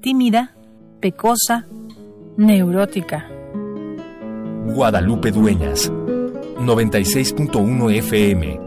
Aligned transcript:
tímida, 0.00 0.54
pecosa, 1.00 1.66
neurótica. 2.36 3.26
Guadalupe 4.66 5.32
Dueñas, 5.32 5.90
96.1 5.90 7.96
FM, 7.96 8.60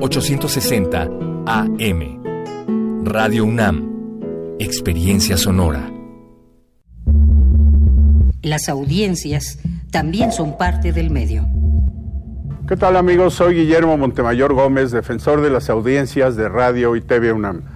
860 0.00 1.08
AM. 1.46 3.04
Radio 3.04 3.44
UNAM, 3.44 4.56
Experiencia 4.58 5.36
Sonora. 5.36 5.88
Las 8.42 8.68
audiencias 8.68 9.60
también 9.92 10.32
son 10.32 10.58
parte 10.58 10.92
del 10.92 11.10
medio. 11.10 11.46
¿Qué 12.66 12.76
tal 12.76 12.96
amigos? 12.96 13.34
Soy 13.34 13.54
Guillermo 13.54 13.96
Montemayor 13.96 14.52
Gómez, 14.52 14.90
defensor 14.90 15.42
de 15.42 15.50
las 15.50 15.70
audiencias 15.70 16.34
de 16.34 16.48
Radio 16.48 16.96
y 16.96 17.02
TV 17.02 17.32
UNAM. 17.32 17.75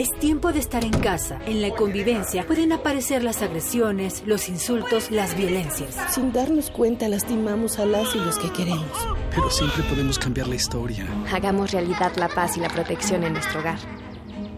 Es 0.00 0.18
tiempo 0.18 0.50
de 0.50 0.60
estar 0.60 0.82
en 0.82 0.98
casa. 0.98 1.38
En 1.44 1.60
la 1.60 1.72
convivencia 1.72 2.46
pueden 2.46 2.72
aparecer 2.72 3.22
las 3.22 3.42
agresiones, 3.42 4.22
los 4.24 4.48
insultos, 4.48 5.10
las 5.10 5.36
violencias. 5.36 5.94
Sin 6.14 6.32
darnos 6.32 6.70
cuenta 6.70 7.06
lastimamos 7.06 7.78
a 7.78 7.84
las 7.84 8.14
y 8.14 8.18
los 8.18 8.38
que 8.38 8.50
queremos. 8.50 8.88
Pero 9.28 9.50
siempre 9.50 9.82
podemos 9.82 10.18
cambiar 10.18 10.48
la 10.48 10.54
historia. 10.54 11.06
Hagamos 11.30 11.72
realidad 11.72 12.12
la 12.16 12.28
paz 12.28 12.56
y 12.56 12.60
la 12.60 12.70
protección 12.70 13.24
en 13.24 13.34
nuestro 13.34 13.60
hogar. 13.60 13.78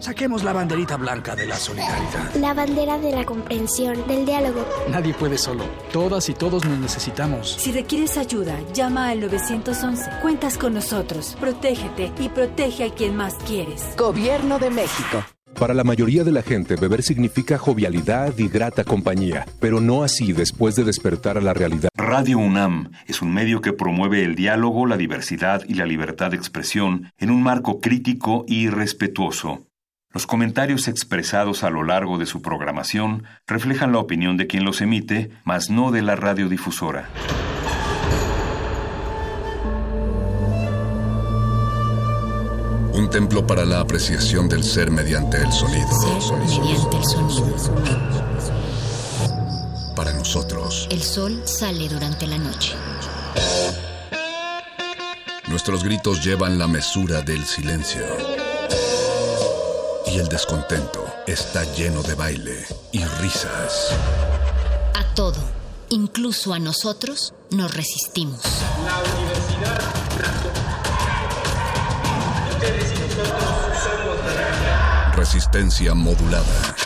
Saquemos 0.03 0.43
la 0.43 0.53
banderita 0.53 0.97
blanca 0.97 1.37
de 1.37 1.47
la 1.47 1.55
solidaridad. 1.55 2.35
La 2.35 2.55
bandera 2.55 2.99
de 2.99 3.13
la 3.13 3.25
comprensión, 3.25 4.05
del 4.09 4.27
diálogo. 4.27 4.67
Nadie 4.91 5.15
puede 5.15 5.39
solo. 5.39 5.63
Todas 5.93 6.29
y 6.29 6.35
todos 6.35 6.65
nos 6.65 6.77
necesitamos. 6.81 7.53
Si 7.53 7.71
requieres 7.71 8.19
ayuda, 8.19 8.59
llama 8.73 9.11
al 9.11 9.21
911. 9.21 10.11
Cuentas 10.21 10.59
con 10.59 10.75
nosotros. 10.75 11.37
Protégete 11.39 12.11
y 12.19 12.29
protege 12.31 12.83
a 12.83 12.91
quien 12.93 13.15
más 13.15 13.35
quieres. 13.47 13.97
Gobierno 13.97 14.59
de 14.59 14.71
México. 14.71 15.25
Para 15.57 15.73
la 15.73 15.85
mayoría 15.85 16.25
de 16.25 16.33
la 16.33 16.43
gente, 16.43 16.75
beber 16.75 17.05
significa 17.05 17.57
jovialidad 17.57 18.37
y 18.39 18.49
grata 18.49 18.83
compañía, 18.83 19.47
pero 19.61 19.81
no 19.81 20.03
así 20.03 20.33
después 20.33 20.75
de 20.75 20.83
despertar 20.83 21.39
a 21.39 21.41
la 21.41 21.55
realidad. 21.55 21.91
Radio 21.95 22.39
UNAM 22.39 22.91
es 23.07 23.23
un 23.23 23.33
medio 23.33 23.61
que 23.61 23.73
promueve 23.73 24.25
el 24.25 24.35
diálogo, 24.35 24.85
la 24.87 24.97
diversidad 24.97 25.63
y 25.69 25.75
la 25.75 25.87
libertad 25.87 26.33
de 26.33 26.39
expresión 26.39 27.13
en 27.19 27.31
un 27.31 27.41
marco 27.45 27.79
crítico 27.79 28.45
y 28.49 28.69
respetuoso. 28.69 29.69
Los 30.13 30.27
comentarios 30.27 30.89
expresados 30.89 31.65
a 31.65 31.71
lo 31.71 31.85
largo 31.85 32.19
de 32.19 32.27
su 32.27 32.43
programación 32.43 33.25
reflejan 33.47 33.93
la 33.93 33.99
opinión 33.99 34.37
de 34.37 34.47
quien 34.47 34.63
los 34.63 34.83
emite, 34.83 35.31
mas 35.45 35.71
no 35.71 35.91
de 35.91 36.03
la 36.03 36.17
radiodifusora. 36.17 37.09
Un 42.93 43.09
templo 43.09 43.47
para 43.47 43.65
la 43.65 43.81
apreciación 43.81 44.51
del 44.51 44.63
ser 44.65 44.91
mediante 44.91 45.39
el 45.39 45.51
sonido. 45.51 45.89
mediante 46.47 46.97
el 46.99 47.05
sonido. 47.05 47.57
Para 49.97 50.13
nosotros. 50.13 50.89
El 50.91 51.01
sol 51.01 51.41
sale 51.47 51.89
durante 51.89 52.27
la 52.27 52.37
noche. 52.37 52.75
Nuestros 55.49 55.83
gritos 55.85 56.23
llevan 56.23 56.59
la 56.59 56.69
mesura 56.69 57.23
del 57.23 57.45
silencio 57.45 58.42
y 60.13 60.19
el 60.19 60.29
descontento 60.29 61.05
está 61.27 61.65
lleno 61.75 62.03
de 62.03 62.15
baile 62.15 62.67
y 62.93 63.03
risas. 63.21 63.97
A 64.95 65.15
todo, 65.15 65.39
incluso 65.89 66.53
a 66.53 66.59
nosotros, 66.59 67.33
nos 67.51 67.75
resistimos. 67.75 68.43
La 68.85 68.99
universidad 68.99 69.79
Ustedes 72.51 72.93
y 72.93 72.99
nosotros 72.99 73.79
somos 73.83 74.25
la 74.27 75.13
Resistencia 75.17 75.95
modulada. 75.95 76.77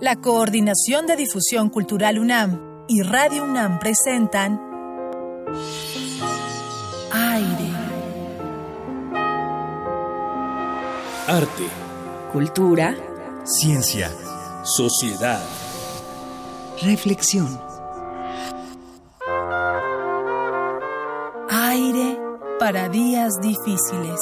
La 0.00 0.16
Coordinación 0.16 1.06
de 1.06 1.16
Difusión 1.16 1.70
Cultural 1.70 2.18
UNAM 2.18 2.84
y 2.88 3.02
Radio 3.02 3.44
UNAM 3.44 3.78
presentan 3.78 4.60
Aire. 7.12 7.73
Arte. 11.26 11.70
Cultura. 12.32 12.94
Ciencia. 13.44 14.10
Sociedad. 14.62 15.42
Reflexión. 16.82 17.58
Aire 21.48 22.18
para 22.58 22.90
días 22.90 23.40
difíciles. 23.40 24.20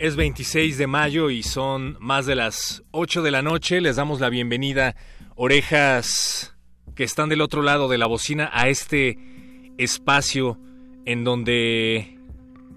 Es 0.00 0.16
26 0.16 0.78
de 0.78 0.86
mayo 0.86 1.28
y 1.28 1.42
son 1.42 1.98
más 2.00 2.24
de 2.24 2.34
las 2.34 2.82
8 2.90 3.20
de 3.20 3.30
la 3.30 3.42
noche. 3.42 3.82
Les 3.82 3.96
damos 3.96 4.18
la 4.18 4.30
bienvenida, 4.30 4.96
orejas 5.36 6.56
que 6.94 7.04
están 7.04 7.28
del 7.28 7.42
otro 7.42 7.60
lado 7.60 7.86
de 7.86 7.98
la 7.98 8.06
bocina, 8.06 8.48
a 8.54 8.70
este 8.70 9.18
espacio 9.76 10.58
en 11.04 11.22
donde 11.22 12.18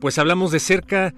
pues 0.02 0.18
hablamos 0.18 0.52
de 0.52 0.60
cerca, 0.60 1.14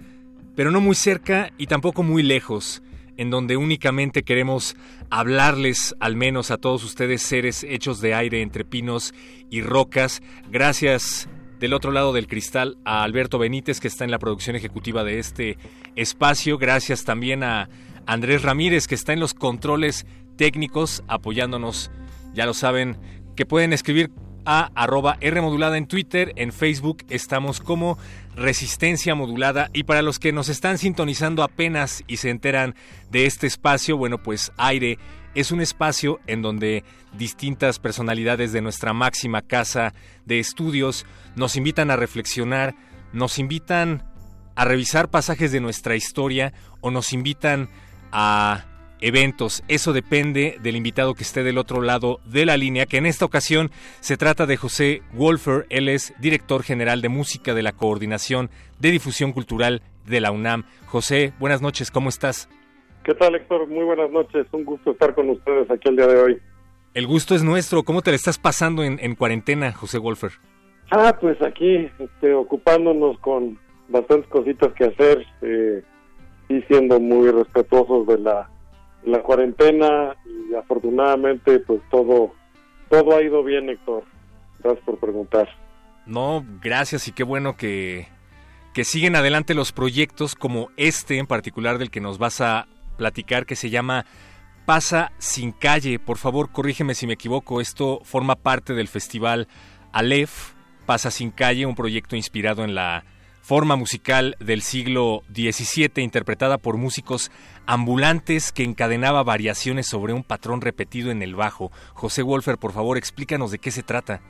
pero 0.55 0.69
no 0.69 0.79
muy 0.79 0.93
cerca 0.93 1.51
y 1.57 1.65
tampoco 1.65 2.03
muy 2.03 2.21
lejos, 2.21 2.83
en 3.17 3.31
donde 3.31 3.57
únicamente 3.57 4.21
queremos 4.21 4.75
hablarles 5.09 5.95
al 5.99 6.15
menos 6.15 6.51
a 6.51 6.57
todos 6.57 6.83
ustedes 6.83 7.23
seres 7.23 7.63
hechos 7.63 7.99
de 7.99 8.13
aire 8.13 8.43
entre 8.43 8.63
pinos 8.63 9.11
y 9.49 9.63
rocas. 9.63 10.21
Gracias 10.51 11.27
del 11.59 11.73
otro 11.73 11.91
lado 11.91 12.13
del 12.13 12.27
cristal 12.27 12.77
a 12.85 13.03
Alberto 13.03 13.39
Benítez, 13.39 13.79
que 13.79 13.87
está 13.87 14.03
en 14.03 14.11
la 14.11 14.19
producción 14.19 14.55
ejecutiva 14.55 15.03
de 15.03 15.19
este 15.19 15.57
espacio. 15.95 16.57
Gracias 16.57 17.03
también 17.03 17.43
a 17.43 17.69
Andrés 18.05 18.41
Ramírez, 18.41 18.87
que 18.87 18.95
está 18.95 19.13
en 19.13 19.19
los 19.19 19.33
controles 19.33 20.05
técnicos 20.37 21.03
apoyándonos. 21.07 21.91
Ya 22.33 22.45
lo 22.45 22.53
saben, 22.53 22.97
que 23.35 23.45
pueden 23.45 23.73
escribir 23.73 24.11
a 24.45 24.71
arroba 24.75 25.17
R 25.21 25.39
en 25.39 25.87
Twitter, 25.87 26.33
en 26.35 26.51
Facebook 26.51 27.03
estamos 27.09 27.59
como 27.59 27.97
Resistencia 28.35 29.15
Modulada 29.15 29.69
y 29.73 29.83
para 29.83 30.03
los 30.03 30.19
que 30.19 30.31
nos 30.31 30.49
están 30.49 30.77
sintonizando 30.77 31.41
apenas 31.41 32.03
y 32.07 32.17
se 32.17 32.29
enteran 32.29 32.75
de 33.09 33.25
este 33.25 33.47
espacio, 33.47 33.97
bueno 33.97 34.21
pues 34.21 34.51
aire 34.57 34.99
es 35.35 35.51
un 35.51 35.61
espacio 35.61 36.19
en 36.27 36.41
donde 36.41 36.83
distintas 37.17 37.77
personalidades 37.79 38.51
de 38.53 38.61
nuestra 38.61 38.93
máxima 38.93 39.41
casa 39.41 39.93
de 40.25 40.39
estudios 40.39 41.05
nos 41.35 41.55
invitan 41.57 41.91
a 41.91 41.97
reflexionar, 41.97 42.75
nos 43.13 43.37
invitan 43.37 44.03
a 44.55 44.65
revisar 44.65 45.09
pasajes 45.09 45.51
de 45.51 45.59
nuestra 45.59 45.95
historia 45.95 46.53
o 46.81 46.89
nos 46.89 47.13
invitan 47.13 47.69
a 48.11 48.65
eventos. 49.01 49.63
Eso 49.67 49.93
depende 49.93 50.57
del 50.63 50.77
invitado 50.77 51.13
que 51.13 51.23
esté 51.23 51.43
del 51.43 51.57
otro 51.57 51.81
lado 51.81 52.21
de 52.25 52.45
la 52.45 52.55
línea, 52.55 52.85
que 52.85 52.97
en 52.97 53.05
esta 53.05 53.25
ocasión 53.25 53.71
se 53.99 54.17
trata 54.17 54.45
de 54.45 54.57
José 54.57 55.01
Wolfer. 55.13 55.65
Él 55.69 55.89
es 55.89 56.13
director 56.19 56.63
general 56.63 57.01
de 57.01 57.09
música 57.09 57.53
de 57.53 57.63
la 57.63 57.73
Coordinación 57.73 58.49
de 58.79 58.91
Difusión 58.91 59.33
Cultural 59.33 59.81
de 60.05 60.21
la 60.21 60.31
UNAM. 60.31 60.63
José, 60.85 61.33
buenas 61.39 61.61
noches, 61.61 61.91
¿cómo 61.91 62.09
estás? 62.09 62.47
¿Qué 63.05 63.13
tal, 63.13 63.35
Héctor? 63.35 63.67
Muy 63.67 63.83
buenas 63.83 64.09
noches. 64.09 64.47
Un 64.51 64.65
gusto 64.65 64.89
estar 64.89 65.13
con 65.13 65.29
ustedes 65.29 65.69
aquí 65.69 65.89
el 65.89 65.95
día 65.95 66.07
de 66.07 66.19
hoy. 66.19 66.41
El 66.95 67.05
gusto 67.05 67.35
es 67.35 67.43
nuestro. 67.43 67.83
¿Cómo 67.83 68.01
te 68.01 68.09
le 68.09 68.15
estás 68.15 68.39
pasando 68.39 68.83
en, 68.83 68.97
en 68.99 69.13
cuarentena, 69.13 69.71
José 69.73 69.99
Wolfer? 69.99 70.31
Ah, 70.89 71.15
pues 71.21 71.39
aquí, 71.43 71.87
este, 71.99 72.33
ocupándonos 72.33 73.19
con 73.19 73.59
bastantes 73.89 74.27
cositas 74.31 74.73
que 74.73 74.85
hacer 74.85 75.23
eh, 75.43 75.83
y 76.49 76.61
siendo 76.63 76.99
muy 76.99 77.29
respetuosos 77.29 78.07
de 78.07 78.17
la, 78.17 78.49
la 79.03 79.21
cuarentena 79.21 80.15
y 80.25 80.55
afortunadamente 80.55 81.59
pues 81.59 81.81
todo, 81.91 82.33
todo 82.89 83.15
ha 83.15 83.21
ido 83.21 83.43
bien, 83.43 83.69
Héctor. 83.69 84.03
Gracias 84.63 84.83
por 84.83 84.97
preguntar. 84.97 85.47
No, 86.07 86.43
gracias 86.59 87.07
y 87.07 87.11
qué 87.11 87.23
bueno 87.23 87.55
que, 87.55 88.07
que 88.73 88.83
siguen 88.83 89.15
adelante 89.15 89.53
los 89.53 89.71
proyectos 89.71 90.33
como 90.33 90.71
este 90.75 91.19
en 91.19 91.27
particular 91.27 91.77
del 91.77 91.91
que 91.91 92.01
nos 92.01 92.17
vas 92.17 92.41
a 92.41 92.67
platicar 92.95 93.45
que 93.45 93.55
se 93.55 93.69
llama 93.69 94.05
Pasa 94.65 95.11
sin 95.19 95.51
calle. 95.51 95.99
Por 95.99 96.17
favor, 96.17 96.51
corrígeme 96.51 96.95
si 96.95 97.05
me 97.05 97.13
equivoco. 97.13 97.61
Esto 97.61 97.99
forma 98.03 98.35
parte 98.35 98.73
del 98.73 98.87
festival 98.87 99.47
Aleph, 99.91 100.53
Pasa 100.85 101.09
sin 101.09 101.31
calle, 101.31 101.65
un 101.65 101.75
proyecto 101.75 102.15
inspirado 102.15 102.63
en 102.63 102.75
la 102.75 103.05
forma 103.41 103.75
musical 103.75 104.35
del 104.39 104.61
siglo 104.61 105.21
XVII, 105.31 106.03
interpretada 106.03 106.57
por 106.57 106.77
músicos 106.77 107.31
ambulantes 107.67 108.51
que 108.51 108.63
encadenaba 108.63 109.21
variaciones 109.23 109.87
sobre 109.87 110.13
un 110.13 110.23
patrón 110.23 110.61
repetido 110.61 111.11
en 111.11 111.21
el 111.21 111.35
bajo. 111.35 111.71
José 111.93 112.23
Wolfer, 112.23 112.57
por 112.57 112.71
favor, 112.71 112.97
explícanos 112.97 113.51
de 113.51 113.59
qué 113.59 113.69
se 113.69 113.83
trata. 113.83 114.21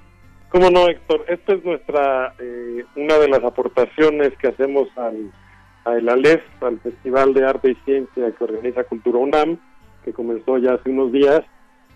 Cómo 0.50 0.69
no, 0.69 0.88
Héctor. 0.88 1.25
Esta 1.29 1.53
es 1.53 1.63
nuestra 1.63 2.35
eh, 2.39 2.85
una 2.97 3.17
de 3.17 3.29
las 3.29 3.44
aportaciones 3.44 4.33
que 4.38 4.50
hacemos 4.50 4.89
al, 4.97 5.31
al 5.86 6.10
ALEF, 6.10 6.42
al 6.62 6.80
Festival 6.80 7.34
de 7.34 7.46
Arte 7.46 7.72
y 7.72 7.76
Ciencia 7.86 8.32
que 8.32 8.44
organiza 8.44 8.84
Cultura 8.84 9.20
UNAM, 9.20 9.60
que 10.04 10.14
comenzó 10.14 10.58
ya 10.58 10.74
hace 10.74 10.90
unos 10.90 11.12
días. 11.12 11.42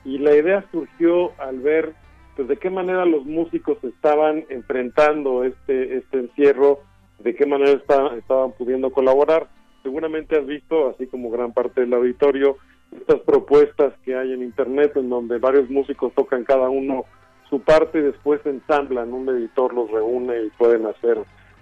Y 0.06 0.20
la 0.20 0.36
idea 0.36 0.64
surgió 0.72 1.32
al 1.40 1.60
ver 1.60 1.94
pues, 2.36 2.48
de 2.48 2.58
qué 2.58 2.70
manera 2.70 3.06
los 3.06 3.26
músicos 3.26 3.84
estaban 3.84 4.46
enfrentando 4.50 5.44
este, 5.44 5.98
este 5.98 6.20
encierro 6.20 6.80
de 7.20 7.36
qué 7.36 7.46
manera 7.46 7.72
estaban 7.72 8.52
pudiendo 8.58 8.92
colaborar. 8.92 9.50
Seguramente 9.84 10.38
has 10.38 10.46
visto, 10.46 10.90
así 10.90 11.08
como 11.08 11.30
gran 11.32 11.52
parte 11.52 11.82
del 11.82 11.94
auditorio, 11.94 12.58
estas 12.92 13.20
propuestas 13.22 13.94
que 14.06 14.16
hay 14.16 14.34
en 14.34 14.42
Internet 14.42 14.96
en 14.96 15.10
donde 15.10 15.38
varios 15.38 15.70
músicos 15.70 16.14
tocan 16.14 16.44
cada 16.44 16.70
uno 16.70 17.06
su 17.50 17.60
parte 17.62 18.00
y 18.00 18.04
después 18.04 18.40
ensamblan, 18.46 19.14
un 19.14 19.28
editor 19.30 19.74
los 19.74 19.90
reúne 19.90 20.44
y 20.44 20.50
pueden 20.52 20.86
hacer 20.86 21.18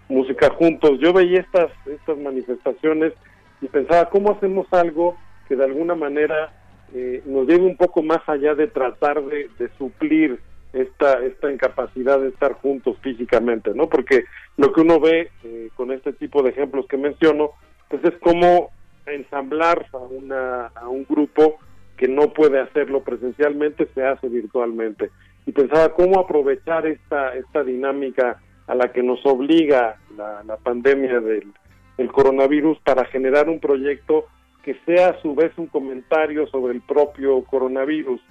música 0.10 0.50
juntos. 0.52 1.00
Yo 1.00 1.14
veía 1.14 1.40
estas, 1.40 1.72
estas 1.86 2.18
manifestaciones 2.18 3.14
y 3.62 3.68
pensaba, 3.68 4.10
¿cómo 4.10 4.32
hacemos 4.32 4.68
algo 4.72 5.18
que 5.48 5.56
de 5.56 5.66
alguna 5.66 5.96
manera 5.96 6.52
eh, 6.94 7.22
nos 7.26 7.48
lleve 7.48 7.66
un 7.66 7.78
poco 7.78 8.02
más 8.02 8.28
allá 8.28 8.56
de 8.56 8.68
tratar 8.68 9.22
de, 9.24 9.50
suplir 9.78 10.40
esta, 10.74 11.20
esta 11.24 11.52
incapacidad 11.52 12.20
de 12.20 12.30
estar 12.30 12.54
juntos 12.54 12.98
físicamente, 13.02 13.72
¿no? 13.74 13.88
Porque 13.88 14.26
lo 14.58 14.72
que 14.72 14.82
uno 14.82 15.00
ve 15.00 15.30
eh, 15.44 15.70
con 15.76 15.92
este 15.92 16.14
tipo 16.14 16.44
de 16.44 16.52
ejemplos 16.52 16.88
que 16.88 16.98
menciono, 16.98 17.52
pues 17.90 18.04
es 18.04 18.18
como 18.20 18.70
ensamblar 19.06 19.86
a, 19.94 19.98
una, 19.98 20.68
a 20.68 20.88
un 20.88 21.06
grupo 21.06 21.58
que 21.98 22.08
no 22.08 22.34
puede 22.34 22.60
hacerlo 22.60 23.04
presencialmente, 23.04 23.88
se 23.94 24.04
hace 24.06 24.30
virtualmente. 24.30 25.10
Y 25.46 25.52
pensaba 25.52 25.94
cómo 25.94 26.20
aprovechar 26.20 26.86
esta, 26.86 27.34
esta 27.36 27.64
dinámica 27.64 28.42
a 28.68 28.76
la 28.76 28.92
que 28.92 29.02
nos 29.02 29.26
obliga 29.26 29.98
la, 30.16 30.58
pandemia 30.58 31.20
del, 31.20 31.52
coronavirus 32.12 32.78
para 32.82 33.06
generar 33.06 33.50
un 33.50 33.60
proyecto 33.60 34.26
que 34.62 34.76
sea 34.86 35.10
a 35.10 35.22
su 35.22 35.34
vez 35.34 35.52
un 35.58 35.68
comentario 35.68 36.46
sobre 36.48 36.74
el 36.74 36.82
propio 36.82 37.44
coronavirus. 37.46 38.22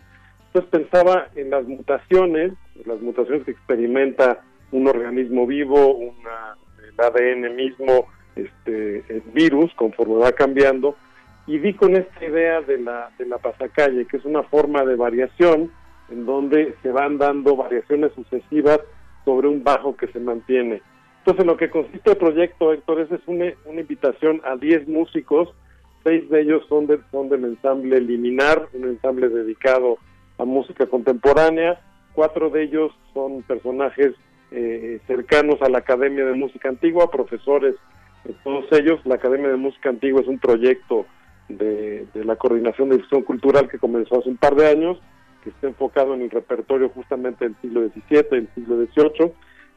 Entonces 0.47 0.71
pensaba 0.71 1.29
en 1.35 1.50
las 1.50 1.67
mutaciones, 1.67 2.53
las 2.85 3.00
mutaciones 3.00 3.44
que 3.44 3.50
experimenta 3.53 4.43
un 4.71 4.87
organismo 4.87 5.47
vivo, 5.47 5.94
una, 5.94 6.56
el 6.87 7.00
ADN 7.00 7.56
mismo, 7.56 8.06
este, 8.37 9.05
el 9.09 9.23
virus, 9.33 9.73
conforme 9.75 10.17
va 10.17 10.33
cambiando, 10.33 10.97
y 11.47 11.59
vi 11.59 11.75
con 11.75 11.97
esta 11.97 12.25
idea 12.25 12.61
de 12.61 12.79
la, 12.79 13.11
de 13.19 13.27
la 13.27 13.38
pasacalle, 13.38 14.06
que 14.06 14.19
es 14.19 14.25
una 14.25 14.43
forma 14.43 14.85
de 14.85 14.97
variación 14.97 15.73
en 16.11 16.27
donde 16.27 16.75
se 16.83 16.91
van 16.91 17.19
dando 17.19 17.56
variaciones 17.56 18.12
sucesivas 18.12 18.81
sobre 19.26 19.49
un 19.49 19.62
bajo 19.62 19.94
que 19.94 20.06
se 20.06 20.20
mantiene. 20.20 20.81
Entonces, 21.19 21.44
lo 21.44 21.58
que 21.58 21.69
consiste 21.69 22.12
el 22.12 22.17
proyecto, 22.17 22.73
Héctor, 22.73 23.00
es 23.00 23.11
una, 23.26 23.52
una 23.67 23.81
invitación 23.82 24.40
a 24.44 24.56
10 24.56 24.88
músicos, 24.88 25.50
seis 26.06 26.31
de 26.31 26.43
ellos 26.43 26.64
son, 26.69 26.87
de, 26.87 27.00
son 27.11 27.28
del 27.28 27.44
ensamble 27.44 28.00
Liminar, 28.00 28.69
un 28.73 28.84
ensamble 28.84 29.28
dedicado 29.28 29.99
a 30.38 30.44
música 30.44 30.87
contemporánea. 30.87 31.81
Cuatro 32.12 32.49
de 32.49 32.62
ellos 32.62 32.93
son 33.12 33.43
personajes 33.43 34.14
eh, 34.52 35.00
cercanos 35.08 35.61
a 35.62 35.69
la 35.69 35.78
Academia 35.78 36.25
de 36.25 36.34
Música 36.34 36.69
Antigua, 36.69 37.11
profesores, 37.11 37.75
todos 38.44 38.67
ellos. 38.70 39.00
La 39.05 39.17
Academia 39.17 39.49
de 39.49 39.56
Música 39.56 39.88
Antigua 39.88 40.20
es 40.20 40.28
un 40.28 40.38
proyecto 40.38 41.06
de, 41.49 42.06
la 42.14 42.37
Coordinación 42.37 42.88
de 42.88 42.99
Difusión 42.99 43.23
Cultural 43.23 43.69
que 43.69 43.78
comenzó 43.78 44.20
hace 44.20 44.28
un 44.28 44.37
par 44.37 44.55
de 44.55 44.69
años, 44.69 44.99
que 45.47 45.51
está 45.51 45.69
enfocado 45.69 46.13
en 46.15 46.23
el 46.23 46.31
repertorio 46.31 46.89
justamente 46.89 47.45
del 47.45 47.55
siglo 47.63 47.83
XVII, 47.83 48.23
del 48.33 48.49
siglo 48.53 48.85
XVIII. 48.85 49.33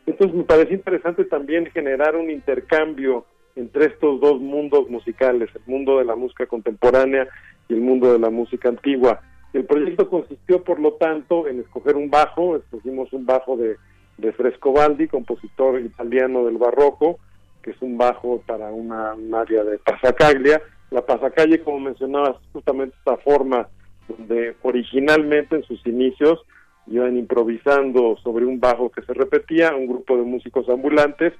Entonces 0.07 0.35
me 0.35 0.43
parece 0.43 0.73
interesante 0.73 1.25
también 1.25 1.67
generar 1.67 2.15
un 2.15 2.31
intercambio 2.31 3.25
entre 3.55 3.85
estos 3.85 4.19
dos 4.19 4.41
mundos 4.41 4.89
musicales, 4.89 5.47
el 5.53 5.61
mundo 5.67 5.99
de 5.99 6.05
la 6.05 6.15
música 6.15 6.47
contemporánea 6.47 7.27
y 7.67 7.73
el 7.75 7.81
mundo 7.81 8.11
de 8.11 8.17
la 8.17 8.31
música 8.31 8.69
antigua. 8.69 9.21
El 9.53 9.65
proyecto 9.65 10.09
consistió, 10.09 10.63
por 10.63 10.79
lo 10.79 10.93
tanto, 10.93 11.47
en 11.47 11.59
escoger 11.59 11.95
un 11.95 12.09
bajo, 12.09 12.55
escogimos 12.55 13.13
un 13.13 13.27
bajo 13.27 13.55
de, 13.55 13.75
de 14.17 14.31
Frescobaldi, 14.31 15.07
compositor 15.07 15.79
italiano 15.79 16.45
del 16.45 16.57
barroco, 16.57 17.19
que 17.61 17.71
es 17.71 17.81
un 17.81 17.95
bajo 17.95 18.41
para 18.47 18.71
una, 18.71 19.13
un 19.13 19.35
área 19.35 19.63
de 19.63 19.77
pasacaglia. 19.77 20.63
La 20.89 21.05
pasacalle, 21.05 21.61
como 21.61 21.79
mencionabas, 21.79 22.37
justamente 22.53 22.95
esta 22.97 23.17
forma 23.17 23.67
donde 24.09 24.55
originalmente 24.63 25.55
en 25.55 25.63
sus 25.63 25.85
inicios 25.85 26.39
iban 26.87 27.17
improvisando 27.17 28.17
sobre 28.23 28.45
un 28.45 28.59
bajo 28.59 28.89
que 28.89 29.03
se 29.03 29.13
repetía, 29.13 29.75
un 29.75 29.87
grupo 29.87 30.17
de 30.17 30.23
músicos 30.23 30.67
ambulantes. 30.69 31.33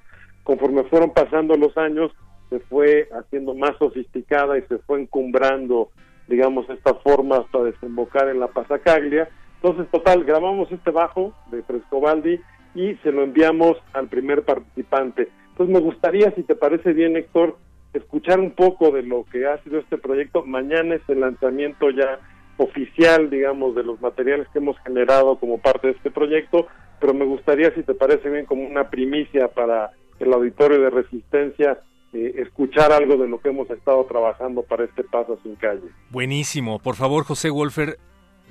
Conforme 0.44 0.84
fueron 0.84 1.12
pasando 1.12 1.56
los 1.56 1.76
años, 1.76 2.12
se 2.48 2.60
fue 2.60 3.08
haciendo 3.12 3.54
más 3.54 3.76
sofisticada 3.78 4.56
y 4.58 4.62
se 4.62 4.78
fue 4.78 5.00
encumbrando 5.00 5.90
digamos, 6.30 6.70
esta 6.70 6.94
forma 6.94 7.38
hasta 7.38 7.64
desembocar 7.64 8.28
en 8.28 8.38
la 8.38 8.46
Pasacaglia. 8.46 9.28
Entonces, 9.56 9.90
total, 9.90 10.24
grabamos 10.24 10.70
este 10.70 10.92
bajo 10.92 11.34
de 11.50 11.62
Frescobaldi 11.64 12.40
y 12.74 12.94
se 13.02 13.10
lo 13.10 13.24
enviamos 13.24 13.76
al 13.92 14.08
primer 14.08 14.44
participante. 14.44 15.28
Entonces, 15.50 15.74
me 15.74 15.80
gustaría, 15.80 16.30
si 16.36 16.44
te 16.44 16.54
parece 16.54 16.92
bien, 16.92 17.16
Héctor, 17.16 17.58
escuchar 17.92 18.38
un 18.38 18.52
poco 18.52 18.92
de 18.92 19.02
lo 19.02 19.24
que 19.24 19.46
ha 19.46 19.58
sido 19.64 19.80
este 19.80 19.98
proyecto. 19.98 20.44
Mañana 20.46 20.94
es 20.94 21.02
el 21.08 21.20
lanzamiento 21.20 21.90
ya 21.90 22.20
oficial, 22.60 23.30
digamos, 23.30 23.74
de 23.74 23.82
los 23.82 24.00
materiales 24.02 24.46
que 24.52 24.58
hemos 24.58 24.78
generado 24.80 25.38
como 25.38 25.58
parte 25.58 25.88
de 25.88 25.92
este 25.94 26.10
proyecto, 26.10 26.66
pero 27.00 27.14
me 27.14 27.24
gustaría, 27.24 27.74
si 27.74 27.82
te 27.82 27.94
parece 27.94 28.28
bien, 28.28 28.44
como 28.44 28.66
una 28.66 28.90
primicia 28.90 29.48
para 29.48 29.92
el 30.18 30.32
auditorio 30.32 30.78
de 30.78 30.90
Resistencia, 30.90 31.78
eh, 32.12 32.34
escuchar 32.36 32.92
algo 32.92 33.16
de 33.16 33.28
lo 33.28 33.40
que 33.40 33.48
hemos 33.48 33.70
estado 33.70 34.04
trabajando 34.04 34.62
para 34.62 34.84
este 34.84 35.04
Paso 35.04 35.38
sin 35.42 35.56
calle. 35.56 35.88
Buenísimo. 36.10 36.78
Por 36.78 36.96
favor, 36.96 37.24
José 37.24 37.48
Wolfer, 37.48 37.96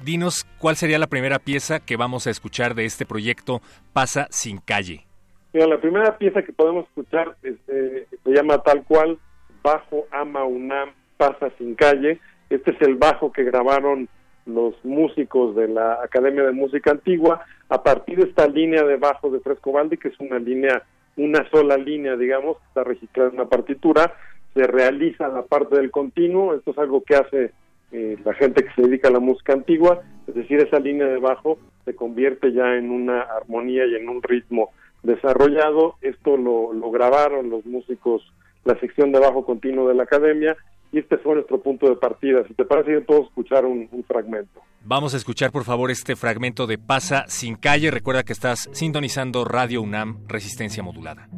dinos 0.04 0.48
cuál 0.58 0.76
sería 0.76 0.98
la 0.98 1.08
primera 1.08 1.38
pieza 1.38 1.80
que 1.80 1.96
vamos 1.96 2.26
a 2.26 2.32
escuchar 2.32 2.74
de 2.74 2.86
este 2.86 3.06
proyecto 3.06 3.62
Pasa 3.94 4.28
sin 4.32 4.58
calle. 4.58 5.06
Mira, 5.54 5.68
la 5.68 5.80
primera 5.80 6.18
pieza 6.18 6.42
que 6.42 6.54
podemos 6.54 6.86
escuchar 6.86 7.36
este, 7.44 8.08
se 8.24 8.32
llama 8.32 8.58
tal 8.64 8.84
cual 8.86 9.20
Bajo 9.62 10.06
Ama 10.12 10.46
UNAM 10.46 10.94
Pasa 11.18 11.52
sin 11.60 11.76
calle. 11.76 12.20
Este 12.50 12.72
es 12.72 12.82
el 12.82 12.96
bajo 12.96 13.32
que 13.32 13.44
grabaron 13.44 14.08
los 14.46 14.74
músicos 14.84 15.56
de 15.56 15.68
la 15.68 16.02
Academia 16.04 16.44
de 16.44 16.52
Música 16.52 16.92
Antigua 16.92 17.46
a 17.70 17.84
partir 17.84 18.18
de 18.18 18.30
esta 18.30 18.48
línea 18.48 18.84
de 18.84 18.98
bajo 18.98 19.30
de 19.30 19.40
Frescobaldi, 19.40 19.98
que 19.98 20.08
es 20.08 20.20
una 20.20 20.40
línea 20.40 20.84
una 21.20 21.48
sola 21.50 21.78
línea, 21.78 22.16
digamos, 22.16 22.58
que 22.58 22.66
está 22.68 22.84
registrada 22.84 23.30
en 23.30 23.36
una 23.36 23.50
partitura, 23.50 24.14
se 24.54 24.66
realiza 24.66 25.28
la 25.28 25.44
parte 25.44 25.76
del 25.76 25.92
continuo, 25.92 26.56
esto 26.56 26.72
es 26.72 26.78
algo 26.78 27.04
que 27.04 27.16
hace 27.16 27.52
eh, 27.92 28.18
la 28.24 28.34
gente 28.34 28.64
que 28.64 28.74
se 28.74 28.84
dedica 28.84 29.10
a 29.10 29.12
la 29.12 29.20
música 29.20 29.54
antigua, 29.54 30.02
es 30.28 30.36
decir, 30.36 30.60
esa 30.60 30.80
línea 30.80 31.08
de 31.08 31.18
bajo 31.18 31.60
se 31.84 31.94
convierte 31.96 32.54
ya 32.54 32.76
en 32.76 32.90
una 32.90 33.22
armonía 33.22 33.86
y 33.86 33.96
en 33.96 34.08
un 34.08 34.24
ritmo 34.24 34.72
desarrollado, 35.04 35.96
esto 36.02 36.38
lo, 36.38 36.74
lo 36.74 36.90
grabaron 36.90 37.50
los 37.50 37.66
músicos, 37.66 38.24
la 38.64 38.80
sección 38.80 39.12
de 39.12 39.20
bajo 39.20 39.46
continuo 39.46 39.88
de 39.90 39.96
la 39.96 40.04
academia, 40.04 40.56
y 40.92 41.00
este 41.00 41.18
fue 41.18 41.36
nuestro 41.36 41.62
punto 41.62 41.88
de 41.88 41.96
partida. 41.96 42.44
Si 42.48 42.54
te 42.54 42.66
parece 42.66 42.92
bien, 42.92 43.06
puedo 43.06 43.24
escuchar 43.24 43.66
un, 43.66 43.88
un, 43.92 44.04
fragmento. 44.04 44.62
Vamos 44.84 45.14
a 45.14 45.18
escuchar, 45.18 45.52
por 45.52 45.64
favor, 45.64 45.92
este 45.92 46.16
fragmento 46.16 46.68
de 46.68 46.78
Pasa 46.78 47.26
sin 47.28 47.56
calle. 47.56 47.92
Recuerda 47.92 48.24
que 48.24 48.34
estás 48.34 48.70
sintonizando 48.72 49.46
Radio 49.46 49.82
UNAM 49.82 50.24
Resistencia 50.28 50.82
Modulada. 50.82 51.30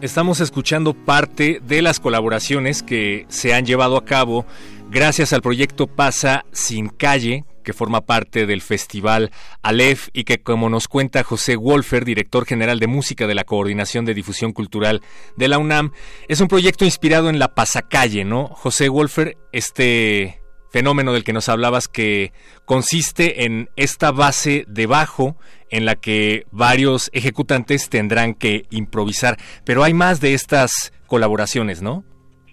Estamos 0.00 0.40
escuchando 0.40 0.94
parte 0.94 1.60
de 1.66 1.82
las 1.82 2.00
colaboraciones 2.00 2.82
que 2.82 3.26
se 3.28 3.54
han 3.54 3.64
llevado 3.64 3.96
a 3.96 4.04
cabo 4.04 4.44
gracias 4.90 5.32
al 5.32 5.42
proyecto 5.42 5.86
Pasa 5.86 6.44
Sin 6.52 6.88
Calle, 6.88 7.44
que 7.64 7.72
forma 7.72 8.02
parte 8.02 8.46
del 8.46 8.62
festival 8.62 9.30
Aleph 9.62 10.08
y 10.12 10.24
que, 10.24 10.38
como 10.38 10.68
nos 10.68 10.86
cuenta 10.86 11.24
José 11.24 11.56
Wolfer, 11.56 12.04
director 12.04 12.46
general 12.46 12.78
de 12.78 12.86
música 12.86 13.26
de 13.26 13.34
la 13.34 13.44
Coordinación 13.44 14.04
de 14.04 14.14
Difusión 14.14 14.52
Cultural 14.52 15.02
de 15.36 15.48
la 15.48 15.58
UNAM, 15.58 15.92
es 16.28 16.40
un 16.40 16.48
proyecto 16.48 16.84
inspirado 16.84 17.28
en 17.28 17.38
la 17.38 17.54
pasacalle, 17.54 18.24
¿no? 18.24 18.46
José 18.46 18.88
Wolfer, 18.88 19.36
este 19.52 20.40
fenómeno 20.76 21.14
del 21.14 21.24
que 21.24 21.32
nos 21.32 21.48
hablabas 21.48 21.88
que 21.88 22.32
consiste 22.66 23.46
en 23.46 23.70
esta 23.76 24.12
base 24.12 24.66
de 24.68 24.84
bajo 24.84 25.36
en 25.70 25.86
la 25.86 25.94
que 25.94 26.44
varios 26.52 27.08
ejecutantes 27.14 27.88
tendrán 27.88 28.34
que 28.34 28.64
improvisar. 28.68 29.38
Pero 29.64 29.84
hay 29.84 29.94
más 29.94 30.20
de 30.20 30.34
estas 30.34 30.92
colaboraciones, 31.06 31.80
¿no? 31.80 32.04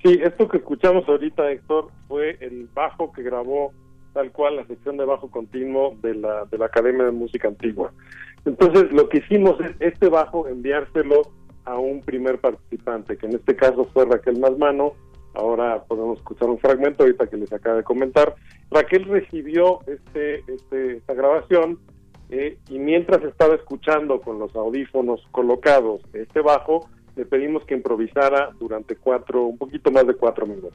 Sí, 0.03 0.21
esto 0.23 0.47
que 0.47 0.59
escuchamos 0.59 1.03
ahorita, 1.05 1.51
Héctor, 1.51 1.89
fue 2.07 2.37
el 2.39 2.69
bajo 2.73 3.11
que 3.11 3.23
grabó 3.23 3.73
tal 4.13 4.31
cual 4.31 4.55
la 4.55 4.65
sección 4.67 4.95
de 4.95 5.03
bajo 5.03 5.29
continuo 5.29 5.97
de 6.01 6.15
la, 6.15 6.45
de 6.45 6.57
la 6.57 6.67
Academia 6.67 7.03
de 7.03 7.11
Música 7.11 7.49
Antigua. 7.49 7.91
Entonces, 8.45 8.89
lo 8.93 9.09
que 9.09 9.17
hicimos 9.17 9.59
es 9.59 9.75
este 9.81 10.07
bajo 10.07 10.47
enviárselo 10.47 11.23
a 11.65 11.77
un 11.77 11.99
primer 11.99 12.39
participante, 12.39 13.17
que 13.17 13.25
en 13.25 13.35
este 13.35 13.57
caso 13.57 13.83
fue 13.93 14.05
Raquel 14.05 14.39
Masmano, 14.39 14.93
ahora 15.33 15.83
podemos 15.83 16.19
escuchar 16.19 16.49
un 16.49 16.59
fragmento 16.59 17.03
ahorita 17.03 17.27
que 17.27 17.37
les 17.37 17.51
acaba 17.51 17.77
de 17.77 17.83
comentar. 17.83 18.35
Raquel 18.71 19.05
recibió 19.05 19.79
este, 19.87 20.43
este 20.51 20.97
esta 20.97 21.13
grabación 21.13 21.79
eh, 22.29 22.57
y 22.69 22.79
mientras 22.79 23.23
estaba 23.23 23.55
escuchando 23.55 24.21
con 24.21 24.39
los 24.39 24.55
audífonos 24.55 25.25
colocados 25.31 26.01
este 26.13 26.41
bajo, 26.41 26.89
le 27.15 27.25
pedimos 27.25 27.63
que 27.65 27.75
improvisara 27.75 28.51
durante 28.59 28.95
cuatro, 28.95 29.43
un 29.43 29.57
poquito 29.57 29.91
más 29.91 30.07
de 30.07 30.15
cuatro 30.15 30.47
minutos 30.47 30.73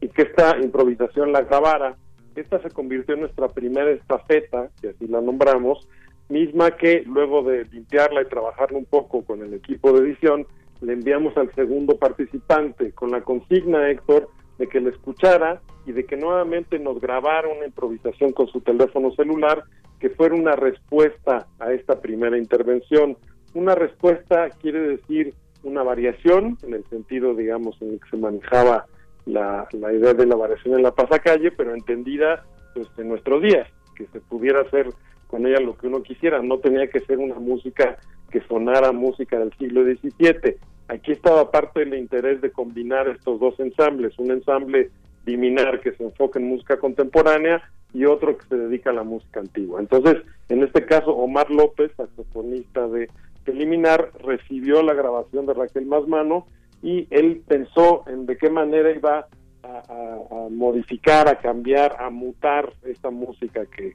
y 0.00 0.08
que 0.08 0.22
esta 0.22 0.58
improvisación 0.58 1.32
la 1.32 1.42
grabara. 1.42 1.96
Esta 2.36 2.60
se 2.60 2.70
convirtió 2.70 3.14
en 3.14 3.22
nuestra 3.22 3.48
primera 3.48 3.90
estafeta, 3.90 4.68
que 4.80 4.88
así 4.88 5.06
la 5.06 5.20
nombramos, 5.20 5.88
misma 6.28 6.72
que 6.72 7.02
luego 7.06 7.42
de 7.42 7.64
limpiarla 7.66 8.22
y 8.22 8.26
trabajarla 8.26 8.78
un 8.78 8.86
poco 8.86 9.24
con 9.24 9.42
el 9.42 9.54
equipo 9.54 9.92
de 9.92 10.06
edición, 10.06 10.46
le 10.84 10.92
enviamos 10.92 11.36
al 11.36 11.52
segundo 11.54 11.96
participante 11.96 12.92
con 12.92 13.10
la 13.10 13.22
consigna, 13.22 13.90
Héctor, 13.90 14.28
de 14.58 14.66
que 14.66 14.80
le 14.80 14.90
escuchara 14.90 15.60
y 15.86 15.92
de 15.92 16.04
que 16.04 16.16
nuevamente 16.16 16.78
nos 16.78 17.00
grabara 17.00 17.48
una 17.48 17.66
improvisación 17.66 18.32
con 18.32 18.48
su 18.48 18.60
teléfono 18.60 19.12
celular 19.12 19.64
que 19.98 20.10
fuera 20.10 20.34
una 20.34 20.52
respuesta 20.52 21.46
a 21.58 21.72
esta 21.72 22.00
primera 22.00 22.36
intervención. 22.36 23.16
Una 23.54 23.74
respuesta 23.74 24.50
quiere 24.60 24.80
decir 24.80 25.34
una 25.62 25.82
variación, 25.82 26.58
en 26.62 26.74
el 26.74 26.84
sentido, 26.88 27.34
digamos, 27.34 27.80
en 27.80 27.94
el 27.94 28.00
que 28.00 28.10
se 28.10 28.16
manejaba 28.18 28.86
la, 29.24 29.66
la 29.72 29.92
idea 29.92 30.12
de 30.12 30.26
la 30.26 30.36
variación 30.36 30.74
en 30.74 30.82
la 30.82 30.94
pasacalle, 30.94 31.50
pero 31.52 31.74
entendida 31.74 32.44
pues, 32.74 32.86
en 32.98 33.08
nuestros 33.08 33.42
días, 33.42 33.66
que 33.96 34.06
se 34.08 34.20
pudiera 34.20 34.60
hacer 34.60 34.88
con 35.28 35.46
ella 35.46 35.60
lo 35.60 35.76
que 35.76 35.86
uno 35.86 36.02
quisiera, 36.02 36.42
no 36.42 36.58
tenía 36.58 36.86
que 36.88 37.00
ser 37.00 37.18
una 37.18 37.36
música 37.36 37.96
que 38.30 38.40
sonara 38.42 38.92
música 38.92 39.38
del 39.38 39.52
siglo 39.58 39.84
XVII. 39.84 40.56
Aquí 40.88 41.12
estaba 41.12 41.50
parte 41.50 41.80
del 41.80 41.94
interés 41.94 42.40
de 42.40 42.52
combinar 42.52 43.08
estos 43.08 43.40
dos 43.40 43.58
ensambles, 43.58 44.18
un 44.18 44.30
ensamble 44.30 44.90
liminar 45.24 45.80
que 45.80 45.92
se 45.92 46.04
enfoca 46.04 46.38
en 46.38 46.48
música 46.48 46.78
contemporánea 46.78 47.62
y 47.94 48.04
otro 48.04 48.36
que 48.36 48.44
se 48.46 48.56
dedica 48.56 48.90
a 48.90 48.94
la 48.94 49.02
música 49.02 49.40
antigua. 49.40 49.80
Entonces, 49.80 50.16
en 50.48 50.62
este 50.62 50.84
caso, 50.84 51.12
Omar 51.12 51.50
López, 51.50 51.92
saxofonista 51.96 52.86
de, 52.88 53.08
Liminar, 53.46 54.10
recibió 54.24 54.82
la 54.82 54.94
grabación 54.94 55.44
de 55.44 55.52
Raquel 55.52 55.84
Masmano 55.84 56.46
y 56.82 57.06
él 57.10 57.42
pensó 57.46 58.02
en 58.06 58.24
de 58.24 58.38
qué 58.38 58.48
manera 58.48 58.90
iba 58.90 59.28
a, 59.62 60.48
modificar, 60.50 61.28
a 61.28 61.38
cambiar, 61.38 61.94
a 61.98 62.08
mutar 62.08 62.72
esta 62.84 63.10
música 63.10 63.66
que 63.66 63.94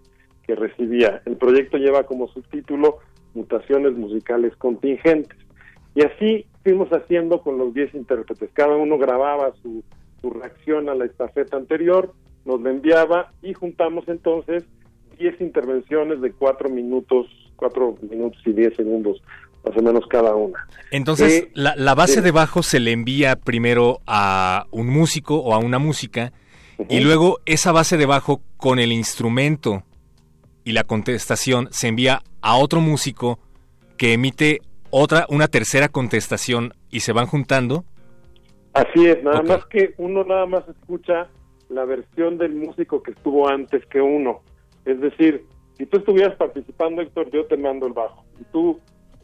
recibía. 0.56 1.24
El 1.26 1.38
proyecto 1.38 1.78
lleva 1.78 2.06
como 2.06 2.28
subtítulo 2.28 3.00
Mutaciones 3.34 3.94
Musicales 3.94 4.56
Contingentes. 4.58 5.49
Y 6.00 6.04
así 6.04 6.46
fuimos 6.64 6.88
haciendo 6.92 7.42
con 7.42 7.58
los 7.58 7.74
10 7.74 7.94
intérpretes. 7.94 8.50
Cada 8.54 8.74
uno 8.78 8.98
grababa 8.98 9.52
su, 9.62 9.84
su 10.22 10.30
reacción 10.30 10.88
a 10.88 10.96
la 10.96 11.04
estafeta 11.04 11.58
anterior, 11.58 12.14
nos 12.46 12.62
la 12.62 12.70
enviaba 12.70 13.34
y 13.42 13.54
juntamos 13.54 14.08
entonces 14.08 14.64
10 15.18 15.42
intervenciones 15.42 16.22
de 16.22 16.32
4 16.32 16.70
minutos, 16.70 17.28
4 17.58 17.98
minutos 18.10 18.42
y 18.46 18.54
10 18.54 18.78
segundos, 18.78 19.22
más 19.66 19.76
o 19.76 19.82
menos 19.82 20.08
cada 20.10 20.34
una. 20.36 20.66
Entonces, 20.92 21.44
eh, 21.44 21.52
la, 21.54 21.96
base 21.96 22.22
de 22.22 22.32
bajo 22.32 22.64
se 22.64 22.80
le 22.80 22.94
envía 22.94 23.36
primero 23.36 24.00
a 24.08 24.68
un 24.72 24.88
músico 24.88 25.36
o 25.36 25.54
a 25.54 25.58
una 25.58 25.80
música 25.80 26.32
y 26.88 27.02
luego 27.02 27.42
esa 27.46 27.74
base 27.74 27.98
de 27.98 28.06
bajo 28.06 28.42
con 28.56 28.80
el 28.80 28.94
instrumento 28.94 29.84
y 30.64 30.72
la 30.72 30.86
contestación 30.86 31.68
se 31.72 31.90
envía 31.90 32.22
a 32.40 32.56
otro 32.56 32.80
músico 32.80 33.38
que 33.98 34.14
emite 34.14 34.62
otra, 34.92 35.26
una 35.30 35.48
tercera 35.48 35.90
contestación 35.90 36.74
y 36.90 37.02
se 37.02 37.14
van 37.14 37.28
juntando. 37.28 37.84
Así 38.74 39.08
es, 39.08 39.24
nada 39.24 39.42
más 39.42 39.66
que 39.66 39.94
uno 39.98 40.24
nada 40.24 40.46
más 40.46 40.68
escucha 40.68 41.28
la 41.70 41.86
versión 41.86 42.38
del 42.38 42.56
músico 42.56 43.02
que 43.04 43.12
estuvo 43.12 43.48
antes 43.48 43.86
que 43.88 44.02
uno. 44.02 44.42
Es 44.86 45.00
decir, 45.00 45.46
si 45.78 45.86
tú 45.86 45.98
estuvieras 45.98 46.36
participando, 46.36 47.02
Héctor, 47.02 47.30
yo 47.32 47.46
te 47.46 47.58
mando 47.58 47.88
el 47.88 47.94
bajo. 47.94 48.26
Y 48.40 48.44
tú 48.52 48.80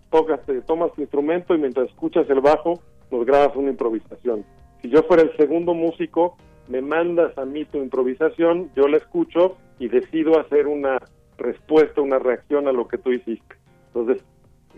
tocas, 0.10 0.40
tomas 0.66 0.94
tu 0.94 1.02
instrumento 1.02 1.54
y 1.54 1.58
mientras 1.58 1.90
escuchas 1.90 2.30
el 2.30 2.42
bajo, 2.42 2.82
nos 3.12 3.26
grabas 3.26 3.56
una 3.56 3.72
improvisación. 3.72 4.46
Si 4.82 4.90
yo 4.90 5.04
fuera 5.04 5.24
el 5.24 5.36
segundo 5.38 5.74
músico, 5.74 6.38
me 6.68 6.82
mandas 6.82 7.38
a 7.38 7.46
mí 7.46 7.66
tu 7.66 7.78
improvisación, 7.78 8.72
yo 8.76 8.88
la 8.88 8.98
escucho 8.98 9.58
y 9.80 9.88
decido 9.88 10.40
hacer 10.40 10.68
una 10.68 10.98
respuesta, 11.38 12.02
una 12.02 12.20
reacción 12.20 12.68
a 12.68 12.72
lo 12.72 12.88
que 12.88 12.98
tú 12.98 13.12
hiciste. 13.12 13.56
Entonces, 13.88 14.24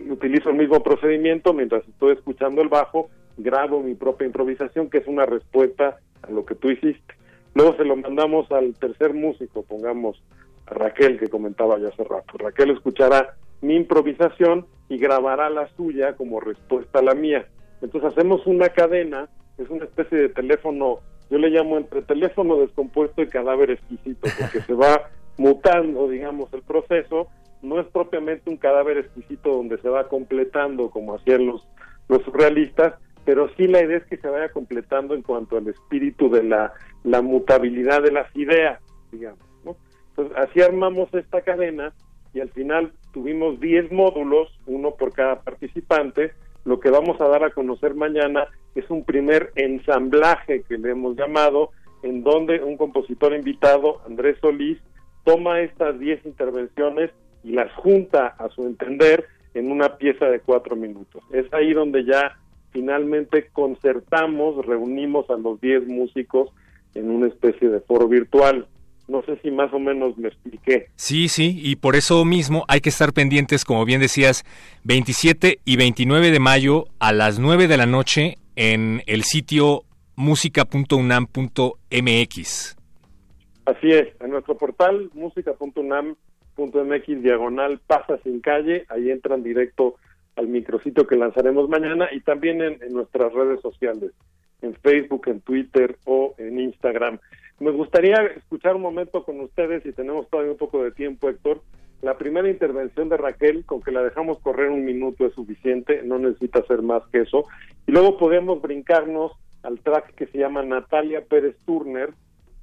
utilizo 0.09 0.49
el 0.49 0.55
mismo 0.55 0.81
procedimiento 0.81 1.53
mientras 1.53 1.87
estoy 1.87 2.13
escuchando 2.13 2.61
el 2.61 2.69
bajo, 2.69 3.09
grabo 3.37 3.81
mi 3.81 3.95
propia 3.95 4.27
improvisación, 4.27 4.89
que 4.89 4.99
es 4.99 5.07
una 5.07 5.25
respuesta 5.25 5.97
a 6.21 6.31
lo 6.31 6.45
que 6.45 6.55
tú 6.55 6.69
hiciste. 6.69 7.15
Luego 7.53 7.75
se 7.75 7.85
lo 7.85 7.95
mandamos 7.95 8.51
al 8.51 8.73
tercer 8.75 9.13
músico, 9.13 9.63
pongamos 9.63 10.21
a 10.67 10.73
Raquel, 10.73 11.19
que 11.19 11.27
comentaba 11.27 11.79
ya 11.79 11.87
hace 11.87 12.03
rato. 12.03 12.37
Raquel 12.37 12.71
escuchará 12.71 13.35
mi 13.61 13.75
improvisación 13.75 14.67
y 14.89 14.97
grabará 14.97 15.49
la 15.49 15.67
suya 15.75 16.15
como 16.15 16.39
respuesta 16.39 16.99
a 16.99 17.03
la 17.03 17.15
mía. 17.15 17.47
Entonces 17.81 18.11
hacemos 18.11 18.45
una 18.45 18.69
cadena, 18.69 19.29
es 19.57 19.69
una 19.69 19.85
especie 19.85 20.17
de 20.17 20.29
teléfono, 20.29 20.99
yo 21.29 21.37
le 21.37 21.49
llamo 21.49 21.77
entre 21.77 22.01
teléfono 22.01 22.57
descompuesto 22.57 23.21
y 23.21 23.27
cadáver 23.27 23.71
exquisito, 23.71 24.27
porque 24.39 24.61
se 24.65 24.73
va 24.73 25.09
mutando, 25.37 26.07
digamos, 26.07 26.51
el 26.53 26.61
proceso. 26.61 27.27
No 27.61 27.79
es 27.79 27.87
propiamente 27.87 28.49
un 28.49 28.57
cadáver 28.57 28.97
exquisito 28.97 29.51
donde 29.51 29.77
se 29.79 29.89
va 29.89 30.07
completando 30.07 30.89
como 30.89 31.15
hacían 31.15 31.47
los, 31.47 31.67
los 32.07 32.21
surrealistas, 32.23 32.95
pero 33.25 33.49
sí 33.57 33.67
la 33.67 33.83
idea 33.83 33.97
es 33.97 34.05
que 34.05 34.17
se 34.17 34.29
vaya 34.29 34.49
completando 34.49 35.13
en 35.13 35.21
cuanto 35.21 35.57
al 35.57 35.67
espíritu 35.67 36.29
de 36.29 36.43
la, 36.43 36.73
la 37.03 37.21
mutabilidad 37.21 38.01
de 38.01 38.11
las 38.11 38.33
ideas, 38.35 38.81
digamos. 39.11 39.45
¿no? 39.65 39.75
Entonces, 40.09 40.37
así 40.37 40.61
armamos 40.61 41.13
esta 41.13 41.41
cadena 41.41 41.93
y 42.33 42.39
al 42.39 42.49
final 42.51 42.93
tuvimos 43.11 43.59
10 43.59 43.91
módulos, 43.91 44.47
uno 44.65 44.91
por 44.91 45.11
cada 45.11 45.41
participante. 45.41 46.31
Lo 46.65 46.79
que 46.79 46.89
vamos 46.89 47.19
a 47.19 47.27
dar 47.27 47.43
a 47.43 47.51
conocer 47.51 47.95
mañana 47.95 48.47
es 48.75 48.89
un 48.89 49.03
primer 49.03 49.51
ensamblaje 49.55 50.63
que 50.63 50.77
le 50.77 50.91
hemos 50.91 51.17
llamado, 51.17 51.71
en 52.03 52.23
donde 52.23 52.63
un 52.63 52.77
compositor 52.77 53.33
invitado, 53.33 54.01
Andrés 54.05 54.37
Solís, 54.39 54.77
toma 55.23 55.61
estas 55.61 55.99
10 55.99 56.25
intervenciones 56.25 57.11
y 57.43 57.51
las 57.51 57.71
junta 57.73 58.35
a 58.37 58.49
su 58.49 58.65
entender 58.65 59.25
en 59.53 59.71
una 59.71 59.97
pieza 59.97 60.25
de 60.25 60.39
cuatro 60.39 60.75
minutos. 60.75 61.23
Es 61.31 61.51
ahí 61.53 61.73
donde 61.73 62.05
ya 62.05 62.37
finalmente 62.71 63.49
concertamos, 63.53 64.65
reunimos 64.65 65.29
a 65.29 65.37
los 65.37 65.61
10 65.61 65.87
músicos 65.87 66.49
en 66.93 67.09
una 67.09 67.27
especie 67.27 67.69
de 67.69 67.79
foro 67.81 68.07
virtual. 68.07 68.67
No 69.07 69.23
sé 69.23 69.37
si 69.41 69.51
más 69.51 69.73
o 69.73 69.79
menos 69.79 70.17
me 70.17 70.27
expliqué. 70.27 70.89
Sí, 70.95 71.29
sí, 71.29 71.61
y 71.63 71.77
por 71.77 71.95
eso 71.95 72.25
mismo 72.25 72.65
hay 72.67 72.81
que 72.81 72.89
estar 72.89 73.13
pendientes, 73.13 73.63
como 73.63 73.85
bien 73.85 74.01
decías, 74.01 74.43
27 74.83 75.59
y 75.63 75.77
29 75.77 76.29
de 76.29 76.39
mayo 76.39 76.87
a 76.99 77.13
las 77.13 77.39
9 77.39 77.67
de 77.67 77.77
la 77.77 77.85
noche 77.85 78.35
en 78.55 79.01
el 79.07 79.23
sitio 79.23 79.83
música.unam.mx. 80.15 82.75
Así 83.65 83.91
es, 83.91 84.07
en 84.19 84.31
nuestro 84.31 84.57
portal 84.57 85.09
música.unam.mx 85.13 86.26
diagonal 87.21 87.79
pasa 87.85 88.17
sin 88.23 88.41
calle, 88.41 88.85
ahí 88.89 89.11
entran 89.11 89.43
directo 89.43 89.95
al 90.35 90.47
micrositio 90.47 91.07
que 91.07 91.15
lanzaremos 91.15 91.67
mañana 91.67 92.07
y 92.11 92.21
también 92.21 92.61
en, 92.61 92.79
nuestras 92.91 93.33
redes 93.33 93.59
sociales, 93.61 94.11
en 94.61 94.73
Facebook, 94.75 95.27
en 95.27 95.41
Twitter 95.41 95.97
o 96.05 96.35
en 96.37 96.59
Instagram. 96.59 97.19
Me 97.59 97.71
gustaría 97.71 98.17
escuchar 98.35 98.75
un 98.75 98.83
momento 98.83 99.23
con 99.23 99.39
ustedes, 99.39 99.83
si 99.83 99.91
tenemos 99.91 100.29
todavía 100.29 100.51
un 100.51 100.57
poco 100.57 100.83
de 100.83 100.91
tiempo, 100.91 101.29
Héctor, 101.29 101.61
la 102.01 102.17
primera 102.17 102.47
intervención 102.47 103.09
de 103.09 103.17
Raquel, 103.17 103.65
con 103.65 103.81
que 103.81 103.91
la 103.91 104.03
dejamos 104.03 104.39
correr 104.39 104.69
un 104.69 104.85
minuto 104.85 105.25
es 105.25 105.33
suficiente, 105.33 106.03
no 106.03 106.19
necesita 106.19 106.63
ser 106.67 106.83
más 106.83 107.01
que 107.11 107.21
eso. 107.21 107.45
Y 107.87 107.91
luego 107.91 108.17
podemos 108.17 108.61
brincarnos 108.61 109.31
al 109.63 109.79
track 109.79 110.13
que 110.13 110.27
se 110.27 110.37
llama 110.37 110.61
Natalia 110.61 111.21
Pérez 111.21 111.55
Turner, 111.65 112.11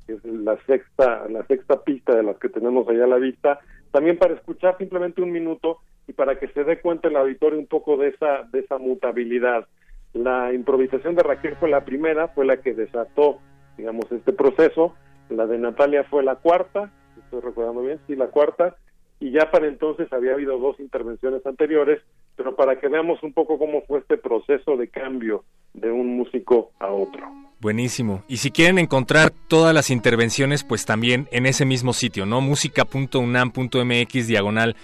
que 0.07 0.13
es 0.13 0.25
la 0.25 0.57
sexta, 0.67 1.29
la 1.29 1.45
sexta 1.47 1.83
pista 1.83 2.15
de 2.15 2.23
las 2.23 2.39
que 2.39 2.49
tenemos 2.49 2.89
allá 2.89 3.05
a 3.05 3.09
la 3.09 3.17
vista, 3.17 3.59
también 3.95 4.19
para 4.19 4.35
escuchar 4.35 4.77
simplemente 4.77 5.23
un 5.23 5.31
minuto 5.31 5.79
y 6.09 6.15
para 6.15 6.37
que 6.37 6.49
se 6.49 6.65
dé 6.65 6.81
cuenta 6.81 7.07
el 7.07 7.15
auditorio 7.15 7.61
un 7.61 7.69
poco 7.69 7.97
de 7.97 8.09
esa, 8.09 8.43
de 8.51 8.59
esa 8.59 8.77
mutabilidad. 8.77 9.69
La 10.15 10.53
improvisación 10.53 11.15
de 11.15 11.23
Raquel 11.23 11.55
fue 11.61 11.71
la 11.71 11.85
primera, 11.85 12.27
fue 12.27 12.45
la 12.45 12.57
que 12.57 12.75
desató, 12.75 13.39
digamos, 13.79 14.11
este 14.11 14.33
proceso. 14.33 14.97
La 15.29 15.47
de 15.47 15.59
Natalia 15.59 16.03
fue 16.11 16.25
la 16.25 16.35
cuarta, 16.35 16.91
estoy 17.23 17.41
recordando 17.41 17.83
bien, 17.83 18.01
sí, 18.09 18.17
la 18.17 18.27
cuarta, 18.27 18.75
y 19.21 19.31
ya 19.31 19.53
para 19.53 19.69
entonces 19.69 20.13
había 20.13 20.33
habido 20.33 20.59
dos 20.59 20.81
intervenciones 20.81 21.47
anteriores, 21.47 22.03
pero 22.35 22.57
para 22.57 22.81
que 22.81 22.89
veamos 22.89 23.23
un 23.23 23.33
poco 23.33 23.61
cómo 23.61 23.83
fue 23.83 24.01
este 24.01 24.19
proceso 24.19 24.77
de 24.77 24.89
cambio 24.89 25.45
de 25.73 25.93
un 25.93 26.17
músico 26.17 26.73
a 26.81 26.91
otro. 26.91 27.44
Buenísimo. 27.65 28.23
Y 28.29 28.37
si 28.37 28.51
quieren 28.51 28.79
encontrar 28.79 29.31
todas 29.49 29.73
las 29.73 29.89
intervenciones, 29.89 30.63
pues 30.63 30.85
también 30.85 31.29
en 31.33 31.47
ese 31.47 31.65
mismo 31.65 31.95
sitio, 31.95 32.27
¿no? 32.27 32.43
música.unam.mx 32.43 34.27
diagonal 34.27 34.77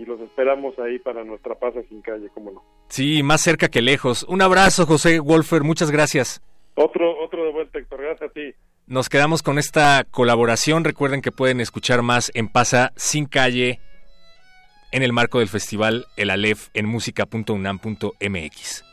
y 0.02 0.06
los 0.06 0.20
esperamos 0.20 0.78
ahí 0.80 0.98
para 0.98 1.24
nuestra 1.24 1.54
pasa 1.54 1.80
sin 1.88 2.02
calle, 2.02 2.28
cómo 2.34 2.52
no. 2.52 2.64
Sí, 2.90 3.22
más 3.22 3.42
cerca 3.42 3.70
que 3.70 3.84
lejos. 3.84 4.24
Un 4.24 4.42
abrazo, 4.42 4.88
José 4.88 5.20
Wolfer, 5.20 5.64
muchas 5.64 5.92
gracias. 5.92 6.42
Otro, 6.74 7.24
otro 7.24 7.46
de 7.46 7.52
vuelta, 7.52 7.78
Héctor, 7.78 8.02
gracias 8.02 8.32
a 8.32 8.34
ti. 8.34 8.56
Nos 8.88 9.10
quedamos 9.10 9.44
con 9.44 9.60
esta 9.60 10.04
colaboración. 10.10 10.84
Recuerden 10.84 11.22
que 11.22 11.32
pueden 11.32 11.62
escuchar 11.62 12.02
más 12.02 12.32
en 12.34 12.48
Pasa 12.48 12.94
Sin 12.96 13.28
Calle 13.28 13.80
en 14.92 15.04
el 15.04 15.14
marco 15.14 15.38
del 15.40 15.50
festival 15.50 16.08
El 16.18 16.32
Aleph 16.32 16.70
en 16.74 16.88
música.unam.mx. 16.88 18.91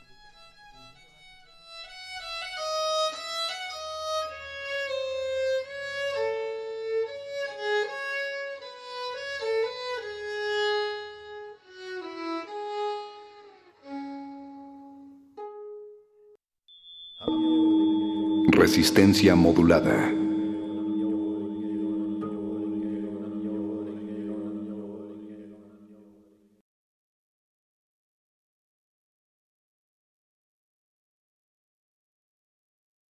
Resistencia 18.68 19.34
modulada. 19.34 20.12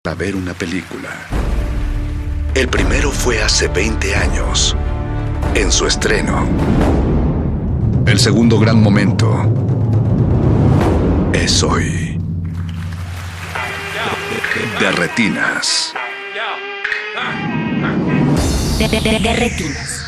A 0.04 0.14
ver 0.16 0.34
una 0.34 0.54
película. 0.54 1.08
El 2.56 2.66
primero 2.66 3.12
fue 3.12 3.40
hace 3.40 3.68
20 3.68 4.12
años, 4.16 4.76
en 5.54 5.70
su 5.70 5.86
estreno. 5.86 6.48
El 8.06 8.18
segundo 8.18 8.58
gran 8.58 8.82
momento 8.82 9.32
es 11.32 11.62
hoy. 11.62 12.03
De 14.64 14.90
retinas. 14.92 15.92
De, 18.78 18.88
de, 18.88 19.00
de, 19.00 19.18
de 19.18 19.32
retinas. 19.34 20.02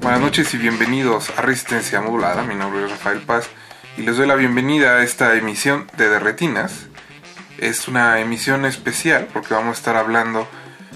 Buenas 0.00 0.20
noches 0.20 0.54
y 0.54 0.58
bienvenidos 0.58 1.30
a 1.36 1.42
Resistencia 1.42 2.00
Modulada. 2.00 2.44
Mi 2.44 2.54
nombre 2.54 2.84
es 2.84 2.90
Rafael 2.92 3.18
Paz 3.18 3.50
y 3.96 4.02
les 4.02 4.16
doy 4.16 4.28
la 4.28 4.36
bienvenida 4.36 4.98
a 4.98 5.02
esta 5.02 5.34
emisión 5.34 5.88
de 5.96 6.08
Derretinas. 6.08 6.86
Es 7.58 7.88
una 7.88 8.20
emisión 8.20 8.64
especial 8.64 9.26
porque 9.32 9.54
vamos 9.54 9.76
a 9.76 9.80
estar 9.80 9.96
hablando 9.96 10.46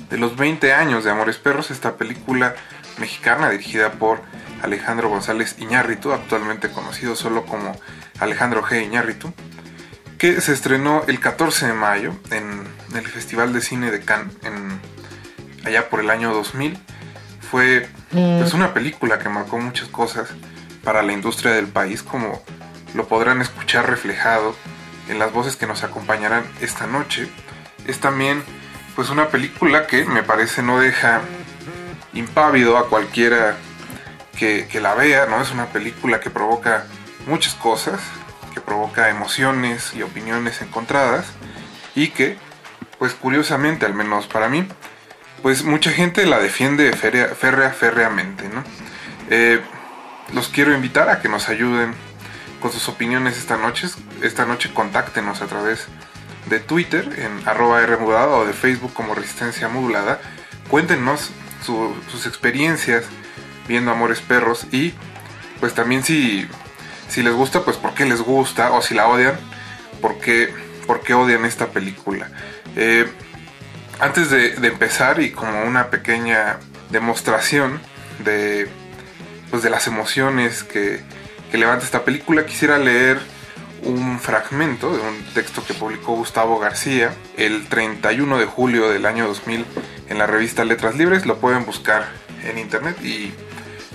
de 0.08 0.18
los 0.18 0.36
20 0.36 0.72
años 0.72 1.02
de 1.02 1.10
Amores 1.10 1.38
Perros, 1.38 1.72
esta 1.72 1.96
película 1.96 2.54
mexicana 2.98 3.50
dirigida 3.50 3.90
por 3.92 4.22
Alejandro 4.62 5.08
González 5.08 5.56
Iñárritu, 5.58 6.12
actualmente 6.12 6.70
conocido 6.70 7.16
solo 7.16 7.44
como 7.44 7.76
Alejandro 8.18 8.62
G. 8.62 8.84
Iñárritu, 8.84 9.32
que 10.18 10.40
se 10.40 10.52
estrenó 10.52 11.02
el 11.08 11.20
14 11.20 11.66
de 11.66 11.72
mayo 11.72 12.14
en 12.30 12.64
el 12.94 13.06
Festival 13.06 13.52
de 13.52 13.60
Cine 13.60 13.90
de 13.90 14.00
Cannes, 14.00 14.34
en, 14.44 14.80
allá 15.64 15.90
por 15.90 16.00
el 16.00 16.10
año 16.10 16.32
2000. 16.32 16.78
Fue 17.40 17.88
pues, 18.10 18.54
una 18.54 18.72
película 18.72 19.18
que 19.18 19.28
marcó 19.28 19.58
muchas 19.58 19.88
cosas 19.88 20.28
para 20.84 21.02
la 21.02 21.12
industria 21.12 21.52
del 21.52 21.66
país, 21.66 22.02
como 22.02 22.42
lo 22.94 23.08
podrán 23.08 23.40
escuchar 23.40 23.88
reflejado 23.88 24.54
en 25.08 25.18
las 25.18 25.32
voces 25.32 25.56
que 25.56 25.66
nos 25.66 25.82
acompañarán 25.82 26.44
esta 26.60 26.86
noche. 26.86 27.28
Es 27.86 27.98
también 27.98 28.42
pues 28.94 29.10
una 29.10 29.28
película 29.28 29.86
que 29.86 30.04
me 30.04 30.22
parece 30.22 30.62
no 30.62 30.78
deja 30.78 31.20
impávido 32.14 32.76
a 32.78 32.88
cualquiera 32.88 33.56
que, 34.38 34.80
la 34.80 34.94
vea, 34.94 35.26
¿no? 35.26 35.40
Es 35.40 35.50
una 35.50 35.66
película 35.66 36.20
que 36.20 36.30
provoca 36.30 36.86
muchas 37.26 37.54
cosas, 37.54 38.00
que 38.54 38.60
provoca 38.60 39.08
emociones 39.08 39.92
y 39.94 40.02
opiniones 40.02 40.62
encontradas 40.62 41.26
y 41.94 42.08
que, 42.08 42.36
pues 42.98 43.14
curiosamente, 43.14 43.86
al 43.86 43.94
menos 43.94 44.26
para 44.26 44.48
mí, 44.48 44.66
pues 45.42 45.64
mucha 45.64 45.90
gente 45.90 46.26
la 46.26 46.38
defiende 46.38 46.92
férrea, 46.92 47.28
férrea 47.28 47.70
férreamente, 47.70 48.48
¿no? 48.48 48.64
Eh, 49.30 49.60
los 50.32 50.48
quiero 50.48 50.74
invitar 50.74 51.08
a 51.08 51.20
que 51.20 51.28
nos 51.28 51.48
ayuden 51.48 51.94
con 52.60 52.72
sus 52.72 52.88
opiniones 52.88 53.36
esta 53.36 53.56
noche. 53.56 53.88
Esta 54.22 54.46
noche 54.46 54.72
contáctenos 54.72 55.42
a 55.42 55.46
través 55.46 55.86
de 56.48 56.60
Twitter 56.60 57.08
en 57.18 57.46
arroba 57.46 57.84
Rmodulada 57.84 58.28
o 58.28 58.46
de 58.46 58.52
Facebook 58.52 58.92
como 58.94 59.14
Resistencia 59.14 59.68
Modulada. 59.68 60.20
Cuéntenos 60.68 61.30
su, 61.64 61.94
sus 62.10 62.26
experiencias 62.26 63.04
viendo 63.68 63.90
Amores 63.90 64.20
Perros 64.20 64.66
y 64.72 64.92
pues 65.60 65.74
también 65.74 66.02
si, 66.02 66.46
si 67.08 67.22
les 67.22 67.32
gusta, 67.32 67.62
pues 67.64 67.76
por 67.76 67.94
qué 67.94 68.04
les 68.04 68.20
gusta 68.20 68.72
o 68.72 68.82
si 68.82 68.94
la 68.94 69.06
odian, 69.06 69.34
por 70.00 70.18
qué, 70.18 70.52
por 70.86 71.02
qué 71.02 71.14
odian 71.14 71.44
esta 71.44 71.68
película. 71.68 72.28
Eh, 72.76 73.06
antes 74.00 74.30
de, 74.30 74.54
empezar 74.66 75.20
y 75.20 75.30
como 75.30 75.62
una 75.62 75.90
pequeña 75.90 76.58
demostración 76.90 77.80
de, 78.24 78.68
pues 79.50 79.62
de 79.62 79.70
las 79.70 79.86
emociones 79.86 80.64
que, 80.64 81.00
que 81.50 81.58
levanta 81.58 81.84
esta 81.84 82.04
película, 82.04 82.44
quisiera 82.44 82.78
leer 82.78 83.20
un 83.84 84.18
fragmento 84.18 84.92
de 84.92 85.00
un 85.00 85.22
texto 85.34 85.64
que 85.64 85.74
publicó 85.74 86.14
Gustavo 86.14 86.58
García 86.58 87.14
el 87.36 87.66
31 87.68 88.38
de 88.38 88.46
julio 88.46 88.88
del 88.88 89.06
año 89.06 89.26
2000 89.26 89.64
en 90.08 90.18
la 90.18 90.26
revista 90.26 90.64
Letras 90.64 90.96
Libres, 90.96 91.26
lo 91.26 91.38
pueden 91.38 91.64
buscar 91.64 92.08
en 92.44 92.58
internet 92.58 92.96
y 93.04 93.32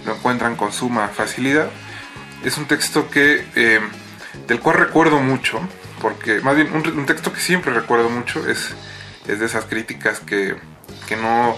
lo 0.07 0.15
encuentran 0.15 0.55
con 0.55 0.71
suma 0.71 1.09
facilidad. 1.09 1.69
Es 2.43 2.57
un 2.57 2.65
texto 2.65 3.09
que, 3.09 3.45
eh, 3.55 3.81
del 4.47 4.59
cual 4.59 4.77
recuerdo 4.77 5.19
mucho, 5.19 5.59
porque 6.01 6.39
más 6.41 6.55
bien 6.55 6.73
un, 6.73 7.05
texto 7.05 7.33
que 7.33 7.39
siempre 7.39 7.73
recuerdo 7.73 8.09
mucho 8.09 8.47
es, 8.47 8.73
es 9.27 9.39
de 9.39 9.45
esas 9.45 9.65
críticas 9.65 10.19
que, 10.19 10.55
que 11.07 11.15
no, 11.15 11.55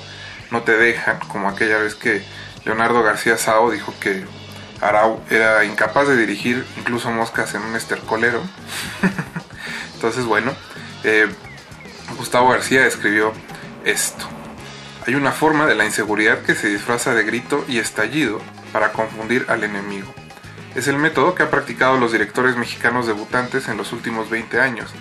no 0.51 0.63
te 0.63 0.77
dejan, 0.77 1.19
como 1.27 1.47
aquella 1.47 1.77
vez 1.77 1.95
que 1.95 2.23
Leonardo 2.65 3.03
García 3.03 3.37
Sao 3.37 3.71
dijo 3.71 3.93
que 3.99 4.25
Arau 4.81 5.21
era 5.29 5.63
incapaz 5.65 6.07
de 6.07 6.17
dirigir 6.17 6.65
incluso 6.77 7.11
moscas 7.11 7.53
en 7.53 7.61
un 7.61 7.75
estercolero. 7.75 8.41
Entonces, 9.95 10.25
bueno, 10.25 10.53
eh, 11.03 11.27
Gustavo 12.17 12.49
García 12.49 12.85
escribió 12.85 13.33
esto. 13.85 14.38
Hay 15.09 15.15
una 15.15 15.31
forma 15.31 15.65
de 15.65 15.73
la 15.73 15.85
inseguridad 15.85 16.43
que 16.43 16.53
se 16.53 16.67
disfraza 16.67 17.15
de 17.15 17.23
grito 17.23 17.65
y 17.67 17.79
estallido 17.79 18.39
para 18.71 18.91
confundir 18.91 19.47
al 19.49 19.63
enemigo. 19.63 20.13
Es 20.75 20.87
el 20.87 20.97
método 20.97 21.33
que 21.33 21.41
han 21.41 21.49
practicado 21.49 21.97
los 21.97 22.11
directores 22.11 22.55
mexicanos 22.57 23.07
debutantes 23.07 23.69
en 23.69 23.77
los 23.77 23.91
últimos 23.91 24.29
20 24.29 24.61
años, 24.61 24.91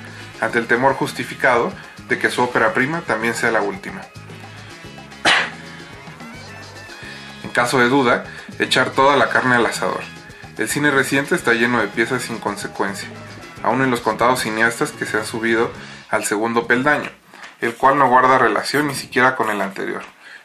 ante 0.40 0.60
el 0.60 0.66
temor 0.66 0.94
justificado 0.94 1.74
de 2.08 2.18
que 2.18 2.30
su 2.30 2.40
ópera 2.40 2.72
prima 2.72 3.02
también 3.02 3.34
sea 3.34 3.50
la 3.50 3.60
última. 3.60 4.00
En 7.44 7.50
caso 7.50 7.78
de 7.78 7.90
duda, 7.90 8.24
echar 8.58 8.92
toda 8.92 9.14
la 9.14 9.28
carne 9.28 9.56
al 9.56 9.66
asador. 9.66 10.00
El 10.56 10.70
cine 10.70 10.90
reciente 10.90 11.34
está 11.34 11.52
lleno 11.52 11.82
de 11.82 11.88
piezas 11.88 12.22
sin 12.22 12.38
consecuencia, 12.38 13.10
aún 13.62 13.82
en 13.82 13.90
los 13.90 14.00
contados 14.00 14.40
cineastas 14.40 14.90
que 14.90 15.04
se 15.04 15.18
han 15.18 15.26
subido 15.26 15.70
al 16.08 16.24
segundo 16.24 16.66
peldaño, 16.66 17.10
el 17.60 17.74
cual 17.74 17.98
no 17.98 18.08
guarda 18.08 18.38
relación 18.38 18.86
ni 18.86 18.94
siquiera 18.94 19.36
con 19.36 19.50
el 19.50 19.60
anterior. 19.60 20.02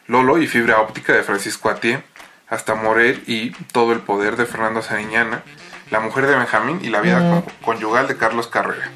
Lolo 0.08 0.38
y 0.38 0.48
Fibra 0.48 0.82
Óptica 0.82 1.14
de 1.14 1.24
Francisco 1.24 1.70
Atié, 1.70 2.04
hasta 2.50 2.76
Morel 2.76 3.24
y 3.26 3.52
Todo 3.72 3.94
el 3.94 4.00
Poder 4.00 4.36
de 4.36 4.46
Fernando 4.46 4.82
Sariñana, 4.82 5.44
La 5.92 6.00
Mujer 6.00 6.28
de 6.28 6.36
Benjamín 6.36 6.80
y 6.82 6.90
La 6.90 7.02
Vida 7.02 7.44
Conyugal 7.64 8.08
de 8.08 8.18
Carlos 8.18 8.48
Carrera. 8.48 8.92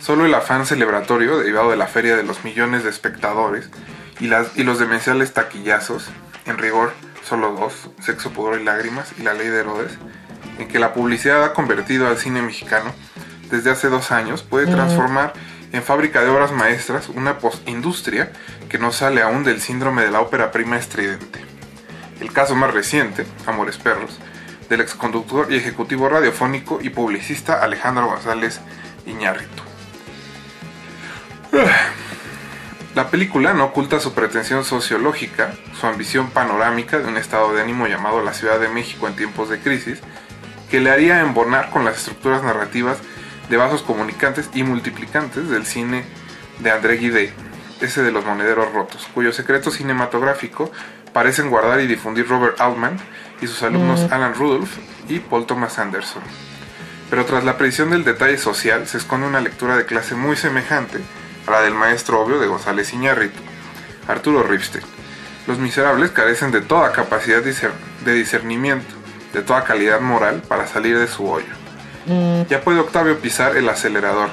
Solo 0.00 0.24
el 0.24 0.34
afán 0.34 0.66
celebratorio 0.66 1.38
derivado 1.38 1.70
de 1.70 1.76
la 1.76 1.86
feria 1.86 2.16
de 2.16 2.22
los 2.22 2.44
millones 2.44 2.84
de 2.84 2.90
espectadores 2.90 3.70
y, 4.20 4.28
las, 4.28 4.56
y 4.56 4.62
los 4.62 4.78
demenciales 4.78 5.34
taquillazos, 5.34 6.08
en 6.46 6.58
rigor 6.58 6.92
solo 7.24 7.52
dos, 7.52 7.90
Sexo, 8.00 8.30
Pudor 8.30 8.60
y 8.60 8.64
Lágrimas 8.64 9.12
y 9.18 9.22
La 9.22 9.34
Ley 9.34 9.48
de 9.48 9.60
Herodes, 9.60 9.98
en 10.58 10.68
que 10.68 10.78
la 10.78 10.94
publicidad 10.94 11.44
ha 11.44 11.52
convertido 11.52 12.06
al 12.06 12.16
cine 12.18 12.40
mexicano 12.40 12.94
desde 13.50 13.70
hace 13.70 13.88
dos 13.88 14.12
años, 14.12 14.42
puede 14.42 14.66
transformar 14.66 15.32
en 15.76 15.82
fábrica 15.82 16.22
de 16.22 16.30
obras 16.30 16.52
maestras 16.52 17.08
una 17.08 17.38
postindustria 17.38 18.32
que 18.68 18.78
no 18.78 18.92
sale 18.92 19.22
aún 19.22 19.44
del 19.44 19.60
síndrome 19.60 20.02
de 20.02 20.10
la 20.10 20.20
ópera 20.20 20.50
prima 20.50 20.76
estridente. 20.76 21.40
El 22.20 22.32
caso 22.32 22.54
más 22.54 22.72
reciente, 22.72 23.26
Amores 23.46 23.76
Perros, 23.76 24.18
del 24.68 24.80
exconductor 24.80 25.52
y 25.52 25.56
ejecutivo 25.56 26.08
radiofónico 26.08 26.78
y 26.80 26.90
publicista 26.90 27.62
Alejandro 27.62 28.06
González 28.06 28.60
Iñárritu. 29.06 29.62
La 32.94 33.10
película 33.10 33.52
no 33.52 33.66
oculta 33.66 34.00
su 34.00 34.14
pretensión 34.14 34.64
sociológica, 34.64 35.52
su 35.78 35.86
ambición 35.86 36.30
panorámica 36.30 36.98
de 36.98 37.06
un 37.06 37.18
estado 37.18 37.52
de 37.52 37.60
ánimo 37.60 37.86
llamado 37.86 38.22
la 38.22 38.32
Ciudad 38.32 38.58
de 38.58 38.68
México 38.68 39.06
en 39.06 39.16
tiempos 39.16 39.50
de 39.50 39.60
crisis, 39.60 40.00
que 40.70 40.80
le 40.80 40.90
haría 40.90 41.20
embonar 41.20 41.70
con 41.70 41.84
las 41.84 41.98
estructuras 41.98 42.42
narrativas 42.42 42.98
de 43.48 43.56
vasos 43.56 43.82
comunicantes 43.82 44.50
y 44.54 44.62
multiplicantes 44.62 45.48
del 45.48 45.66
cine 45.66 46.04
de 46.58 46.70
André 46.70 46.96
Guidé, 46.96 47.32
ese 47.80 48.02
de 48.02 48.10
los 48.10 48.24
monederos 48.24 48.72
rotos, 48.72 49.06
cuyo 49.14 49.32
secreto 49.32 49.70
cinematográfico 49.70 50.70
parecen 51.12 51.50
guardar 51.50 51.80
y 51.80 51.86
difundir 51.86 52.28
Robert 52.28 52.60
Altman 52.60 52.98
y 53.40 53.46
sus 53.46 53.62
alumnos 53.62 54.00
mm. 54.00 54.12
Alan 54.12 54.34
Rudolph 54.34 54.78
y 55.08 55.20
Paul 55.20 55.46
Thomas 55.46 55.78
Anderson. 55.78 56.22
Pero 57.08 57.24
tras 57.24 57.44
la 57.44 57.56
previsión 57.56 57.90
del 57.90 58.04
detalle 58.04 58.38
social 58.38 58.86
se 58.86 58.98
esconde 58.98 59.26
una 59.26 59.40
lectura 59.40 59.76
de 59.76 59.86
clase 59.86 60.14
muy 60.14 60.36
semejante 60.36 60.98
a 61.46 61.50
la 61.52 61.60
del 61.62 61.74
maestro 61.74 62.20
obvio 62.20 62.40
de 62.40 62.48
González 62.48 62.92
Iñárritu, 62.92 63.40
Arturo 64.08 64.42
Ripstein. 64.42 64.84
Los 65.46 65.58
miserables 65.58 66.10
carecen 66.10 66.50
de 66.50 66.60
toda 66.60 66.90
capacidad 66.90 67.40
de 67.40 68.12
discernimiento, 68.12 68.94
de 69.32 69.42
toda 69.42 69.62
calidad 69.62 70.00
moral 70.00 70.42
para 70.48 70.66
salir 70.66 70.98
de 70.98 71.06
su 71.06 71.30
hoyo. 71.30 71.65
Mm. 72.06 72.42
Ya 72.48 72.60
puede 72.60 72.80
Octavio 72.80 73.18
pisar 73.18 73.56
el 73.56 73.68
acelerador, 73.68 74.30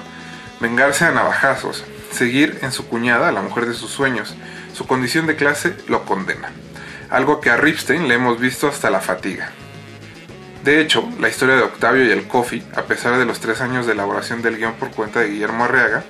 vengarse 0.59 1.05
a 1.05 1.11
navajazos, 1.11 1.83
seguir 2.11 2.59
en 2.61 2.71
su 2.71 2.87
cuñada, 2.87 3.31
la 3.31 3.41
mujer 3.41 3.65
de 3.65 3.73
sus 3.73 3.91
sueños. 3.91 4.35
Su 4.73 4.87
condición 4.87 5.27
de 5.27 5.35
clase 5.35 5.75
lo 5.87 6.05
condena, 6.05 6.49
algo 7.09 7.41
que 7.41 7.49
a 7.49 7.57
Ripstein 7.57 8.07
le 8.07 8.15
hemos 8.15 8.39
visto 8.39 8.67
hasta 8.67 8.89
la 8.89 9.01
fatiga. 9.01 9.51
De 10.63 10.79
hecho, 10.79 11.07
la 11.19 11.29
historia 11.29 11.55
de 11.55 11.63
Octavio 11.63 12.05
y 12.05 12.11
el 12.11 12.27
Coffee, 12.27 12.63
a 12.75 12.83
pesar 12.83 13.17
de 13.17 13.25
los 13.25 13.39
tres 13.39 13.61
años 13.61 13.85
de 13.85 13.91
elaboración 13.91 14.41
del 14.41 14.57
guion 14.57 14.75
por 14.75 14.91
cuenta 14.91 15.19
de 15.19 15.29
Guillermo 15.29 15.65
Arriaga, 15.65 16.03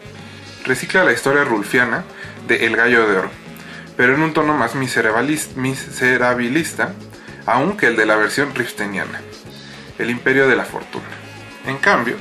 recicla 0.63 1.03
la 1.03 1.11
historia 1.11 1.43
rulfiana 1.43 2.03
de 2.47 2.67
El 2.67 2.77
Gallo 2.77 3.07
de 3.07 3.17
Oro, 3.17 3.31
pero 3.97 4.13
en 4.13 4.21
un 4.21 4.33
tono 4.33 4.53
más 4.53 4.75
miserabilista, 4.75 6.93
aún 7.45 7.77
que 7.77 7.87
el 7.87 7.95
de 7.95 8.05
la 8.05 8.15
versión 8.15 8.53
ripsteiniana, 8.53 9.21
El 9.97 10.09
Imperio 10.09 10.47
de 10.47 10.55
la 10.55 10.65
Fortuna. 10.65 11.22
En 11.65 11.77
cambio, 11.77 12.17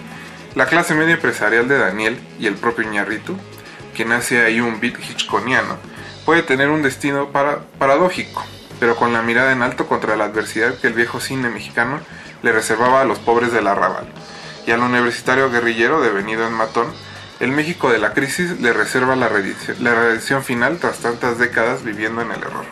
la 0.55 0.67
clase 0.67 0.95
media 0.95 1.15
empresarial 1.15 1.67
de 1.67 1.79
Daniel 1.79 2.21
y 2.39 2.47
el 2.47 2.55
propio 2.55 2.85
Iñarritu, 2.85 3.37
quien 3.95 4.13
hace 4.13 4.43
ahí 4.43 4.61
un 4.61 4.81
beat 4.81 4.99
hitchconiano, 4.99 5.77
puede 6.25 6.43
tener 6.43 6.71
un 6.71 6.83
destino 6.83 7.31
paradójico, 7.79 8.45
pero 8.79 8.97
con 8.97 9.13
la 9.13 9.23
mirada 9.23 9.53
en 9.53 9.63
alto 9.63 9.87
contra 9.87 10.17
la 10.17 10.25
adversidad 10.25 10.79
que 10.79 10.87
el 10.87 10.93
viejo 10.93 11.21
cine 11.21 11.49
mexicano 11.49 12.01
le 12.43 12.53
reservaba 12.53 13.01
a 13.01 13.05
los 13.05 13.19
pobres 13.19 13.53
del 13.53 13.67
arrabal, 13.67 14.07
y 14.67 14.71
al 14.71 14.81
universitario 14.81 15.51
guerrillero 15.51 16.01
devenido 16.01 16.47
en 16.47 16.53
matón, 16.53 16.87
el 17.41 17.51
México 17.51 17.91
de 17.91 17.99
la 17.99 18.13
crisis 18.13 18.61
le 18.61 18.73
reserva 18.73 19.17
la 19.17 19.29
la 19.81 19.95
redención 19.95 20.45
final 20.45 20.79
tras 20.79 20.99
tantas 20.99 21.39
décadas 21.39 21.83
viviendo 21.83 22.23
en 22.23 22.31
el 22.31 22.41
error. 22.41 22.67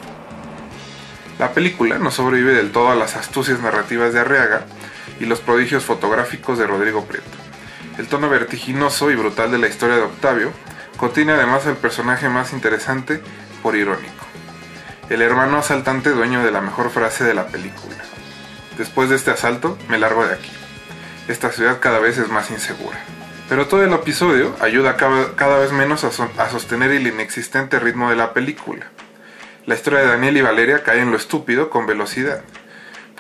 La 1.41 1.53
película 1.53 1.99
no 1.99 2.13
sobrevive 2.13 2.53
del 2.53 2.71
todo 2.71 2.91
a 2.91 2.95
las 2.95 3.17
astucias 3.17 3.59
narrativas 3.61 4.13
de 4.13 4.21
Arriaga, 4.21 4.67
y 5.21 5.27
los 5.27 5.41
prodigios 5.41 5.85
fotográficos 5.85 6.59
de 6.59 6.67
Rodrigo 6.67 7.05
Prieto. 7.05 7.29
El 7.99 8.09
tono 8.09 8.29
vertiginoso 8.29 9.11
y 9.11 9.15
brutal 9.15 9.53
de 9.53 9.59
la 9.59 9.69
historia 9.69 9.97
de 9.97 10.03
Octavio 10.03 10.51
contiene 10.97 11.33
además 11.33 11.67
el 11.67 11.77
personaje 11.77 12.29
más 12.29 12.53
interesante 12.53 13.21
por 13.63 13.77
irónico, 13.77 14.27
el 15.11 15.23
hermano 15.23 15.59
asaltante 15.59 16.11
dueño 16.11 16.43
de 16.43 16.51
la 16.51 16.63
mejor 16.63 16.91
frase 16.91 17.25
de 17.25 17.35
la 17.35 17.49
película. 17.49 17.97
Después 18.79 19.11
de 19.11 19.17
este 19.17 19.31
asalto, 19.31 19.77
me 19.89 19.99
largo 19.99 20.27
de 20.27 20.35
aquí. 20.35 20.51
Esta 21.29 21.53
ciudad 21.53 21.81
cada 21.81 21.99
vez 21.99 22.17
es 22.17 22.29
más 22.29 22.51
insegura. 22.51 22.99
Pero 23.49 23.67
todo 23.67 23.85
el 23.85 23.93
episodio 23.93 24.57
ayuda 24.61 24.97
cada, 24.97 25.59
vez 25.59 25.73
menos 25.73 26.05
a, 26.05 26.09
a 26.43 26.51
sostener 26.51 26.93
el 26.93 27.07
inexistente 27.07 27.79
ritmo 27.79 28.09
de 28.09 28.17
la 28.17 28.33
película. 28.33 28.87
La 29.67 29.75
historia 29.75 30.01
de 30.01 30.07
Daniel 30.07 30.37
y 30.39 30.43
Valeria 30.43 30.83
cae 30.83 31.01
en 31.01 31.11
lo 31.11 31.17
estúpido 31.17 31.69
con 31.69 31.87
velocidad 31.87 32.43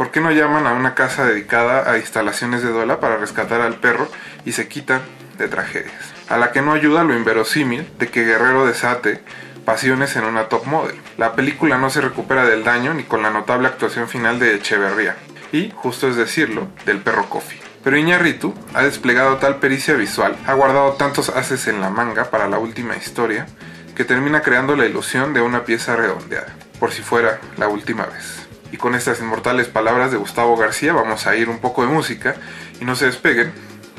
¿Por 0.00 0.10
qué 0.10 0.22
no 0.22 0.32
llaman 0.32 0.66
a 0.66 0.72
una 0.72 0.94
casa 0.94 1.26
dedicada 1.26 1.92
a 1.92 1.98
instalaciones 1.98 2.62
de 2.62 2.70
duela 2.70 3.00
para 3.00 3.18
rescatar 3.18 3.60
al 3.60 3.74
perro 3.74 4.08
y 4.46 4.52
se 4.52 4.66
quitan 4.66 5.02
de 5.36 5.46
tragedias? 5.46 6.14
A 6.30 6.38
la 6.38 6.52
que 6.52 6.62
no 6.62 6.72
ayuda 6.72 7.04
lo 7.04 7.14
inverosímil 7.14 7.86
de 7.98 8.08
que 8.08 8.24
Guerrero 8.24 8.64
desate 8.64 9.20
pasiones 9.66 10.16
en 10.16 10.24
una 10.24 10.44
top 10.44 10.64
model. 10.64 10.98
La 11.18 11.34
película 11.34 11.76
no 11.76 11.90
se 11.90 12.00
recupera 12.00 12.46
del 12.46 12.64
daño 12.64 12.94
ni 12.94 13.02
con 13.02 13.22
la 13.22 13.28
notable 13.28 13.68
actuación 13.68 14.08
final 14.08 14.38
de 14.38 14.54
Echeverría, 14.54 15.16
y, 15.52 15.70
justo 15.76 16.08
es 16.08 16.16
decirlo, 16.16 16.68
del 16.86 17.00
perro 17.00 17.28
Coffee. 17.28 17.60
Pero 17.84 17.98
Iñarritu 17.98 18.54
ha 18.72 18.82
desplegado 18.82 19.36
tal 19.36 19.56
pericia 19.56 19.92
visual, 19.96 20.34
ha 20.46 20.54
guardado 20.54 20.92
tantos 20.92 21.28
haces 21.28 21.68
en 21.68 21.82
la 21.82 21.90
manga 21.90 22.30
para 22.30 22.48
la 22.48 22.56
última 22.56 22.96
historia, 22.96 23.48
que 23.94 24.06
termina 24.06 24.40
creando 24.40 24.76
la 24.76 24.86
ilusión 24.86 25.34
de 25.34 25.42
una 25.42 25.66
pieza 25.66 25.94
redondeada, 25.94 26.56
por 26.78 26.90
si 26.90 27.02
fuera 27.02 27.38
la 27.58 27.68
última 27.68 28.06
vez. 28.06 28.39
Y 28.72 28.76
con 28.76 28.94
estas 28.94 29.20
inmortales 29.20 29.68
palabras 29.68 30.10
de 30.10 30.16
Gustavo 30.16 30.56
García 30.56 30.92
vamos 30.92 31.26
a 31.26 31.36
ir 31.36 31.48
un 31.48 31.58
poco 31.58 31.82
de 31.82 31.88
música 31.88 32.36
y 32.80 32.84
no 32.84 32.94
se 32.94 33.06
despeguen, 33.06 33.52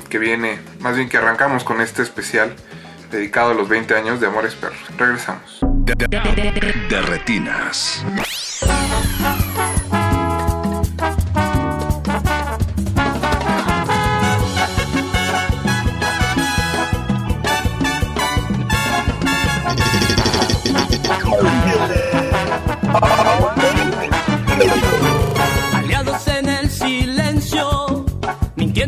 que 0.09 0.19
viene, 0.19 0.59
más 0.79 0.95
bien 0.95 1.09
que 1.09 1.17
arrancamos 1.17 1.63
con 1.63 1.81
este 1.81 2.01
especial 2.01 2.55
dedicado 3.11 3.51
a 3.51 3.53
los 3.53 3.67
20 3.69 3.93
años 3.95 4.19
de 4.19 4.27
Amores 4.27 4.55
Perros. 4.55 4.79
Regresamos. 4.97 5.59
De, 5.85 7.01
retinas. 7.01 8.05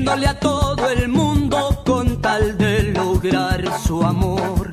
a 0.10 0.38
todo 0.38 0.90
el 0.90 1.08
mundo 1.08 1.82
con 1.86 2.22
tal 2.22 2.58
de 2.58 2.84
lograr 2.92 3.64
su 3.80 4.04
amor. 4.04 4.70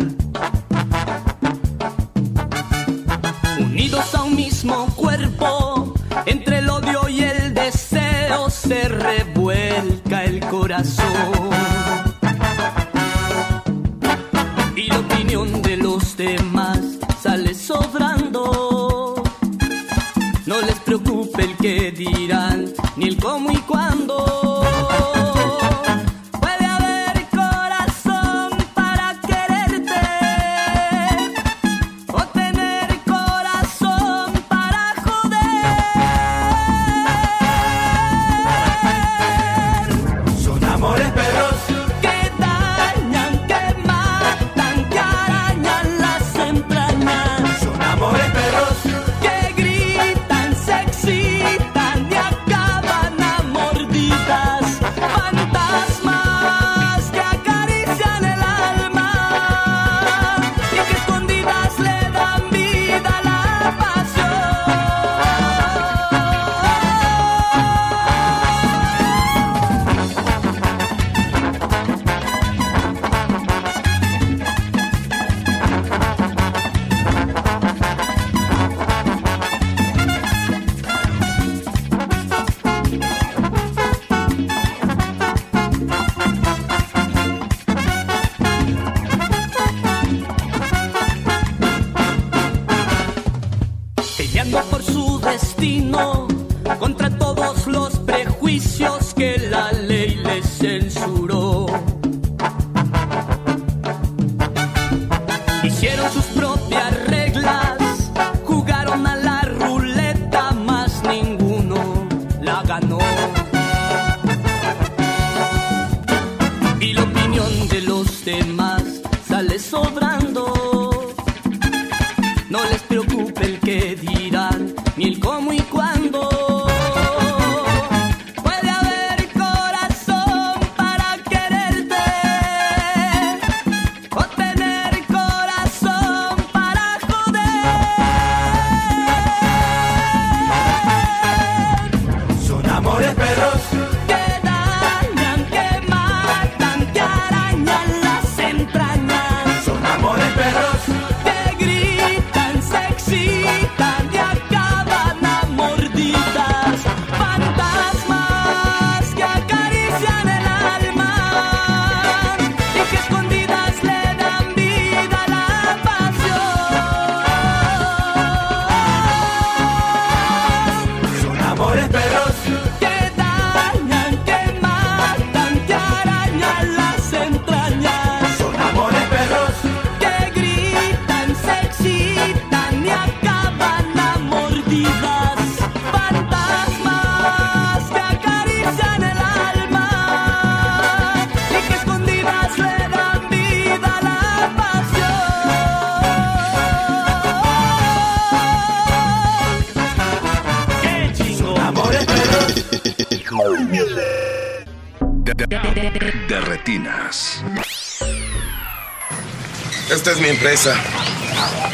Unidos 3.61 4.15
a 4.15 4.25
un 4.25 4.35
mismo 4.35 4.87
cuerpo, 4.97 5.95
entre 6.27 6.59
el 6.59 6.69
odio 6.69 7.09
y 7.09 7.21
el 7.21 7.55
deseo 7.55 8.51
se 8.51 8.89
revuelca 8.89 10.25
el 10.25 10.41
corazón. 10.41 11.50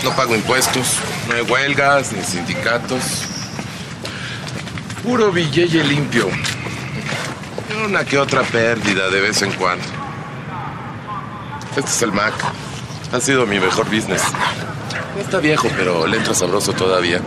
No 0.05 0.15
pago 0.15 0.37
impuestos, 0.37 0.99
no 1.29 1.35
hay 1.35 1.43
huelgas 1.43 2.13
ni 2.13 2.23
sindicatos. 2.23 3.25
Puro 5.03 5.33
billete 5.33 5.83
limpio. 5.83 6.29
Una 7.85 8.05
que 8.05 8.17
otra 8.17 8.43
pérdida 8.43 9.09
de 9.11 9.21
vez 9.21 9.43
en 9.43 9.53
cuando. 9.55 9.85
Este 11.77 11.91
es 11.91 12.03
el 12.03 12.13
Mac. 12.13 12.35
Ha 13.13 13.21
sido 13.21 13.45
mi 13.45 13.59
mejor 13.59 13.87
business. 13.87 14.23
Está 15.19 15.39
viejo, 15.39 15.69
pero 15.77 16.07
le 16.07 16.19
entra 16.19 16.35
sabroso 16.35 16.73
todavía. 16.73 17.21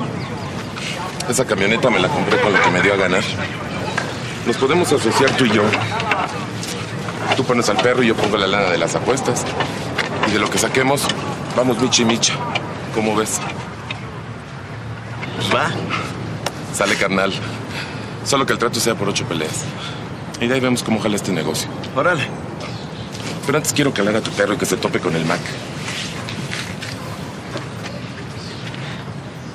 Esa 1.28 1.46
camioneta 1.46 1.90
me 1.90 2.00
la 2.00 2.08
compré 2.08 2.40
con 2.40 2.54
lo 2.54 2.62
que 2.62 2.70
me 2.72 2.82
dio 2.82 2.94
a 2.94 2.98
ganar. 2.98 3.24
Nos 4.46 4.56
podemos 4.56 4.90
asociar 4.94 5.36
tú 5.36 5.44
y 5.44 5.52
yo. 5.52 5.64
Tú 7.36 7.44
pones 7.44 7.68
al 7.68 7.78
perro 7.78 8.02
y 8.02 8.08
yo 8.08 8.16
pongo 8.16 8.38
la 8.38 8.48
lana 8.48 8.70
de 8.70 8.78
las 8.78 8.96
apuestas. 8.96 9.44
Y 10.28 10.32
de 10.32 10.40
lo 10.40 10.50
que 10.50 10.58
saquemos, 10.58 11.06
vamos 11.60 11.78
micha 11.82 12.02
y 12.04 12.06
micha. 12.06 12.34
¿Cómo 12.96 13.16
ves? 13.18 13.42
Pues 15.36 15.54
va. 15.54 15.70
Sale 16.74 16.96
carnal. 16.96 17.34
Solo 18.26 18.46
que 18.46 18.54
el 18.54 18.60
trato 18.60 18.80
sea 18.80 18.96
por 18.96 19.10
ocho 19.10 19.26
peleas. 19.26 19.66
Y 20.40 20.48
de 20.48 20.54
ahí 20.54 20.62
vemos 20.62 20.84
cómo 20.84 21.02
jala 21.02 21.18
este 21.18 21.34
negocio. 21.34 21.70
Órale. 21.96 22.28
Pero 23.46 23.58
antes 23.58 23.74
quiero 23.74 23.94
calar 23.94 24.16
a 24.16 24.22
tu 24.22 24.32
perro 24.32 24.54
y 24.54 24.58
que 24.58 24.66
se 24.66 24.78
tope 24.78 25.02
con 25.02 25.14
el 25.16 25.26
Mac. 25.26 25.42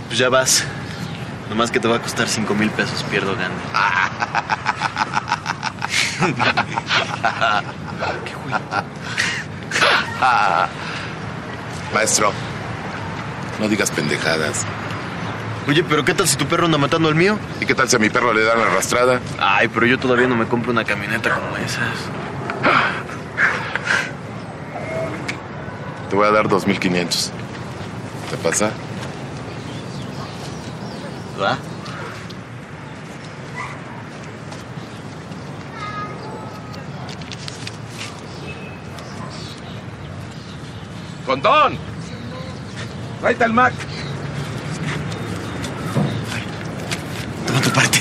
Pues 0.08 0.18
ya 0.18 0.28
vas. 0.28 0.64
Nomás 1.48 1.70
que 1.70 1.80
te 1.80 1.88
va 1.88 1.96
a 1.96 2.02
costar 2.02 2.28
cinco 2.28 2.54
mil 2.54 2.68
pesos, 2.70 3.02
pierdo 3.04 3.34
gana. 3.34 3.54
Maestro, 11.94 12.32
no 13.60 13.68
digas 13.68 13.92
pendejadas. 13.92 14.66
Oye, 15.68 15.84
pero 15.84 16.04
¿qué 16.04 16.12
tal 16.12 16.28
si 16.28 16.36
tu 16.36 16.44
perro 16.44 16.66
anda 16.66 16.76
matando 16.76 17.08
al 17.08 17.14
mío? 17.14 17.38
¿Y 17.60 17.66
qué 17.66 17.74
tal 17.74 17.88
si 17.88 17.94
a 17.94 17.98
mi 18.00 18.10
perro 18.10 18.34
le 18.34 18.42
dan 18.42 18.60
arrastrada? 18.60 19.20
Ay, 19.38 19.68
pero 19.68 19.86
yo 19.86 19.98
todavía 19.98 20.26
no 20.26 20.34
me 20.36 20.46
compro 20.46 20.72
una 20.72 20.84
camioneta 20.84 21.30
como 21.30 21.56
esas. 21.56 21.88
Te 26.10 26.16
voy 26.16 26.26
a 26.26 26.32
dar 26.32 26.48
2.500. 26.48 27.30
¿Te 28.30 28.36
pasa? 28.38 28.70
¿Va? 31.40 31.56
¡Contón! 41.24 41.78
¡Tráete 43.24 43.44
al 43.44 43.54
Mac! 43.54 43.72
Toma 47.46 47.60
tu 47.62 47.70
parte. 47.70 47.98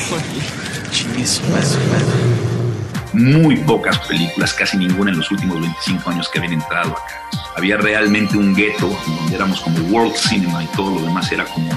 Muy 3.14 3.56
pocas 3.60 4.00
películas, 4.00 4.54
casi 4.54 4.76
ninguna 4.76 5.12
en 5.12 5.20
los 5.20 5.32
últimos 5.32 5.62
25 5.62 6.10
años 6.10 6.28
que 6.28 6.40
habían 6.40 6.56
entrado 6.56 6.92
acá. 6.92 7.22
Había 7.56 7.78
realmente 7.78 8.36
un 8.36 8.54
gueto 8.54 8.94
donde 9.08 9.36
éramos 9.38 9.62
como 9.62 9.80
World 9.96 10.14
Cinema 10.14 10.62
y 10.62 10.68
todo 10.76 10.94
lo 10.94 11.06
demás 11.06 11.32
era 11.32 11.46
como, 11.46 11.72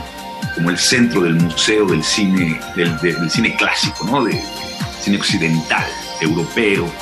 como 0.56 0.70
el 0.70 0.78
centro 0.78 1.20
del 1.20 1.34
museo 1.34 1.86
del 1.86 2.02
cine, 2.02 2.60
del, 2.74 2.98
del 2.98 3.30
cine 3.30 3.54
clásico, 3.54 4.06
¿no? 4.06 4.24
De, 4.24 4.42
cine 5.00 5.18
occidental, 5.18 5.86
europeo 6.20 6.92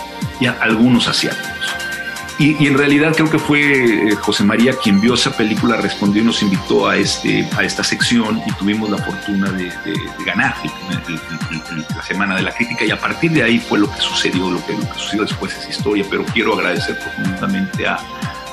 y 0.40 0.44
algunos 0.44 1.08
asiáticos. 1.08 1.53
Y, 2.38 2.66
en 2.66 2.76
realidad 2.76 3.14
creo 3.14 3.30
que 3.30 3.38
fue 3.38 4.10
eh, 4.10 4.16
José 4.16 4.42
María 4.42 4.72
quien 4.82 5.00
vio 5.00 5.14
esa 5.14 5.36
película, 5.36 5.76
respondió 5.76 6.22
y 6.22 6.24
nos 6.24 6.42
invitó 6.42 6.88
a, 6.88 6.96
este, 6.96 7.48
a 7.56 7.62
esta 7.62 7.84
sección 7.84 8.42
y 8.44 8.52
tuvimos 8.54 8.90
la 8.90 8.98
fortuna 8.98 9.50
de, 9.52 9.72
ganar 10.26 10.56
la 11.94 12.02
Semana 12.02 12.34
de 12.34 12.42
la 12.42 12.52
Crítica. 12.52 12.84
Y 12.84 12.90
a 12.90 12.98
partir 12.98 13.30
de 13.30 13.44
ahí 13.44 13.58
fue 13.60 13.78
lo 13.78 13.88
que 13.88 14.00
sucedió, 14.00 14.50
lo 14.50 14.64
que, 14.66 14.72
lo 14.72 14.80
que 14.80 14.98
sucedió 14.98 15.22
después 15.22 15.56
es 15.56 15.68
historia, 15.68 16.04
pero 16.10 16.24
quiero 16.24 16.54
agradecer 16.54 16.98
profundamente 16.98 17.86
a 17.86 17.98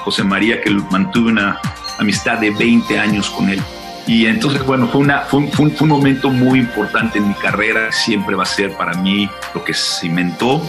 José 0.04 0.24
María 0.24 0.62
que 0.62 0.70
mantuve 0.70 1.32
una 1.32 1.60
amistad 1.98 2.38
de 2.38 2.52
20 2.52 3.00
años 3.00 3.32
con 3.32 3.50
él. 3.50 3.62
Y 4.06 4.28
entonces, 4.28 4.64
bueno, 4.64 4.88
fue, 4.88 5.02
una, 5.02 5.22
fue, 5.22 5.48
fue 5.48 5.70
un 5.82 5.88
momento 5.88 6.30
muy 6.30 6.60
importante 6.60 7.18
en 7.18 7.30
mi 7.30 7.34
carrera, 7.36 7.92
siempre 7.92 8.36
va 8.36 8.44
a 8.44 8.48
ser 8.48 8.76
para 8.76 8.94
mí 8.94 9.30
lo 9.54 9.64
que 9.64 9.74
cimentó 9.74 10.62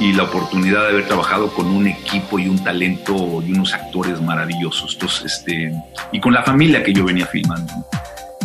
y 0.00 0.12
la 0.12 0.24
oportunidad 0.24 0.82
de 0.82 0.88
haber 0.88 1.06
trabajado 1.06 1.52
con 1.52 1.66
un 1.66 1.86
equipo 1.86 2.38
y 2.38 2.48
un 2.48 2.62
talento 2.62 3.42
y 3.44 3.52
unos 3.52 3.74
actores 3.74 4.20
maravillosos. 4.20 4.94
Entonces, 4.94 5.32
este, 5.32 5.72
y 6.12 6.20
con 6.20 6.32
la 6.32 6.42
familia 6.42 6.82
que 6.82 6.92
yo 6.92 7.04
venía 7.04 7.26
filmando 7.26 7.72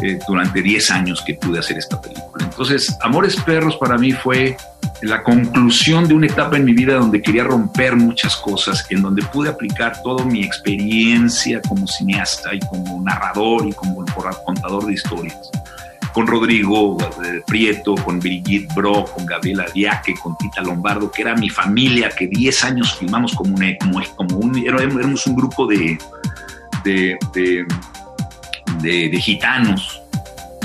eh, 0.01 0.19
durante 0.27 0.61
10 0.61 0.91
años 0.91 1.21
que 1.25 1.35
pude 1.35 1.59
hacer 1.59 1.77
esta 1.77 2.01
película. 2.01 2.45
Entonces, 2.45 2.97
Amores 3.01 3.35
Perros 3.35 3.77
para 3.77 3.97
mí 3.97 4.11
fue 4.11 4.57
la 5.03 5.21
conclusión 5.21 6.07
de 6.07 6.13
una 6.15 6.27
etapa 6.27 6.57
en 6.57 6.65
mi 6.65 6.73
vida 6.73 6.95
donde 6.95 7.21
quería 7.21 7.43
romper 7.43 7.95
muchas 7.95 8.35
cosas, 8.37 8.85
en 8.89 9.01
donde 9.01 9.21
pude 9.23 9.49
aplicar 9.49 10.01
toda 10.01 10.25
mi 10.25 10.43
experiencia 10.43 11.61
como 11.61 11.85
cineasta 11.87 12.53
y 12.55 12.59
como 12.61 13.01
narrador 13.03 13.67
y 13.67 13.73
como 13.73 14.03
contador 14.45 14.85
de 14.85 14.93
historias 14.93 15.51
con 16.13 16.27
Rodrigo 16.27 16.97
eh, 17.25 17.41
Prieto, 17.45 17.95
con 17.95 18.19
Brigitte 18.19 18.71
Bro, 18.75 19.05
con 19.05 19.25
Gabriela 19.25 19.65
Diaque, 19.73 20.13
con 20.21 20.37
Tita 20.37 20.61
Lombardo, 20.61 21.11
que 21.11 21.23
era 21.23 21.35
mi 21.35 21.49
familia, 21.49 22.09
que 22.09 22.27
10 22.27 22.63
años 22.63 22.95
filmamos 22.97 23.33
como 23.33 23.55
un, 23.55 23.75
como, 24.15 24.37
un 24.37 24.57
éramos 24.57 25.25
un 25.25 25.35
grupo 25.35 25.65
de, 25.65 25.97
de, 26.83 27.17
de, 28.81 29.19
gitanos. 29.19 30.02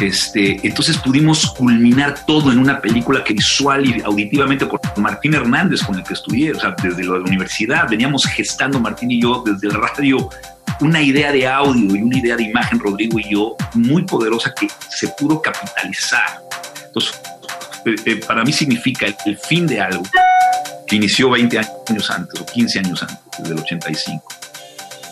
Este, 0.00 0.60
entonces 0.62 0.96
pudimos 0.98 1.50
culminar 1.50 2.24
todo 2.24 2.52
en 2.52 2.58
una 2.58 2.80
película 2.80 3.24
que 3.24 3.34
visual 3.34 3.84
y 3.84 4.00
auditivamente 4.02 4.68
con 4.68 4.78
Martín 4.96 5.34
Hernández, 5.34 5.82
con 5.82 5.96
el 5.98 6.04
que 6.04 6.14
estudié, 6.14 6.52
o 6.52 6.60
sea, 6.60 6.76
desde 6.80 7.02
la 7.04 7.18
universidad, 7.18 7.88
veníamos 7.88 8.24
gestando 8.26 8.78
Martín 8.78 9.10
y 9.10 9.20
yo 9.20 9.42
desde 9.44 9.66
el 9.66 9.74
radio 9.74 10.28
una 10.80 11.02
idea 11.02 11.32
de 11.32 11.48
audio 11.48 11.96
y 11.96 12.02
una 12.02 12.18
idea 12.18 12.36
de 12.36 12.44
imagen, 12.44 12.78
Rodrigo 12.78 13.18
y 13.18 13.32
yo, 13.32 13.56
muy 13.74 14.04
poderosa 14.04 14.54
que 14.54 14.68
se 14.88 15.08
pudo 15.08 15.42
capitalizar. 15.42 16.40
Entonces, 16.86 17.20
eh, 17.84 17.94
eh, 18.04 18.16
para 18.24 18.44
mí 18.44 18.52
significa 18.52 19.06
el, 19.06 19.36
fin 19.38 19.66
de 19.66 19.80
algo 19.80 20.04
que 20.86 20.96
inició 20.96 21.30
20 21.30 21.58
años 21.58 22.10
antes 22.10 22.40
o 22.40 22.46
15 22.46 22.78
años 22.78 23.02
antes, 23.02 23.18
desde 23.38 23.54
el 23.54 23.60
85, 23.60 24.24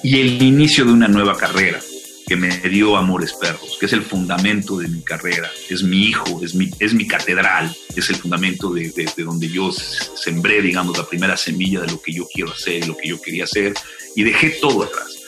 y 0.04 0.20
el 0.20 0.40
inicio 0.40 0.84
de 0.84 0.92
una 0.92 1.08
nueva 1.08 1.36
carrera 1.36 1.80
que 2.26 2.36
me 2.36 2.48
dio 2.68 2.96
Amores 2.96 3.32
Perros, 3.34 3.76
que 3.78 3.86
es 3.86 3.92
el 3.92 4.02
fundamento 4.02 4.78
de 4.78 4.88
mi 4.88 5.00
carrera, 5.02 5.48
es 5.70 5.84
mi 5.84 6.06
hijo, 6.06 6.40
es 6.42 6.54
mi, 6.54 6.70
es 6.80 6.92
mi 6.92 7.06
catedral, 7.06 7.74
es 7.94 8.10
el 8.10 8.16
fundamento 8.16 8.72
de, 8.72 8.90
de, 8.90 9.22
donde 9.22 9.48
yo 9.48 9.70
sembré, 9.72 10.60
digamos, 10.60 10.98
la 10.98 11.06
primera 11.06 11.36
semilla 11.36 11.82
de 11.82 11.86
lo 11.86 12.02
que 12.02 12.12
yo 12.12 12.26
quiero 12.32 12.52
hacer 12.52 12.86
lo 12.88 12.96
que 12.96 13.08
yo 13.08 13.20
quería 13.20 13.44
hacer, 13.44 13.74
y 14.16 14.24
dejé 14.24 14.50
todo 14.50 14.82
atrás 14.82 15.22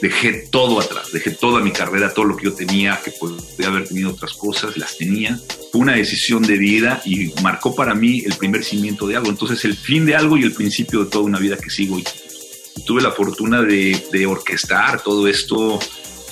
dejé 0.00 0.48
todo 0.50 0.80
atrás, 0.80 1.12
dejé 1.12 1.30
toda 1.30 1.60
mi 1.60 1.72
carrera, 1.72 2.14
todo 2.14 2.24
lo 2.24 2.36
que 2.36 2.46
yo 2.46 2.54
tenía, 2.54 2.98
que 3.04 3.10
podía 3.10 3.66
haber 3.66 3.86
tenido 3.86 4.10
otras 4.10 4.32
cosas, 4.32 4.78
las 4.78 4.96
tenía. 4.96 5.38
Fue 5.70 5.82
una 5.82 5.92
decisión 5.92 6.42
de 6.42 6.56
vida 6.56 7.02
y 7.04 7.32
marcó 7.42 7.74
para 7.74 7.94
mí 7.94 8.22
el 8.24 8.32
primer 8.34 8.64
cimiento 8.64 9.06
de 9.06 9.16
algo. 9.16 9.28
Entonces, 9.28 9.62
el 9.66 9.76
fin 9.76 10.06
de 10.06 10.16
algo 10.16 10.38
y 10.38 10.42
el 10.42 10.52
principio 10.52 11.04
de 11.04 11.10
toda 11.10 11.24
una 11.24 11.38
vida 11.38 11.58
que 11.58 11.68
sigo. 11.68 11.98
Y 11.98 12.04
tuve 12.86 13.02
la 13.02 13.10
fortuna 13.10 13.60
de, 13.60 14.02
de 14.10 14.26
orquestar 14.26 15.02
todo 15.02 15.28
esto 15.28 15.78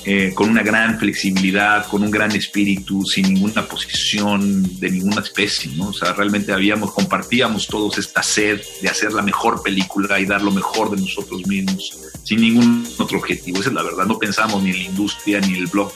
eh, 0.05 0.33
con 0.35 0.49
una 0.49 0.63
gran 0.63 0.99
flexibilidad, 0.99 1.87
con 1.87 2.03
un 2.03 2.11
gran 2.11 2.33
espíritu, 2.33 3.05
sin 3.05 3.35
ninguna 3.35 3.67
posición 3.67 4.79
de 4.79 4.91
ninguna 4.91 5.21
especie, 5.21 5.71
¿no? 5.77 5.89
O 5.89 5.93
sea, 5.93 6.13
realmente 6.13 6.53
habíamos, 6.53 6.93
compartíamos 6.93 7.67
todos 7.67 7.99
esta 7.99 8.23
sed 8.23 8.61
de 8.81 8.89
hacer 8.89 9.13
la 9.13 9.23
mejor 9.23 9.63
película 9.63 10.19
y 10.19 10.25
dar 10.25 10.43
lo 10.43 10.51
mejor 10.51 10.91
de 10.91 11.01
nosotros 11.03 11.47
mismos, 11.47 11.99
sin 12.23 12.41
ningún 12.41 12.87
otro 12.99 13.19
objetivo. 13.19 13.61
Esa 13.61 13.69
es 13.69 13.75
la 13.75 13.83
verdad, 13.83 14.07
no 14.07 14.19
pensamos 14.19 14.63
ni 14.63 14.71
en 14.71 14.79
la 14.79 14.85
industria, 14.85 15.41
ni 15.41 15.49
en 15.49 15.57
el 15.57 15.67
blog, 15.67 15.93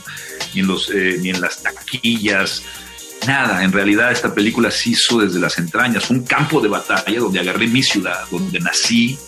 ni 0.55 0.61
en, 0.61 0.67
los, 0.67 0.91
eh, 0.91 1.19
ni 1.21 1.31
en 1.31 1.41
las 1.41 1.63
taquillas, 1.63 2.63
nada. 3.27 3.63
En 3.63 3.73
realidad 3.73 4.13
esta 4.13 4.35
película 4.35 4.71
se 4.71 4.91
hizo 4.91 5.21
desde 5.21 5.39
las 5.39 5.59
entrañas, 5.59 6.11
un 6.11 6.25
campo 6.25 6.61
de 6.61 6.69
batalla 6.69 7.21
donde 7.21 7.41
agarré 7.41 7.67
mi 7.67 7.83
ciudad, 7.83 8.25
donde 8.31 8.59
nací, 8.61 9.19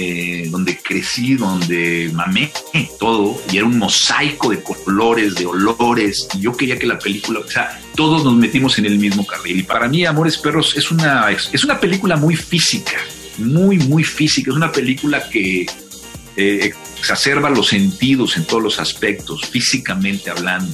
eh, 0.00 0.46
donde 0.48 0.78
crecí, 0.78 1.34
donde 1.34 2.08
mamé 2.14 2.52
todo, 3.00 3.36
y 3.50 3.56
era 3.56 3.66
un 3.66 3.78
mosaico 3.78 4.50
de 4.50 4.62
colores, 4.62 5.34
de 5.34 5.44
olores, 5.44 6.28
y 6.34 6.42
yo 6.42 6.56
quería 6.56 6.78
que 6.78 6.86
la 6.86 7.00
película, 7.00 7.40
o 7.40 7.48
sea, 7.48 7.80
todos 7.96 8.22
nos 8.22 8.36
metimos 8.36 8.78
en 8.78 8.86
el 8.86 8.96
mismo 8.96 9.26
carril. 9.26 9.58
Y 9.58 9.62
para 9.64 9.88
mí, 9.88 10.06
Amores 10.06 10.38
Perros 10.38 10.76
es 10.76 10.92
una, 10.92 11.32
es 11.32 11.64
una 11.64 11.80
película 11.80 12.14
muy 12.14 12.36
física, 12.36 12.96
muy, 13.38 13.78
muy 13.78 14.04
física, 14.04 14.52
es 14.52 14.56
una 14.56 14.70
película 14.70 15.28
que 15.28 15.66
eh, 16.36 16.72
exacerba 16.96 17.50
los 17.50 17.66
sentidos 17.66 18.36
en 18.36 18.44
todos 18.44 18.62
los 18.62 18.78
aspectos, 18.78 19.46
físicamente 19.46 20.30
hablando 20.30 20.72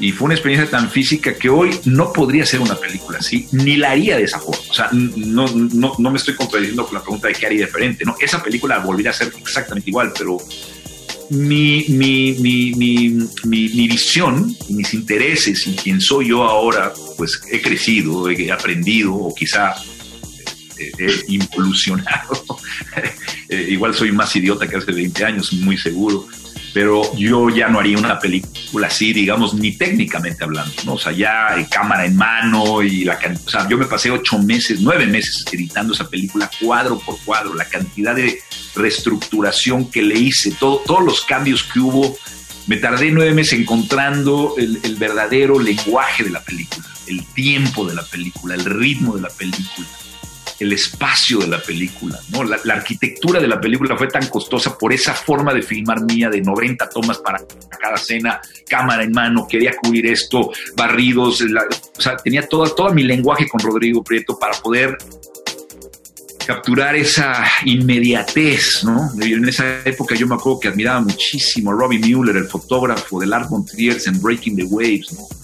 y 0.00 0.12
fue 0.12 0.26
una 0.26 0.34
experiencia 0.34 0.70
tan 0.70 0.90
física 0.90 1.34
que 1.34 1.48
hoy 1.48 1.78
no 1.84 2.12
podría 2.12 2.44
ser 2.44 2.60
una 2.60 2.74
película 2.74 3.18
así, 3.18 3.46
ni 3.52 3.76
la 3.76 3.92
haría 3.92 4.16
de 4.16 4.24
esa 4.24 4.38
forma. 4.38 4.62
O 4.68 4.74
sea, 4.74 4.88
no, 4.92 5.46
no, 5.46 5.94
no 5.98 6.10
me 6.10 6.18
estoy 6.18 6.34
contradiciendo 6.34 6.84
con 6.84 6.94
la 6.94 7.02
pregunta 7.02 7.28
de 7.28 7.34
qué 7.34 7.46
haría 7.46 7.66
diferente, 7.66 8.04
¿no? 8.04 8.16
Esa 8.20 8.42
película 8.42 8.78
volvería 8.78 9.10
a 9.10 9.14
ser 9.14 9.32
exactamente 9.38 9.90
igual, 9.90 10.12
pero 10.16 10.38
mi, 11.30 11.84
mi, 11.88 12.34
mi, 12.40 12.72
mi, 13.44 13.88
visión, 13.88 14.54
mis 14.68 14.92
intereses 14.92 15.66
y 15.66 15.74
quién 15.74 16.00
soy 16.00 16.28
yo 16.28 16.42
ahora, 16.42 16.92
pues 17.16 17.40
he 17.50 17.60
crecido, 17.60 18.28
he 18.28 18.50
aprendido 18.50 19.14
o 19.14 19.34
quizá 19.34 19.74
he 20.78 21.24
involucionado. 21.28 22.42
Eh, 23.48 23.66
igual 23.68 23.94
soy 23.94 24.12
más 24.12 24.34
idiota 24.34 24.66
que 24.66 24.76
hace 24.76 24.92
20 24.92 25.24
años, 25.26 25.52
muy 25.52 25.76
seguro 25.76 26.26
pero 26.72 27.14
yo 27.16 27.50
ya 27.50 27.68
no 27.68 27.78
haría 27.78 27.98
una 27.98 28.18
película 28.18 28.86
así, 28.86 29.12
digamos, 29.12 29.54
ni 29.54 29.72
técnicamente 29.72 30.44
hablando, 30.44 30.74
¿no? 30.84 30.94
O 30.94 30.98
sea, 30.98 31.12
ya 31.12 31.54
cámara 31.70 32.06
en 32.06 32.16
mano 32.16 32.82
y 32.82 33.04
la 33.04 33.18
o 33.44 33.50
sea, 33.50 33.68
yo 33.68 33.76
me 33.76 33.86
pasé 33.86 34.10
ocho 34.10 34.38
meses, 34.38 34.80
nueve 34.80 35.06
meses 35.06 35.44
editando 35.52 35.92
esa 35.92 36.08
película 36.08 36.50
cuadro 36.60 36.98
por 36.98 37.18
cuadro, 37.20 37.54
la 37.54 37.66
cantidad 37.66 38.14
de 38.14 38.40
reestructuración 38.74 39.90
que 39.90 40.02
le 40.02 40.18
hice, 40.18 40.52
todo, 40.52 40.82
todos 40.86 41.04
los 41.04 41.22
cambios 41.24 41.62
que 41.62 41.80
hubo, 41.80 42.16
me 42.66 42.76
tardé 42.76 43.10
nueve 43.10 43.32
meses 43.32 43.58
encontrando 43.58 44.54
el, 44.56 44.80
el 44.82 44.96
verdadero 44.96 45.58
lenguaje 45.58 46.24
de 46.24 46.30
la 46.30 46.42
película, 46.42 46.86
el 47.06 47.24
tiempo 47.34 47.86
de 47.86 47.94
la 47.94 48.04
película, 48.04 48.54
el 48.54 48.64
ritmo 48.64 49.16
de 49.16 49.22
la 49.22 49.30
película 49.30 49.86
el 50.62 50.72
espacio 50.72 51.38
de 51.38 51.48
la 51.48 51.60
película, 51.60 52.18
¿no? 52.30 52.44
La, 52.44 52.74
arquitectura 52.74 53.40
de 53.40 53.48
la 53.48 53.60
película 53.60 53.96
fue 53.96 54.08
tan 54.08 54.26
costosa 54.28 54.76
por 54.78 54.92
esa 54.92 55.12
forma 55.12 55.52
de 55.52 55.62
filmar 55.62 56.02
mía 56.04 56.30
de 56.30 56.40
90 56.40 56.88
tomas 56.88 57.18
para 57.18 57.42
cada 57.80 57.96
escena, 57.96 58.40
cámara 58.68 59.02
en 59.02 59.12
mano, 59.12 59.46
quería 59.48 59.72
cubrir 59.76 60.06
esto, 60.06 60.50
barridos, 60.76 61.42
o 61.42 62.00
sea, 62.00 62.16
tenía 62.16 62.46
todo, 62.48 62.72
todo 62.74 62.92
mi 62.92 63.02
lenguaje 63.02 63.48
con 63.48 63.60
Rodrigo 63.60 64.02
Prieto 64.02 64.38
para 64.38 64.54
poder 64.54 64.96
capturar 66.46 66.96
esa 66.96 67.44
inmediatez, 67.64 68.84
¿no? 68.84 69.10
En 69.20 69.48
esa 69.48 69.80
época 69.84 70.14
yo 70.14 70.26
me 70.26 70.34
acuerdo 70.34 70.60
que 70.60 70.68
admiraba 70.68 71.00
muchísimo 71.00 71.70
a 71.70 71.74
Robbie 71.74 71.98
Mueller, 71.98 72.36
el 72.36 72.48
fotógrafo 72.48 73.20
del 73.20 73.32
Art 73.32 73.50
Montriers 73.50 74.06
en 74.06 74.20
Breaking 74.20 74.56
the 74.56 74.64
Waves, 74.64 75.12
¿no? 75.12 75.41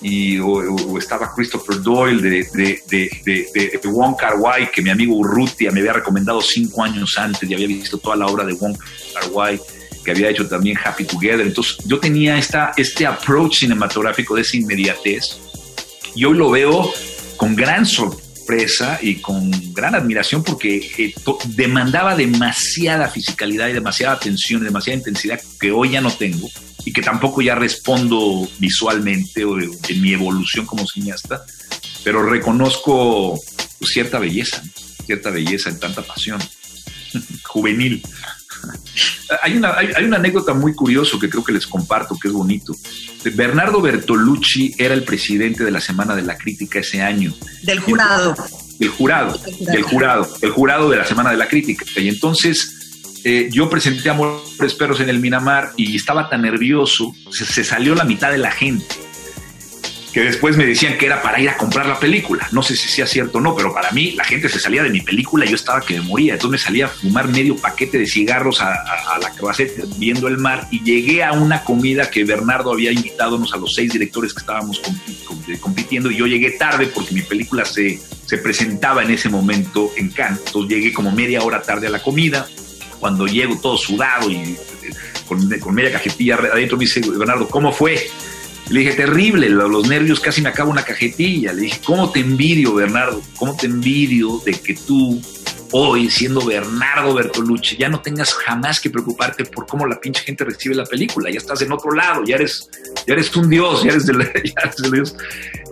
Y, 0.00 0.38
o, 0.38 0.98
estaba 0.98 1.32
Christopher 1.34 1.82
Doyle 1.82 2.22
de, 2.22 2.46
de, 2.52 2.82
de, 3.24 3.80
de, 3.82 3.88
Wong 3.88 4.16
Kar 4.16 4.36
Wai, 4.38 4.70
que 4.70 4.82
mi 4.82 4.90
amigo 4.90 5.16
Urrutia 5.16 5.70
me 5.70 5.80
había 5.80 5.94
recomendado 5.94 6.40
cinco 6.40 6.82
años 6.82 7.16
antes 7.18 7.48
y 7.48 7.54
había 7.54 7.66
visto 7.66 7.98
toda 7.98 8.16
la 8.16 8.26
obra 8.26 8.44
de 8.44 8.54
Wong 8.54 8.76
Kar 9.14 9.30
Wai, 9.32 9.60
que 10.04 10.10
había 10.12 10.30
hecho 10.30 10.46
también 10.48 10.78
Happy 10.82 11.04
Together. 11.04 11.46
Entonces 11.46 11.78
yo 11.84 11.98
tenía 11.98 12.38
esta, 12.38 12.72
este 12.76 13.06
approach 13.06 13.60
cinematográfico 13.60 14.36
de 14.36 14.42
esa 14.42 14.56
inmediatez 14.56 15.38
y 16.14 16.24
hoy 16.24 16.36
lo 16.36 16.50
veo 16.50 16.92
con 17.36 17.56
gran 17.56 17.84
sorpresa 17.84 18.98
y 19.02 19.16
con 19.16 19.50
gran 19.72 19.94
admiración 19.94 20.42
porque 20.42 20.90
eh, 20.96 21.14
demandaba 21.48 22.14
demasiada 22.14 23.08
fisicalidad 23.08 23.68
y 23.68 23.72
demasiada 23.72 24.14
atención 24.14 24.62
y 24.62 24.64
demasiada 24.64 24.98
intensidad 24.98 25.40
que 25.60 25.70
hoy 25.70 25.90
ya 25.90 26.00
no 26.00 26.10
tengo 26.10 26.48
y 26.88 26.92
que 26.92 27.02
tampoco 27.02 27.42
ya 27.42 27.54
respondo 27.54 28.48
visualmente 28.58 29.44
o 29.44 29.58
en 29.60 30.00
mi 30.00 30.14
evolución 30.14 30.64
como 30.64 30.86
cineasta, 30.86 31.44
pero 32.02 32.22
reconozco 32.22 33.38
pues, 33.78 33.90
cierta 33.90 34.18
belleza, 34.18 34.62
cierta 35.04 35.28
belleza 35.28 35.68
en 35.68 35.78
tanta 35.78 36.00
pasión 36.00 36.40
juvenil. 37.44 38.02
hay, 39.42 39.58
una, 39.58 39.76
hay, 39.76 39.90
hay, 39.94 40.04
una 40.04 40.16
anécdota 40.16 40.54
muy 40.54 40.74
curiosa 40.74 41.18
que 41.20 41.28
creo 41.28 41.44
que 41.44 41.52
les 41.52 41.66
comparto, 41.66 42.18
que 42.18 42.28
es 42.28 42.32
bonito. 42.32 42.74
Bernardo 43.34 43.82
Bertolucci 43.82 44.74
era 44.78 44.94
el 44.94 45.04
presidente 45.04 45.64
de 45.64 45.70
la 45.70 45.82
Semana 45.82 46.16
de 46.16 46.22
la 46.22 46.38
Crítica 46.38 46.78
ese 46.78 47.02
año. 47.02 47.34
Del 47.64 47.80
jurado. 47.80 48.34
Del 48.78 48.88
jurado, 48.88 49.38
del 49.60 49.82
jurado, 49.82 50.26
el 50.40 50.50
jurado 50.52 50.88
de 50.88 50.96
la 50.96 51.04
Semana 51.04 51.32
de 51.32 51.36
la 51.36 51.48
Crítica. 51.48 51.84
Y 51.96 52.08
entonces 52.08 52.77
eh, 53.28 53.48
yo 53.50 53.68
presenté 53.68 54.08
Amores 54.08 54.74
Perros 54.78 55.00
en 55.00 55.10
el 55.10 55.18
Minamar 55.18 55.72
y 55.76 55.96
estaba 55.96 56.28
tan 56.28 56.42
nervioso, 56.42 57.14
se, 57.30 57.44
se 57.44 57.62
salió 57.62 57.94
la 57.94 58.04
mitad 58.04 58.30
de 58.30 58.38
la 58.38 58.50
gente 58.50 58.86
que 60.12 60.24
después 60.24 60.56
me 60.56 60.66
decían 60.66 60.96
que 60.96 61.06
era 61.06 61.20
para 61.22 61.38
ir 61.38 61.48
a 61.48 61.56
comprar 61.56 61.86
la 61.86 62.00
película. 62.00 62.48
No 62.50 62.62
sé 62.62 62.76
si 62.76 62.88
sea 62.88 63.06
cierto 63.06 63.38
o 63.38 63.40
no, 63.40 63.54
pero 63.54 63.74
para 63.74 63.90
mí 63.90 64.12
la 64.12 64.24
gente 64.24 64.48
se 64.48 64.58
salía 64.58 64.82
de 64.82 64.90
mi 64.90 65.00
película 65.00 65.44
y 65.44 65.50
yo 65.50 65.54
estaba 65.54 65.80
que 65.80 65.94
me 65.94 66.00
moría. 66.00 66.32
Entonces 66.32 66.52
me 66.52 66.58
salía 66.58 66.86
a 66.86 66.88
fumar 66.88 67.28
medio 67.28 67.56
paquete 67.56 67.98
de 67.98 68.06
cigarros 68.06 68.60
a, 68.60 68.72
a, 68.72 69.14
a 69.14 69.18
la 69.18 69.30
cabaceta 69.32 69.82
viendo 69.98 70.28
el 70.28 70.38
mar 70.38 70.66
y 70.70 70.82
llegué 70.82 71.22
a 71.22 71.32
una 71.32 71.62
comida 71.62 72.10
que 72.10 72.24
Bernardo 72.24 72.72
había 72.72 72.90
invitado 72.90 73.36
a 73.52 73.56
los 73.58 73.74
seis 73.74 73.92
directores 73.92 74.32
que 74.32 74.40
estábamos 74.40 74.80
compitiendo 75.60 76.10
y 76.10 76.16
yo 76.16 76.26
llegué 76.26 76.52
tarde 76.52 76.86
porque 76.86 77.14
mi 77.14 77.22
película 77.22 77.64
se, 77.64 78.00
se 78.26 78.38
presentaba 78.38 79.02
en 79.02 79.10
ese 79.10 79.28
momento 79.28 79.92
en 79.96 80.10
Cannes. 80.10 80.40
Entonces 80.46 80.70
llegué 80.76 80.92
como 80.92 81.12
media 81.12 81.42
hora 81.42 81.62
tarde 81.62 81.86
a 81.86 81.90
la 81.90 82.02
comida. 82.02 82.48
Cuando 83.00 83.26
llego 83.26 83.58
todo 83.60 83.76
sudado 83.76 84.30
y 84.30 84.56
con, 85.26 85.74
media 85.74 85.92
cajetilla 85.92 86.36
adentro 86.36 86.76
me 86.76 86.84
dice, 86.84 87.00
Bernardo, 87.00 87.48
¿cómo 87.48 87.72
fue? 87.72 88.08
Le 88.70 88.80
dije, 88.80 88.92
terrible, 88.92 89.48
los 89.48 89.88
nervios 89.88 90.20
casi 90.20 90.42
me 90.42 90.50
acabo 90.50 90.70
una 90.70 90.84
cajetilla. 90.84 91.52
Le 91.52 91.62
dije, 91.62 91.80
¿cómo 91.84 92.10
te 92.10 92.20
envidio, 92.20 92.74
Bernardo? 92.74 93.22
¿Cómo 93.38 93.56
te 93.56 93.66
envidio 93.66 94.42
de 94.44 94.52
que 94.52 94.74
tú, 94.74 95.20
hoy, 95.72 96.10
siendo 96.10 96.44
Bernardo 96.44 97.14
Bertolucci, 97.14 97.76
ya 97.76 97.88
no 97.88 98.00
tengas 98.00 98.34
jamás 98.34 98.80
que 98.80 98.90
preocuparte 98.90 99.44
por 99.44 99.66
cómo 99.66 99.86
la 99.86 100.00
pinche 100.00 100.22
gente 100.22 100.44
recibe 100.44 100.74
la 100.74 100.84
película? 100.84 101.30
Ya 101.30 101.38
estás 101.38 101.62
en 101.62 101.72
otro 101.72 101.92
lado, 101.92 102.24
ya 102.24 102.36
eres, 102.36 102.68
ya 103.06 103.14
eres 103.14 103.34
un 103.36 103.48
dios, 103.48 103.82
ya 103.82 103.90
eres 103.90 104.06
del, 104.06 104.18
dios. 104.92 105.16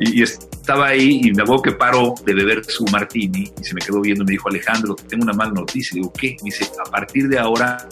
Y, 0.00 0.20
y, 0.20 0.22
estaba 0.22 0.88
ahí 0.88 1.20
y 1.22 1.32
me 1.32 1.42
hago 1.42 1.62
que 1.62 1.72
paro 1.72 2.14
de 2.24 2.34
beber 2.34 2.64
su 2.64 2.84
martini 2.86 3.52
y 3.60 3.64
se 3.64 3.74
me 3.74 3.80
quedó 3.80 4.00
viendo 4.00 4.22
y 4.24 4.26
me 4.26 4.32
dijo, 4.32 4.48
Alejandro, 4.48 4.94
tengo 4.94 5.24
una 5.24 5.32
mala 5.32 5.52
noticia. 5.52 5.94
Le 5.94 6.00
digo, 6.00 6.12
¿qué? 6.12 6.36
Me 6.42 6.50
dice, 6.50 6.68
a 6.84 6.90
partir 6.90 7.28
de 7.28 7.38
ahora 7.38 7.88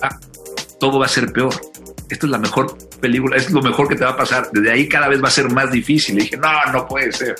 todo 0.81 0.99
va 0.99 1.07
a 1.07 1.09
ser 1.09 1.33
peor 1.33 1.55
esto 2.11 2.27
es 2.27 2.31
la 2.31 2.39
mejor 2.39 2.77
película, 3.01 3.37
es 3.37 3.51
lo 3.51 3.63
mejor 3.63 3.89
que 3.89 3.97
te 3.97 4.05
va 4.05 4.11
a 4.11 4.17
pasar. 4.17 4.51
Desde 4.53 4.71
ahí 4.71 4.89
cada 4.89 5.09
vez 5.09 5.23
va 5.23 5.29
a 5.29 5.31
ser 5.31 5.51
más 5.51 5.71
difícil. 5.71 6.17
Le 6.17 6.23
dije, 6.23 6.37
no, 6.37 6.49
no 6.73 6.87
puede 6.87 7.13
ser. 7.13 7.35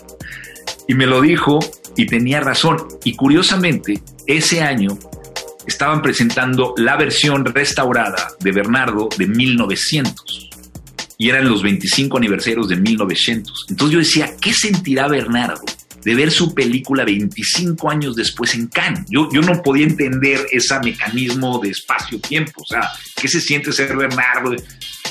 Y 0.89 0.95
me 0.95 1.07
lo 1.07 1.21
dijo 1.21 1.59
y 1.97 2.07
tenía 2.07 2.41
razón. 2.41 2.77
Y 3.05 3.15
curiosamente, 3.15 4.03
ese 4.27 4.63
año 4.63 4.99
estaban 5.67 6.03
presentando 6.03 6.75
la 6.77 6.97
versión 6.97 7.45
restaurada 7.45 8.29
de 8.41 8.53
Bernardo 8.53 9.09
de 9.17 9.27
1900. 9.27 10.51
Y 11.17 11.31
eran 11.31 11.49
los 11.49 11.63
25 11.63 12.19
aniversarios 12.19 12.69
de 12.69 12.77
1900. 12.77 13.67
Entonces 13.71 13.93
yo 13.93 13.99
decía, 14.01 14.37
¿qué 14.41 14.53
sentirá 14.53 15.09
Bernardo 15.09 15.63
de 16.05 16.15
ver 16.15 16.31
su 16.31 16.55
película 16.55 17.05
25 17.05 17.91
años 17.91 18.15
después 18.15 18.55
en 18.55 18.67
Cannes. 18.67 19.05
Yo, 19.09 19.29
yo 19.33 19.41
no 19.41 19.63
podía 19.63 19.87
entender 19.87 20.47
ese 20.53 20.79
mecanismo 20.81 21.59
de 21.61 21.71
espacio-tiempo, 21.71 22.63
o 22.63 22.67
sea, 22.67 22.91
¿qué 23.17 23.27
se 23.27 23.41
siente 23.41 23.73
ser 23.73 23.97
Bernardo? 23.97 24.55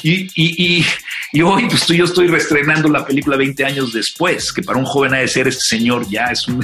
Y, 0.03 0.23
y, 0.35 0.79
y, 0.79 0.85
y 1.31 1.41
hoy 1.41 1.65
pues 1.67 1.87
yo 1.87 2.03
estoy 2.03 2.27
reestrenando 2.27 2.89
la 2.89 3.05
película 3.05 3.37
20 3.37 3.65
años 3.65 3.93
después, 3.93 4.51
que 4.51 4.61
para 4.61 4.77
un 4.77 4.85
joven 4.85 5.13
ha 5.13 5.19
de 5.19 5.27
ser 5.27 5.47
este 5.47 5.77
señor 5.77 6.07
ya 6.09 6.25
es 6.25 6.47
un, 6.47 6.63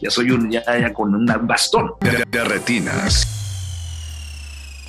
ya 0.00 0.10
soy 0.10 0.30
un, 0.30 0.50
ya, 0.50 0.62
ya 0.66 0.92
con 0.92 1.14
un 1.14 1.26
bastón. 1.46 1.92
De, 2.00 2.24
de 2.30 2.44
retinas. 2.44 3.26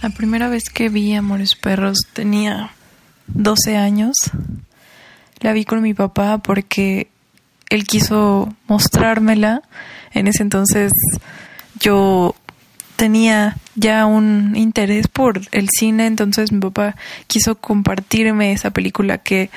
La 0.01 0.09
primera 0.11 0.47
vez 0.47 0.69
que 0.69 0.87
vi 0.87 1.13
Amores 1.13 1.55
Perros 1.55 1.97
tenía 2.13 2.71
12 3.27 3.75
años. 3.75 4.15
La 5.41 5.51
vi 5.51 5.65
con 5.65 5.81
mi 5.81 5.93
papá 5.93 6.37
porque 6.37 7.09
él 7.69 7.83
quiso 7.85 8.53
mostrármela. 8.67 9.61
En 10.13 10.27
ese 10.27 10.43
entonces 10.43 10.91
yo 11.79 12.35
tenía 12.99 13.55
ya 13.75 14.05
un 14.05 14.57
interés 14.57 15.07
por 15.07 15.39
el 15.53 15.69
cine, 15.69 16.05
entonces 16.05 16.51
mi 16.51 16.59
papá 16.59 16.97
quiso 17.27 17.55
compartirme 17.55 18.51
esa 18.51 18.71
película 18.71 19.19
que 19.19 19.49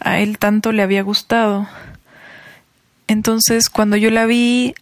a 0.00 0.18
él 0.20 0.36
tanto 0.36 0.70
le 0.70 0.82
había 0.82 1.02
gustado. 1.02 1.66
Entonces 3.08 3.70
cuando 3.70 3.96
yo 3.96 4.10
la 4.10 4.26
vi, 4.26 4.74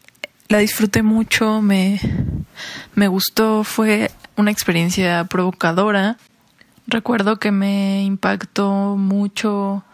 la 0.49 0.59
disfruté 0.59 1.05
mucho, 1.05 1.63
me, 1.63 2.01
me 2.97 3.07
gustó, 3.07 3.63
fue 3.63 4.11
una 4.37 4.51
experiencia 4.51 5.25
provocadora. 5.27 6.17
Recuerdo 6.89 7.39
que 7.39 7.53
me 7.53 8.03
impactó 8.03 8.97
mucho 8.97 9.85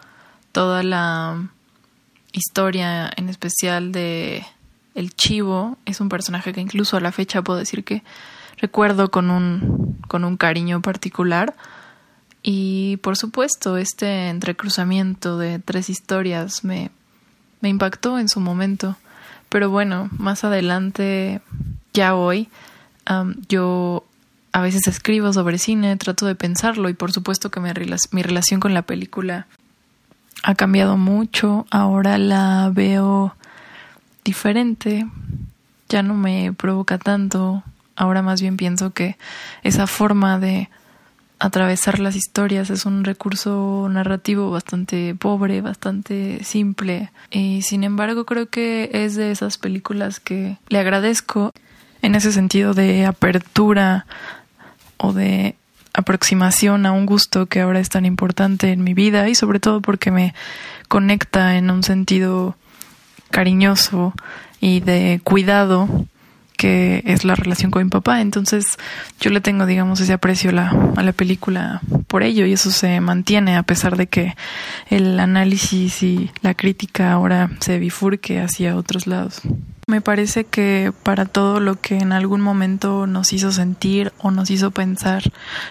toda 0.51 0.81
la 0.81 1.47
historia 2.31 3.11
en 3.15 3.29
especial 3.29 3.91
de 3.91 4.43
el 4.95 5.13
chivo 5.13 5.77
es 5.85 5.99
un 5.99 6.09
personaje 6.09 6.53
que 6.53 6.61
incluso 6.61 6.97
a 6.97 7.01
la 7.01 7.11
fecha 7.11 7.41
puedo 7.41 7.59
decir 7.59 7.83
que 7.83 8.01
recuerdo 8.57 9.11
con 9.11 9.29
un 9.29 9.97
con 10.07 10.23
un 10.23 10.37
cariño 10.37 10.81
particular. 10.81 11.55
Y 12.41 12.97
por 12.97 13.17
supuesto 13.17 13.77
este 13.77 14.29
entrecruzamiento 14.29 15.37
de 15.37 15.59
tres 15.59 15.89
historias 15.89 16.63
me 16.63 16.89
me 17.61 17.69
impactó 17.69 18.17
en 18.17 18.29
su 18.29 18.39
momento. 18.39 18.95
Pero 19.49 19.69
bueno 19.69 20.09
más 20.17 20.43
adelante 20.43 21.41
ya 21.93 22.15
hoy 22.15 22.49
yo 23.49 24.05
a 24.53 24.61
veces 24.61 24.87
escribo 24.87 25.33
sobre 25.33 25.57
cine 25.57 25.97
trato 25.97 26.25
de 26.25 26.35
pensarlo 26.35 26.87
y 26.89 26.93
por 26.93 27.11
supuesto 27.11 27.51
que 27.51 27.59
mi 27.59 28.21
relación 28.23 28.59
con 28.59 28.73
la 28.73 28.83
película 28.83 29.47
ha 30.43 30.55
cambiado 30.55 30.95
mucho, 30.95 31.65
ahora 31.71 32.17
la 32.17 32.69
veo 32.71 33.35
diferente, 34.25 35.07
ya 35.87 36.03
no 36.03 36.15
me 36.15 36.51
provoca 36.51 36.97
tanto, 36.97 37.63
ahora 37.95 38.21
más 38.21 38.41
bien 38.41 38.57
pienso 38.57 38.91
que 38.91 39.15
esa 39.63 39.87
forma 39.87 40.39
de 40.39 40.69
atravesar 41.39 41.99
las 41.99 42.15
historias 42.15 42.69
es 42.69 42.85
un 42.85 43.03
recurso 43.03 43.87
narrativo 43.89 44.51
bastante 44.51 45.15
pobre, 45.15 45.61
bastante 45.61 46.43
simple. 46.43 47.11
Y 47.29 47.61
sin 47.61 47.83
embargo 47.83 48.25
creo 48.25 48.49
que 48.49 48.89
es 48.91 49.15
de 49.15 49.31
esas 49.31 49.57
películas 49.57 50.19
que 50.19 50.57
le 50.69 50.79
agradezco 50.79 51.51
en 52.01 52.15
ese 52.15 52.31
sentido 52.31 52.73
de 52.73 53.05
apertura 53.05 54.05
o 54.97 55.13
de 55.13 55.55
aproximación 55.93 56.85
a 56.85 56.91
un 56.91 57.05
gusto 57.05 57.45
que 57.45 57.61
ahora 57.61 57.79
es 57.79 57.89
tan 57.89 58.05
importante 58.05 58.71
en 58.71 58.83
mi 58.83 58.93
vida 58.93 59.29
y 59.29 59.35
sobre 59.35 59.59
todo 59.59 59.81
porque 59.81 60.11
me 60.11 60.33
conecta 60.87 61.57
en 61.57 61.69
un 61.69 61.83
sentido 61.83 62.55
cariñoso 63.35 64.13
y 64.61 64.79
de 64.79 65.19
cuidado 65.21 65.89
que 66.55 67.03
es 67.05 67.25
la 67.25 67.35
relación 67.35 67.69
con 67.69 67.83
mi 67.83 67.89
papá. 67.89 68.21
Entonces 68.21 68.63
yo 69.19 69.29
le 69.29 69.41
tengo, 69.41 69.65
digamos, 69.65 69.99
ese 69.99 70.13
aprecio 70.13 70.51
a 70.51 70.53
la, 70.53 70.69
a 70.95 71.03
la 71.03 71.11
película 71.11 71.81
por 72.07 72.23
ello 72.23 72.45
y 72.45 72.53
eso 72.53 72.71
se 72.71 73.01
mantiene 73.01 73.57
a 73.57 73.63
pesar 73.63 73.97
de 73.97 74.07
que 74.07 74.35
el 74.89 75.19
análisis 75.19 76.01
y 76.01 76.31
la 76.41 76.53
crítica 76.53 77.11
ahora 77.11 77.49
se 77.59 77.77
bifurque 77.77 78.39
hacia 78.39 78.77
otros 78.77 79.05
lados. 79.05 79.41
Me 79.85 79.99
parece 79.99 80.45
que 80.45 80.93
para 81.03 81.25
todo 81.25 81.59
lo 81.59 81.75
que 81.75 81.97
en 81.97 82.13
algún 82.13 82.39
momento 82.39 83.05
nos 83.05 83.33
hizo 83.33 83.51
sentir 83.51 84.13
o 84.19 84.31
nos 84.31 84.49
hizo 84.49 84.71
pensar, 84.71 85.23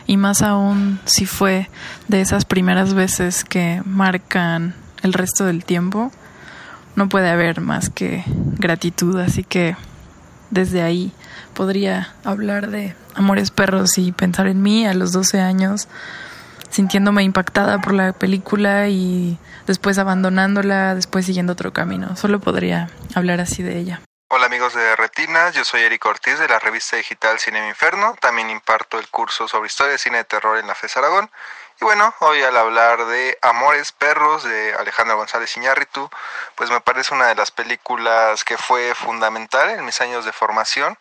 y 0.06 0.18
más 0.18 0.42
aún 0.42 1.00
si 1.06 1.24
fue 1.24 1.70
de 2.08 2.20
esas 2.20 2.44
primeras 2.44 2.92
veces 2.92 3.42
que 3.42 3.80
marcan 3.86 4.74
el 5.02 5.14
resto 5.14 5.46
del 5.46 5.64
tiempo, 5.64 6.12
no 6.96 7.08
puede 7.08 7.28
haber 7.30 7.60
más 7.60 7.90
que 7.90 8.24
gratitud. 8.58 9.20
Así 9.20 9.44
que 9.44 9.76
desde 10.50 10.82
ahí 10.82 11.12
podría 11.54 12.14
hablar 12.24 12.70
de 12.70 12.94
Amores 13.14 13.50
Perros 13.50 13.98
y 13.98 14.12
pensar 14.12 14.46
en 14.46 14.62
mí 14.62 14.86
a 14.86 14.94
los 14.94 15.12
12 15.12 15.40
años, 15.40 15.88
sintiéndome 16.70 17.22
impactada 17.22 17.80
por 17.80 17.94
la 17.94 18.12
película 18.12 18.88
y 18.88 19.38
después 19.66 19.98
abandonándola, 19.98 20.94
después 20.94 21.26
siguiendo 21.26 21.52
otro 21.52 21.72
camino. 21.72 22.16
Solo 22.16 22.40
podría 22.40 22.88
hablar 23.14 23.40
así 23.40 23.62
de 23.62 23.78
ella. 23.78 24.00
Hola 24.30 24.46
amigos 24.46 24.74
de 24.74 24.96
Retinas, 24.96 25.54
yo 25.54 25.64
soy 25.64 25.82
Eric 25.82 26.04
Ortiz 26.06 26.40
de 26.40 26.48
la 26.48 26.58
revista 26.58 26.96
digital 26.96 27.38
Cine 27.38 27.68
Inferno, 27.68 28.16
también 28.20 28.50
imparto 28.50 28.98
el 28.98 29.06
curso 29.08 29.46
sobre 29.46 29.68
historia 29.68 29.92
de 29.92 29.98
cine 29.98 30.16
de 30.16 30.24
terror 30.24 30.58
en 30.58 30.66
la 30.66 30.74
FES 30.74 30.96
Aragón. 30.96 31.30
Y 31.80 31.84
bueno, 31.84 32.14
hoy 32.20 32.40
al 32.42 32.56
hablar 32.56 33.04
de 33.06 33.36
Amores 33.42 33.90
Perros 33.90 34.44
de 34.44 34.74
Alejandro 34.74 35.16
González 35.16 35.56
Iñárritu, 35.56 36.08
pues 36.54 36.70
me 36.70 36.80
parece 36.80 37.14
una 37.14 37.26
de 37.26 37.34
las 37.34 37.50
películas 37.50 38.44
que 38.44 38.56
fue 38.56 38.94
fundamental 38.94 39.70
en 39.70 39.84
mis 39.84 40.00
años 40.00 40.24
de 40.24 40.32
formación. 40.32 40.96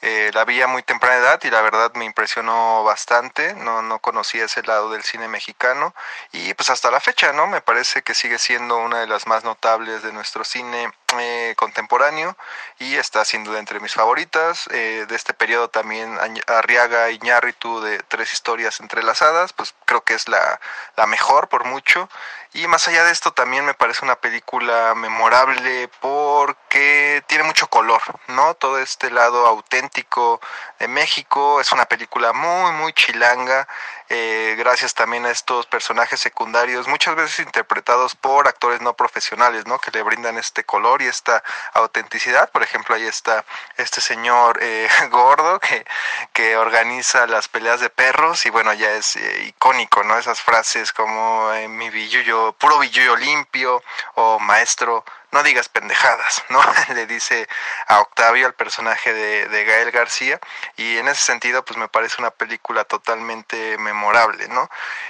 Eh, 0.00 0.30
la 0.32 0.44
vi 0.44 0.62
a 0.62 0.68
muy 0.68 0.82
temprana 0.82 1.16
edad 1.16 1.40
y 1.42 1.50
la 1.50 1.60
verdad 1.60 1.92
me 1.94 2.04
impresionó 2.04 2.84
bastante, 2.84 3.54
no, 3.54 3.82
no 3.82 3.98
conocía 3.98 4.44
ese 4.44 4.62
lado 4.62 4.90
del 4.90 5.02
cine 5.02 5.26
mexicano 5.26 5.92
y 6.32 6.54
pues 6.54 6.70
hasta 6.70 6.90
la 6.90 7.00
fecha, 7.00 7.32
¿no? 7.32 7.48
Me 7.48 7.60
parece 7.60 8.02
que 8.02 8.14
sigue 8.14 8.38
siendo 8.38 8.76
una 8.76 9.00
de 9.00 9.08
las 9.08 9.26
más 9.26 9.42
notables 9.42 10.02
de 10.02 10.12
nuestro 10.12 10.44
cine 10.44 10.92
eh, 11.18 11.54
contemporáneo 11.56 12.36
y 12.78 12.96
está 12.96 13.24
sin 13.24 13.42
duda 13.42 13.58
entre 13.58 13.80
mis 13.80 13.94
favoritas. 13.94 14.68
Eh, 14.70 15.06
de 15.08 15.16
este 15.16 15.34
periodo 15.34 15.68
también 15.68 16.16
Arriaga 16.46 17.10
y 17.10 17.18
Ñarritu 17.18 17.80
de 17.80 17.98
Tres 18.04 18.32
Historias 18.32 18.80
Entrelazadas, 18.80 19.52
pues 19.52 19.74
creo 19.84 20.02
que 20.02 20.14
es 20.14 20.28
la, 20.28 20.60
la 20.96 21.06
mejor 21.06 21.48
por 21.48 21.64
mucho. 21.64 22.08
Y 22.52 22.66
más 22.66 22.86
allá 22.88 23.04
de 23.04 23.12
esto 23.12 23.32
también 23.32 23.64
me 23.64 23.74
parece 23.74 24.04
una 24.04 24.16
película 24.16 24.94
memorable 24.94 25.88
porque 26.28 27.24
tiene 27.26 27.44
mucho 27.44 27.68
color, 27.68 28.02
¿no? 28.26 28.52
Todo 28.54 28.78
este 28.78 29.10
lado 29.10 29.46
auténtico 29.46 30.42
de 30.78 30.86
México. 30.86 31.58
Es 31.58 31.72
una 31.72 31.86
película 31.86 32.34
muy, 32.34 32.72
muy 32.72 32.92
chilanga. 32.92 33.66
Eh, 34.10 34.54
gracias 34.58 34.92
también 34.92 35.24
a 35.24 35.30
estos 35.30 35.66
personajes 35.66 36.20
secundarios, 36.20 36.88
muchas 36.88 37.14
veces 37.14 37.40
interpretados 37.40 38.14
por 38.14 38.48
actores 38.48 38.80
no 38.80 38.94
profesionales, 38.94 39.66
¿no? 39.66 39.78
Que 39.78 39.90
le 39.90 40.02
brindan 40.02 40.36
este 40.38 40.64
color 40.64 41.00
y 41.00 41.06
esta 41.06 41.42
autenticidad. 41.72 42.50
Por 42.50 42.62
ejemplo, 42.62 42.94
ahí 42.94 43.06
está 43.06 43.44
este 43.76 44.00
señor 44.02 44.58
eh, 44.62 44.88
gordo 45.10 45.60
que, 45.60 45.86
que 46.34 46.56
organiza 46.58 47.26
las 47.26 47.48
peleas 47.48 47.80
de 47.80 47.90
perros 47.90 48.44
y 48.44 48.50
bueno, 48.50 48.72
ya 48.74 48.90
es 48.92 49.16
eh, 49.16 49.44
icónico, 49.46 50.02
¿no? 50.04 50.18
Esas 50.18 50.42
frases 50.42 50.92
como 50.92 51.50
mi 51.68 51.88
billuyo, 51.88 52.52
puro 52.52 52.78
billuyo 52.78 53.16
limpio 53.16 53.82
o 54.14 54.38
maestro 54.38 55.04
no 55.30 55.42
digas 55.42 55.68
pendejadas, 55.68 56.44
¿no? 56.48 56.60
Le 56.94 57.06
dice 57.06 57.48
a 57.86 58.00
Octavio, 58.00 58.46
al 58.46 58.54
personaje 58.54 59.12
de, 59.12 59.48
de, 59.48 59.64
Gael 59.64 59.90
García, 59.90 60.40
y 60.76 60.98
en 60.98 61.08
ese 61.08 61.22
sentido, 61.22 61.64
pues 61.64 61.78
me 61.78 61.88
parece 61.88 62.16
una 62.18 62.30
película 62.30 62.84
totalmente 62.84 63.76
memorable, 63.78 64.48
¿no? 64.48 64.68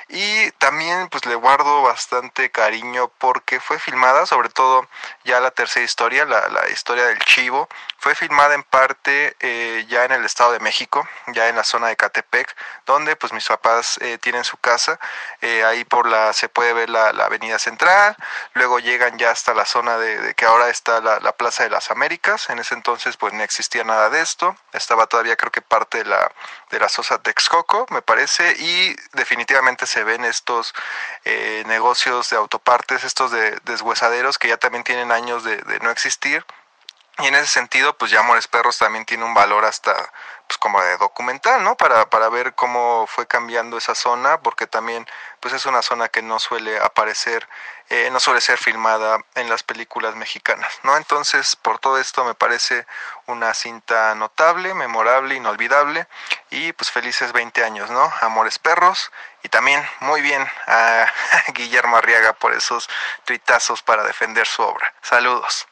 Y 0.09 0.51
también, 0.53 1.09
pues 1.09 1.27
le 1.27 1.35
guardo 1.35 1.83
bastante 1.83 2.51
cariño 2.51 3.09
porque 3.19 3.61
fue 3.61 3.79
filmada, 3.79 4.27
sobre 4.27 4.49
todo 4.49 4.89
ya 5.25 5.41
la 5.41 5.51
tercera 5.51 5.85
historia, 5.85 6.25
la, 6.25 6.49
la 6.49 6.69
historia 6.69 7.07
del 7.07 7.19
chivo, 7.21 7.69
fue 7.99 8.15
filmada 8.15 8.55
en 8.55 8.63
parte 8.63 9.37
eh, 9.41 9.85
ya 9.89 10.05
en 10.05 10.13
el 10.13 10.25
Estado 10.25 10.53
de 10.53 10.61
México, 10.61 11.07
ya 11.29 11.49
en 11.49 11.57
la 11.57 11.65
zona 11.65 11.89
de 11.89 11.97
Catepec, 11.97 12.55
donde 12.87 13.17
pues 13.17 13.33
mis 13.33 13.47
papás 13.47 13.99
eh, 14.01 14.19
tienen 14.19 14.45
su 14.45 14.57
casa, 14.57 14.99
eh, 15.41 15.65
ahí 15.65 15.85
por 15.85 16.07
la, 16.09 16.33
se 16.33 16.49
puede 16.49 16.73
ver 16.73 16.91
la, 16.91 17.13
la 17.13 17.27
avenida 17.27 17.59
central, 17.59 18.17
luego 18.55 18.79
llegan 18.79 19.19
ya 19.19 19.31
hasta 19.31 19.53
la 19.53 19.65
zona 19.65 19.99
de 19.99 20.08
que 20.37 20.45
ahora 20.45 20.69
está 20.69 21.01
la, 21.01 21.33
Plaza 21.33 21.65
de 21.65 21.71
las 21.71 21.91
Américas. 21.91 22.51
En 22.51 22.59
ese 22.59 22.75
entonces 22.75 23.17
pues 23.17 23.33
no 23.33 23.43
existía 23.43 23.85
nada 23.85 24.11
de 24.11 24.21
esto. 24.21 24.57
Estaba 24.73 25.07
todavía 25.07 25.37
creo 25.37 25.53
que 25.53 25.63
parte 25.63 25.99
de 25.99 26.05
la, 26.05 26.33
de 26.71 26.81
la 26.81 26.89
Sosa 26.89 27.19
Texcoco, 27.23 27.87
me 27.91 28.03
parece, 28.03 28.55
y 28.59 28.97
definitivamente 29.13 29.87
se 29.87 30.05
ven 30.05 30.25
estos 30.25 30.75
eh, 31.25 31.63
negocios 31.67 32.31
de 32.31 32.37
autopartes, 32.37 33.05
estos 33.05 33.31
de 33.31 33.59
deshuesaderos 33.65 34.39
que 34.39 34.49
ya 34.49 34.57
también 34.57 34.85
tienen 34.85 35.13
años 35.13 35.45
de, 35.45 35.57
de 35.57 35.81
no 35.81 35.91
existir. 35.91 36.45
Y 37.19 37.27
en 37.27 37.35
ese 37.35 37.49
sentido, 37.49 37.99
pues 37.99 38.11
ya 38.13 38.21
Amores 38.21 38.47
Perros 38.47 38.79
también 38.79 39.05
tiene 39.05 39.25
un 39.25 39.35
valor 39.35 39.65
hasta 39.65 40.13
pues 40.49 40.57
como 40.59 40.81
de 40.81 40.97
documental, 40.97 41.63
¿no? 41.63 41.77
Para, 41.77 42.09
para 42.09 42.31
ver 42.31 42.55
cómo 42.55 43.07
fue 43.07 43.27
cambiando 43.27 43.77
esa 43.77 43.95
zona, 43.95 44.41
porque 44.41 44.67
también 44.67 45.07
pues 45.41 45.53
es 45.53 45.67
una 45.67 45.83
zona 45.83 46.09
que 46.09 46.23
no 46.23 46.39
suele 46.39 46.79
aparecer, 46.81 47.47
eh, 47.91 48.09
no 48.11 48.19
suele 48.19 48.41
ser 48.41 48.57
filmada 48.57 49.19
en 49.35 49.51
las 49.51 49.63
películas 49.63 50.17
mexicanas, 50.17 50.73
¿no? 50.85 50.97
Entonces, 50.97 51.55
por 51.55 51.79
todo 51.79 51.99
esto 51.99 52.25
me 52.25 52.35
parece 52.35 52.87
una 53.27 53.53
cinta 53.53 54.15
notable, 54.15 54.73
memorable, 54.73 55.35
inolvidable 55.35 56.09
y 56.49 56.73
pues 56.73 56.91
felices 56.91 57.33
20 57.33 57.63
años, 57.63 57.91
¿no? 57.91 58.11
Amores 58.23 58.59
Perros 58.59 59.13
y 59.43 59.51
también 59.51 59.87
muy 60.01 60.23
bien 60.23 60.47
a 60.67 61.07
Guillermo 61.55 61.99
Arriaga 61.99 62.33
por 62.33 62.55
esos 62.55 62.89
tuitazos 63.27 63.83
para 63.83 64.03
defender 64.03 64.47
su 64.47 64.63
obra. 64.63 64.95
Saludos. 65.03 65.69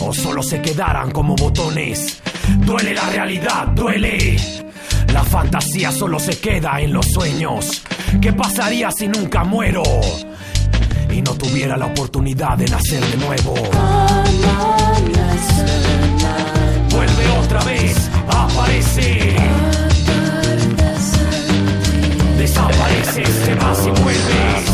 o 0.00 0.14
solo 0.14 0.42
se 0.42 0.62
quedaran 0.62 1.10
como 1.10 1.36
botones. 1.36 2.20
Duele 2.58 2.94
la 2.94 3.08
realidad, 3.10 3.68
duele. 3.68 4.36
La 5.12 5.22
fantasía 5.22 5.92
solo 5.92 6.18
se 6.18 6.38
queda 6.38 6.80
en 6.80 6.92
los 6.92 7.06
sueños. 7.06 7.82
¿Qué 8.20 8.32
pasaría 8.32 8.90
si 8.90 9.08
nunca 9.08 9.44
muero? 9.44 9.82
Y 11.10 11.20
no 11.20 11.34
tuviera 11.34 11.76
la 11.76 11.86
oportunidad 11.86 12.56
de 12.56 12.66
nacer 12.66 13.04
de 13.04 13.16
nuevo. 13.18 13.54
Vuelve 16.90 17.28
otra 17.42 17.64
vez, 17.64 18.10
aparece. 18.28 19.36
Desapareces, 22.38 23.44
te 23.44 23.54
vas 23.54 23.86
y 23.86 24.02
vuelves. 24.02 24.67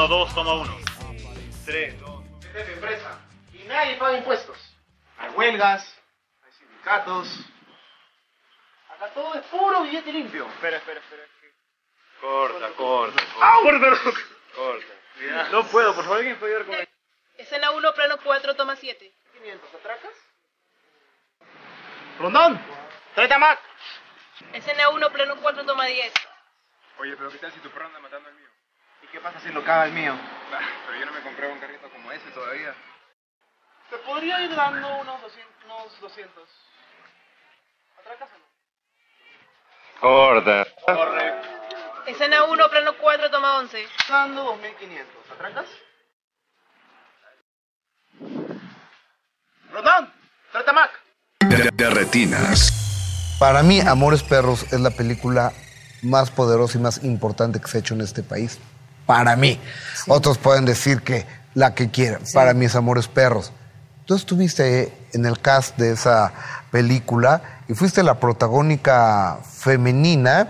1, 0.00 0.08
plano 0.08 0.08
2, 0.08 0.34
toma 0.34 0.54
1. 0.54 0.78
3, 1.66 2.00
2. 2.00 2.24
Jefe, 2.52 2.72
empresa. 2.72 3.20
Y 3.52 3.64
nadie 3.64 3.96
paga 3.96 4.16
impuestos. 4.16 4.56
Hay 5.18 5.30
huelgas, 5.30 6.00
hay 6.42 6.52
sindicatos. 6.52 7.28
Acá 8.88 9.08
todo 9.12 9.34
es 9.34 9.44
puro 9.46 9.82
billete 9.82 10.12
limpio. 10.12 10.46
Espera, 10.46 10.78
espera, 10.78 11.00
espera. 11.00 11.22
Corta, 12.20 12.68
corta. 12.76 13.22
¡Ah, 13.40 13.58
perdón! 13.62 13.98
Corta. 14.54 15.50
No 15.50 15.66
puedo, 15.66 15.94
por 15.94 16.04
favor, 16.04 16.18
alguien 16.18 16.38
puede 16.38 16.54
ayudar 16.54 16.66
con 16.66 16.80
esto. 16.80 16.94
Escena 17.36 17.70
1, 17.70 17.94
plano 17.94 18.16
4, 18.22 18.56
toma 18.56 18.76
7. 18.76 19.12
500, 19.34 19.74
¿atracas? 19.74 20.10
Rondón, 22.18 22.60
tráete 23.14 23.34
a 23.34 23.38
Mac. 23.38 23.58
Escena 24.52 24.88
1, 24.90 25.10
plano 25.10 25.36
4, 25.40 25.64
toma 25.66 25.84
10. 25.86 26.12
Oye, 26.98 27.16
pero 27.16 27.30
¿qué 27.30 27.38
tal 27.38 27.52
si 27.52 27.60
tu 27.60 27.70
perro 27.70 27.86
anda 27.86 28.00
matando 28.00 28.28
al 28.28 28.34
mío? 28.34 28.48
¿Y 29.02 29.06
caga 29.70 29.84
el 29.84 29.92
mío? 29.92 30.14
Ah, 30.52 30.58
pero 30.84 30.98
yo 30.98 31.06
no 31.06 31.12
me 31.12 31.20
compré 31.20 31.46
un 31.46 31.60
carrito 31.60 31.88
como 31.90 32.10
ese 32.10 32.28
todavía. 32.34 32.74
Te 33.88 33.98
podría 33.98 34.42
ir 34.42 34.54
dando 34.54 34.88
unos 34.98 35.22
200. 35.22 35.64
Unos 35.64 36.00
200. 36.00 36.48
¿Atracas 38.00 38.28
o 38.34 38.38
no? 38.38 38.44
Corta. 40.00 40.66
Correcto. 40.84 41.48
Escena 42.06 42.44
1, 42.44 42.70
plano 42.70 42.96
4, 43.00 43.30
toma 43.30 43.58
11. 43.58 43.86
Dando 44.08 44.42
2500. 44.42 45.06
¿Atracas? 45.34 45.66
Rondón, 49.70 50.12
tráete 50.50 50.70
a 50.70 50.72
Mac. 50.72 50.90
De, 51.48 51.70
de 51.72 51.90
retinas. 51.90 53.36
Para 53.38 53.62
mí, 53.62 53.80
Amores 53.80 54.24
Perros 54.24 54.64
es 54.72 54.80
la 54.80 54.90
película 54.90 55.52
más 56.02 56.32
poderosa 56.32 56.76
y 56.76 56.80
más 56.80 57.04
importante 57.04 57.60
que 57.60 57.68
se 57.68 57.78
ha 57.78 57.80
hecho 57.80 57.94
en 57.94 58.00
este 58.00 58.24
país. 58.24 58.58
Para 59.10 59.34
mí. 59.34 59.58
Otros 60.06 60.38
pueden 60.38 60.64
decir 60.64 61.02
que 61.02 61.26
la 61.54 61.74
que 61.74 61.90
quieran. 61.90 62.22
Para 62.32 62.54
mí 62.54 62.66
es 62.66 62.76
Amores 62.76 63.08
Perros. 63.08 63.50
Tú 64.04 64.14
estuviste 64.14 64.96
en 65.12 65.26
el 65.26 65.40
cast 65.40 65.76
de 65.76 65.90
esa 65.90 66.32
película 66.70 67.42
y 67.66 67.74
fuiste 67.74 68.04
la 68.04 68.20
protagónica 68.20 69.38
femenina 69.42 70.46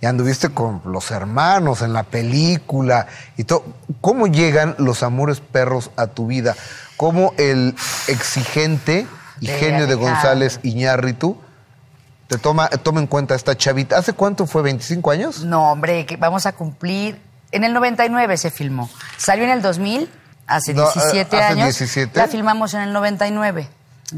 y 0.00 0.06
anduviste 0.06 0.48
con 0.48 0.82
los 0.84 1.12
hermanos 1.12 1.80
en 1.80 1.92
la 1.92 2.02
película 2.02 3.06
y 3.36 3.44
todo. 3.44 3.64
¿Cómo 4.00 4.26
llegan 4.26 4.74
los 4.78 5.04
Amores 5.04 5.38
Perros 5.38 5.92
a 5.94 6.08
tu 6.08 6.26
vida? 6.26 6.56
¿Cómo 6.96 7.34
el 7.38 7.76
exigente 8.08 9.06
y 9.40 9.46
genio 9.46 9.86
de. 9.86 9.94
González 9.94 10.58
Iñárritu 10.64 11.38
te 12.26 12.36
toma, 12.36 12.68
toma 12.68 12.98
en 12.98 13.06
cuenta 13.06 13.36
esta 13.36 13.56
chavita? 13.56 13.96
¿Hace 13.96 14.12
cuánto 14.12 14.44
fue? 14.46 14.62
¿25 14.62 15.12
años? 15.12 15.44
No, 15.44 15.70
hombre, 15.70 16.04
que 16.04 16.16
vamos 16.16 16.46
a 16.46 16.52
cumplir. 16.52 17.30
En 17.52 17.64
el 17.64 17.72
99 17.72 18.36
se 18.36 18.50
filmó. 18.50 18.90
Salió 19.18 19.44
en 19.44 19.50
el 19.50 19.62
2000, 19.62 20.10
hace 20.46 20.74
No, 20.74 20.88
eh, 20.88 20.92
17 20.94 21.36
hace 21.36 21.44
años. 21.44 21.64
17. 21.66 22.18
La 22.18 22.26
filmamos 22.26 22.74
en 22.74 22.80
el 22.80 22.92
99. 22.92 23.68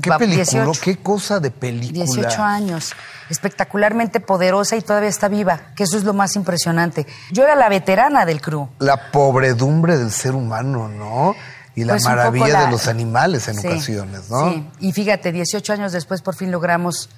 ¿Qué 0.00 0.10
película? 0.10 0.26
18. 0.26 0.80
¿Qué 0.82 0.96
cosa 0.96 1.40
de 1.40 1.50
película? 1.50 2.04
18 2.04 2.42
años, 2.42 2.94
espectacularmente 3.30 4.18
poderosa 4.20 4.76
y 4.76 4.82
todavía 4.82 5.08
está 5.08 5.28
viva, 5.28 5.60
que 5.76 5.84
eso 5.84 5.96
es 5.96 6.04
lo 6.04 6.12
más 6.14 6.34
impresionante. 6.34 7.06
Yo 7.30 7.44
era 7.44 7.54
la 7.54 7.68
veterana 7.68 8.26
del 8.26 8.40
crew. 8.40 8.68
La 8.80 9.10
pobredumbre 9.12 9.96
del 9.96 10.10
ser 10.10 10.34
humano, 10.34 10.88
¿no? 10.88 11.36
Y 11.76 11.84
la 11.84 11.94
Pues 11.94 12.04
maravilla 12.04 12.48
la- 12.48 12.64
de 12.66 12.70
los 12.70 12.86
animales 12.86 13.48
en 13.48 13.56
Sí, 13.56 13.66
ocasiones, 13.66 14.30
¿no? 14.30 14.50
Sí, 14.50 14.70
y 14.80 14.92
fíjate, 14.92 15.32
18 15.32 15.72
años 15.72 15.92
después 15.92 16.22
por 16.22 16.36
fin 16.36 16.50
logramos 16.52 17.08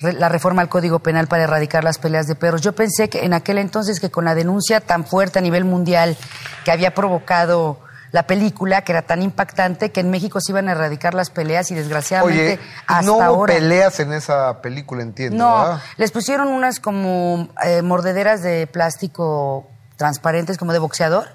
la 0.00 0.28
reforma 0.28 0.62
al 0.62 0.68
Código 0.68 0.98
Penal 1.00 1.26
para 1.26 1.44
erradicar 1.44 1.82
las 1.84 1.98
peleas 1.98 2.26
de 2.26 2.34
perros. 2.34 2.60
Yo 2.62 2.74
pensé 2.74 3.08
que 3.08 3.24
en 3.24 3.32
aquel 3.34 3.58
entonces 3.58 3.98
que 4.00 4.10
con 4.10 4.24
la 4.24 4.34
denuncia 4.34 4.80
tan 4.80 5.04
fuerte 5.06 5.38
a 5.38 5.42
nivel 5.42 5.64
mundial 5.64 6.16
que 6.64 6.70
había 6.70 6.94
provocado 6.94 7.80
la 8.12 8.26
película, 8.26 8.82
que 8.82 8.92
era 8.92 9.02
tan 9.02 9.20
impactante, 9.22 9.90
que 9.92 10.00
en 10.00 10.10
México 10.10 10.38
se 10.40 10.52
iban 10.52 10.68
a 10.68 10.72
erradicar 10.72 11.12
las 11.12 11.28
peleas 11.28 11.70
y 11.70 11.74
desgraciadamente 11.74 12.52
Oye, 12.54 12.60
hasta 12.86 13.02
no 13.02 13.14
hubo 13.14 13.22
ahora... 13.22 13.54
peleas 13.54 14.00
en 14.00 14.12
esa 14.14 14.62
película, 14.62 15.02
entiendo, 15.02 15.36
No, 15.44 15.58
¿verdad? 15.62 15.80
les 15.98 16.12
pusieron 16.12 16.48
unas 16.48 16.78
como 16.80 17.48
eh, 17.64 17.82
mordederas 17.82 18.42
de 18.42 18.66
plástico 18.66 19.66
transparentes 19.96 20.56
como 20.56 20.72
de 20.72 20.78
boxeador. 20.78 21.28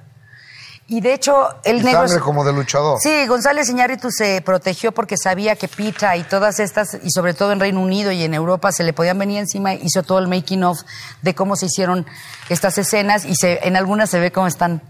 Y 0.91 0.99
de 0.99 1.13
hecho, 1.13 1.47
el 1.63 1.77
Y 1.77 1.83
negro... 1.83 2.05
sangre 2.05 2.21
como 2.21 2.43
de 2.43 2.51
luchador. 2.51 2.99
Sí, 3.01 3.25
González 3.25 3.69
Iñárritu 3.69 4.11
se 4.11 4.41
protegió 4.41 4.91
porque 4.91 5.15
sabía 5.15 5.55
que 5.55 5.69
Pita 5.69 6.17
y 6.17 6.23
todas 6.23 6.59
estas, 6.59 6.97
y 7.01 7.11
sobre 7.11 7.33
todo 7.33 7.53
en 7.53 7.61
Reino 7.61 7.79
Unido 7.81 8.11
y 8.11 8.21
en 8.23 8.33
Europa, 8.33 8.73
se 8.73 8.83
le 8.83 8.91
podían 8.91 9.17
venir 9.17 9.39
encima. 9.39 9.73
Hizo 9.73 10.03
todo 10.03 10.19
el 10.19 10.27
making 10.27 10.65
of 10.65 10.81
de 11.21 11.33
cómo 11.33 11.55
se 11.55 11.67
hicieron 11.67 12.05
estas 12.49 12.77
escenas 12.77 13.23
y 13.23 13.35
se, 13.35 13.65
en 13.65 13.77
algunas 13.77 14.09
se 14.09 14.19
ve 14.19 14.33
cómo 14.33 14.47
están 14.47 14.81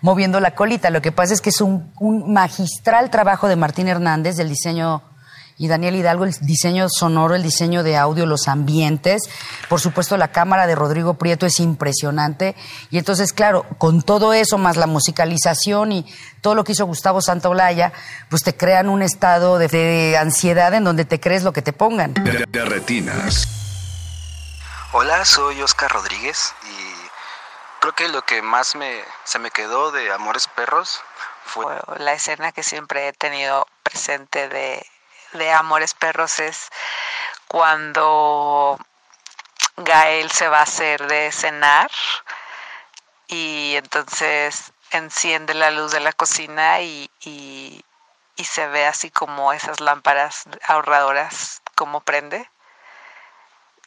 moviendo 0.00 0.40
la 0.40 0.54
colita. 0.54 0.88
Lo 0.88 1.02
que 1.02 1.12
pasa 1.12 1.34
es 1.34 1.42
que 1.42 1.50
es 1.50 1.60
un, 1.60 1.92
un 2.00 2.32
magistral 2.32 3.10
trabajo 3.10 3.46
de 3.46 3.56
Martín 3.56 3.86
Hernández 3.86 4.36
del 4.36 4.48
diseño 4.48 5.02
y 5.60 5.68
Daniel 5.68 5.94
Hidalgo, 5.94 6.24
el 6.24 6.32
diseño 6.40 6.88
sonoro, 6.88 7.34
el 7.34 7.42
diseño 7.42 7.82
de 7.82 7.98
audio, 7.98 8.24
los 8.24 8.48
ambientes. 8.48 9.20
Por 9.68 9.78
supuesto, 9.78 10.16
la 10.16 10.32
cámara 10.32 10.66
de 10.66 10.74
Rodrigo 10.74 11.18
Prieto 11.18 11.44
es 11.44 11.60
impresionante. 11.60 12.56
Y 12.90 12.96
entonces, 12.96 13.34
claro, 13.34 13.66
con 13.76 14.00
todo 14.00 14.32
eso, 14.32 14.56
más 14.56 14.78
la 14.78 14.86
musicalización 14.86 15.92
y 15.92 16.06
todo 16.40 16.54
lo 16.54 16.64
que 16.64 16.72
hizo 16.72 16.86
Gustavo 16.86 17.20
Santaolalla, 17.20 17.92
pues 18.30 18.42
te 18.42 18.56
crean 18.56 18.88
un 18.88 19.02
estado 19.02 19.58
de, 19.58 19.68
de 19.68 20.16
ansiedad 20.16 20.72
en 20.72 20.82
donde 20.82 21.04
te 21.04 21.20
crees 21.20 21.42
lo 21.42 21.52
que 21.52 21.60
te 21.60 21.74
pongan. 21.74 22.14
De, 22.14 22.46
de 22.48 22.64
retinas. 22.64 23.46
Hola, 24.92 25.26
soy 25.26 25.60
Oscar 25.60 25.92
Rodríguez 25.92 26.54
y 26.64 27.80
creo 27.80 27.92
que 27.92 28.08
lo 28.08 28.22
que 28.22 28.40
más 28.40 28.76
me, 28.76 29.02
se 29.24 29.38
me 29.38 29.50
quedó 29.50 29.92
de 29.92 30.10
Amores 30.10 30.48
Perros 30.56 31.02
fue 31.44 31.66
la 31.98 32.14
escena 32.14 32.50
que 32.50 32.62
siempre 32.62 33.08
he 33.08 33.12
tenido 33.12 33.66
presente 33.82 34.48
de, 34.48 34.82
de 35.32 35.52
Amores 35.52 35.94
Perros 35.94 36.38
es 36.38 36.70
cuando 37.48 38.78
Gael 39.76 40.30
se 40.30 40.48
va 40.48 40.60
a 40.60 40.62
hacer 40.62 41.06
de 41.06 41.32
cenar 41.32 41.90
y 43.28 43.74
entonces 43.76 44.72
enciende 44.90 45.54
la 45.54 45.70
luz 45.70 45.92
de 45.92 46.00
la 46.00 46.12
cocina 46.12 46.80
y, 46.80 47.10
y, 47.20 47.84
se 48.44 48.66
ve 48.66 48.86
así 48.86 49.10
como 49.10 49.52
esas 49.52 49.80
lámparas 49.80 50.44
ahorradoras 50.66 51.60
como 51.74 52.00
prende 52.00 52.48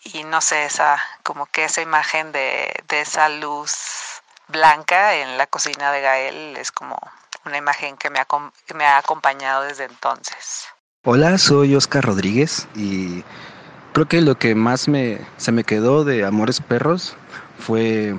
y 0.03 0.23
no 0.23 0.41
sé 0.41 0.65
esa 0.65 1.03
como 1.23 1.47
que 1.47 1.65
esa 1.65 1.81
imagen 1.81 2.31
de, 2.31 2.71
de 2.87 3.01
esa 3.01 3.29
luz 3.29 4.21
blanca 4.47 5.15
en 5.15 5.37
la 5.37 5.47
cocina 5.47 5.91
de 5.91 6.01
Gael 6.01 6.57
es 6.57 6.71
como 6.71 6.99
una 7.45 7.57
imagen 7.57 7.97
que 7.97 8.09
me 8.09 8.19
ha, 8.19 8.27
me 8.73 8.85
ha 8.85 8.97
acompañado 8.97 9.63
desde 9.63 9.85
entonces. 9.85 10.72
Hola, 11.05 11.37
soy 11.37 11.75
Oscar 11.75 12.05
Rodríguez 12.05 12.65
y 12.77 13.25
creo 13.91 14.07
que 14.07 14.21
lo 14.21 14.35
que 14.35 14.55
más 14.55 14.87
me, 14.87 15.19
se 15.35 15.51
me 15.51 15.65
quedó 15.65 16.05
de 16.05 16.23
Amores 16.23 16.61
Perros 16.61 17.17
fue, 17.59 18.15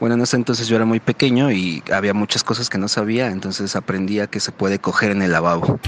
bueno, 0.00 0.16
en 0.16 0.20
ese 0.20 0.36
entonces 0.36 0.68
yo 0.68 0.76
era 0.76 0.84
muy 0.84 1.00
pequeño 1.00 1.50
y 1.50 1.82
había 1.90 2.12
muchas 2.12 2.44
cosas 2.44 2.68
que 2.68 2.76
no 2.76 2.88
sabía, 2.88 3.28
entonces 3.28 3.74
aprendí 3.74 4.20
a 4.20 4.26
que 4.26 4.40
se 4.40 4.52
puede 4.52 4.78
coger 4.78 5.12
en 5.12 5.22
el 5.22 5.32
lavabo. 5.32 5.80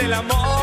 El 0.00 0.12
amor. 0.12 0.57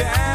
down. 0.00 0.29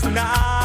mereces 0.00 0.61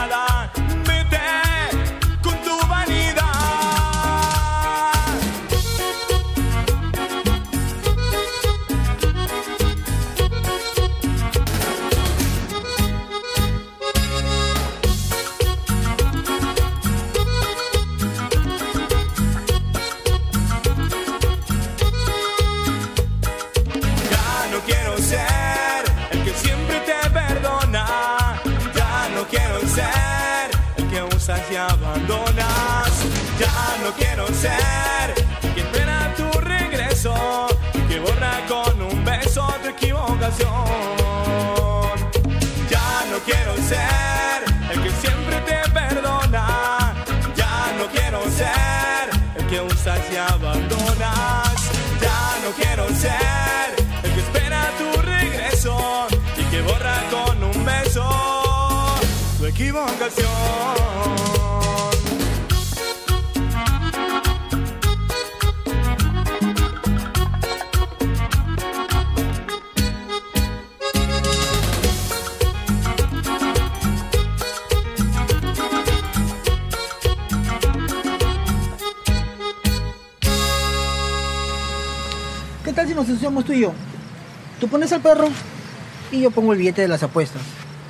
yo 86.28 86.32
pongo 86.32 86.52
el 86.52 86.60
billete 86.60 86.82
de 86.82 86.90
las 86.90 87.04
apuestas. 87.04 87.42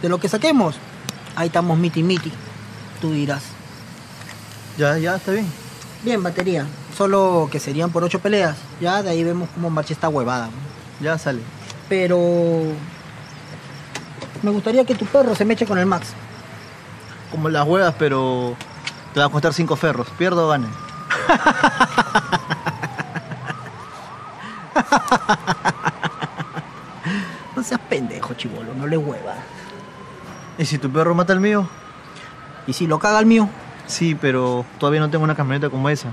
De 0.02 0.10
lo 0.10 0.20
que 0.20 0.30
saquemos, 0.30 0.76
ahí 1.36 1.48
estamos 1.48 1.78
miti 1.78 2.04
miti. 2.04 2.32
Tú 3.02 3.12
dirás. 3.12 3.42
Ya, 4.78 4.96
ya, 5.00 5.16
está 5.16 5.32
bien. 5.32 5.48
Bien, 6.04 6.22
batería. 6.22 6.68
Solo 6.96 7.50
que 7.52 7.60
serían 7.60 7.90
por 7.90 8.04
ocho 8.04 8.20
peleas. 8.20 8.56
Ya 8.80 9.02
de 9.02 9.10
ahí 9.10 9.24
vemos 9.24 9.50
cómo 9.56 9.72
marcha 9.72 9.94
esta 9.94 10.08
huevada. 10.08 10.50
Ya 11.02 11.18
sale. 11.18 11.42
Pero... 11.90 12.20
Me 14.44 14.52
gustaría 14.52 14.86
que 14.86 14.94
tu 14.94 15.06
perro 15.06 15.34
se 15.34 15.46
me 15.46 15.56
eche 15.56 15.66
con 15.66 15.80
el 15.80 15.88
Max. 15.88 16.10
Como 17.32 17.50
las 17.50 17.68
huevas, 17.68 17.96
pero 17.98 18.56
te 19.16 19.20
va 19.20 19.26
a 19.26 19.30
costar 19.30 19.52
cinco 19.52 19.76
ferros. 19.76 20.08
Pierdo 20.16 20.46
o 20.46 20.50
gane. 20.50 20.68
chivolo, 28.88 28.90
no 28.90 28.90
le 28.90 28.98
hueva. 28.98 29.36
¿Y 30.58 30.66
si 30.66 30.78
tu 30.78 30.92
perro 30.92 31.14
mata 31.14 31.34
al 31.34 31.40
mío? 31.40 31.68
¿Y 32.66 32.74
si 32.74 32.88
lo 32.88 33.00
caga 33.00 33.20
el 33.20 33.26
mío? 33.26 33.50
Sí, 33.86 34.16
pero 34.16 34.66
todavía 34.80 35.00
no 35.00 35.10
tengo 35.10 35.24
una 35.24 35.36
camioneta 35.36 35.70
como 35.70 35.90
esa. 35.90 36.12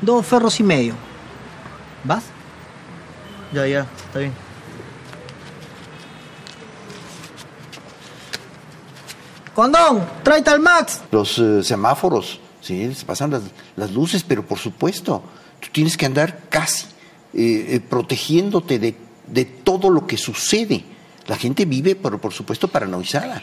Dos 0.00 0.26
ferros 0.26 0.60
y 0.60 0.62
medio. 0.62 0.94
¿Vas? 2.04 2.24
Ya, 3.52 3.66
ya, 3.66 3.86
está 4.06 4.20
bien. 4.20 4.32
Condón, 9.54 10.06
tráete 10.22 10.50
al 10.50 10.60
Max. 10.60 11.00
Los 11.10 11.38
eh, 11.38 11.64
semáforos, 11.64 12.38
sí, 12.60 12.94
se 12.94 13.04
pasan 13.04 13.32
las, 13.32 13.42
las 13.74 13.90
luces, 13.90 14.22
pero 14.22 14.46
por 14.46 14.58
supuesto, 14.58 15.20
tú 15.58 15.68
tienes 15.72 15.96
que 15.96 16.06
andar 16.06 16.42
casi 16.48 16.84
eh, 17.34 17.74
eh, 17.74 17.80
protegiéndote 17.80 18.78
de, 18.78 18.94
de 19.30 19.44
todo 19.44 19.90
lo 19.90 20.06
que 20.06 20.16
sucede. 20.16 20.84
La 21.26 21.36
gente 21.36 21.64
vive, 21.64 21.94
por, 21.94 22.18
por 22.20 22.32
supuesto, 22.32 22.68
paranoizada. 22.68 23.42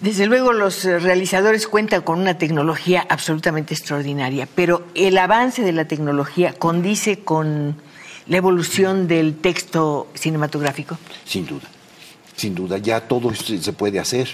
Desde 0.00 0.26
luego 0.26 0.52
los 0.52 0.84
eh, 0.84 0.98
realizadores 1.00 1.66
cuentan 1.66 2.02
con 2.02 2.20
una 2.20 2.38
tecnología 2.38 3.04
absolutamente 3.08 3.74
extraordinaria, 3.74 4.48
pero 4.54 4.86
el 4.94 5.18
avance 5.18 5.62
de 5.62 5.72
la 5.72 5.86
tecnología 5.86 6.52
condice 6.52 7.18
con 7.18 7.76
la 8.28 8.36
evolución 8.36 9.08
del 9.08 9.36
texto 9.36 10.06
cinematográfico. 10.14 10.96
Sin 11.24 11.46
duda, 11.46 11.66
sin 12.36 12.54
duda, 12.54 12.78
ya 12.78 13.00
todo 13.00 13.34
se 13.34 13.72
puede 13.72 13.98
hacer. 13.98 14.28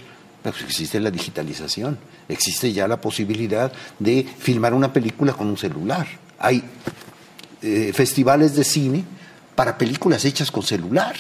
Existe 0.45 1.01
la 1.01 1.11
digitalización, 1.11 1.99
existe 2.28 2.70
ya 2.70 2.86
la 2.86 3.01
posibilidad 3.01 3.72
de 3.99 4.26
filmar 4.38 4.74
una 4.74 4.92
película 4.92 5.32
con 5.32 5.47
un 5.47 5.57
celular. 5.57 6.07
Hay 6.38 6.62
eh, 7.62 7.92
festivales 7.95 8.55
de 8.55 8.64
cine 8.64 9.05
para 9.55 9.78
películas 9.78 10.24
hechas 10.24 10.50
con 10.50 10.62
celular. 10.62 11.14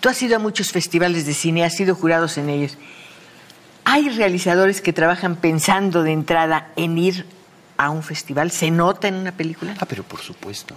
Tú 0.00 0.08
has 0.08 0.22
ido 0.22 0.36
a 0.36 0.38
muchos 0.38 0.70
festivales 0.70 1.26
de 1.26 1.34
cine, 1.34 1.64
has 1.64 1.74
sido 1.74 1.94
jurados 1.94 2.38
en 2.38 2.48
ellos. 2.48 2.76
¿Hay 3.84 4.08
realizadores 4.10 4.80
que 4.80 4.92
trabajan 4.92 5.36
pensando 5.36 6.02
de 6.02 6.12
entrada 6.12 6.72
en 6.76 6.98
ir 6.98 7.26
a 7.76 7.90
un 7.90 8.02
festival? 8.02 8.50
¿Se 8.50 8.70
nota 8.70 9.08
en 9.08 9.14
una 9.14 9.32
película? 9.32 9.74
Ah, 9.80 9.86
pero 9.86 10.02
por 10.04 10.20
supuesto. 10.20 10.74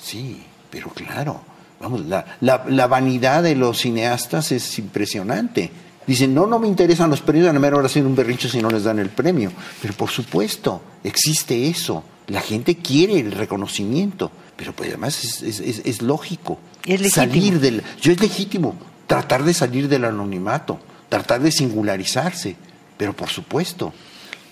Sí, 0.00 0.42
pero 0.70 0.90
claro. 0.90 1.40
Vamos, 1.80 2.04
la, 2.06 2.36
la, 2.40 2.64
la 2.68 2.86
vanidad 2.86 3.42
de 3.42 3.56
los 3.56 3.78
cineastas 3.78 4.52
es 4.52 4.78
impresionante. 4.78 5.70
Dicen, 6.06 6.34
no, 6.34 6.46
no 6.46 6.58
me 6.58 6.68
interesan 6.68 7.10
los 7.10 7.22
premios, 7.22 7.48
a 7.48 7.52
la 7.52 7.58
mera 7.58 7.76
hora 7.76 7.86
hacen 7.86 8.06
un 8.06 8.14
berrincho 8.14 8.48
si 8.48 8.60
no 8.60 8.70
les 8.70 8.84
dan 8.84 8.98
el 8.98 9.08
premio. 9.08 9.50
Pero 9.80 9.94
por 9.94 10.10
supuesto, 10.10 10.82
existe 11.02 11.66
eso. 11.68 12.04
La 12.28 12.40
gente 12.40 12.76
quiere 12.76 13.18
el 13.18 13.32
reconocimiento. 13.32 14.30
Pero 14.56 14.72
pues 14.72 14.88
además 14.88 15.24
es, 15.24 15.42
es, 15.42 15.60
es, 15.60 15.82
es 15.84 16.02
lógico. 16.02 16.58
Es 16.86 17.00
legítimo. 17.00 17.24
Salir 17.26 17.60
del. 17.60 17.82
Yo 18.00 18.12
es 18.12 18.20
legítimo 18.20 18.76
tratar 19.06 19.44
de 19.44 19.54
salir 19.54 19.88
del 19.88 20.04
anonimato, 20.04 20.80
tratar 21.08 21.40
de 21.40 21.52
singularizarse. 21.52 22.56
Pero 22.96 23.14
por 23.14 23.28
supuesto, 23.28 23.92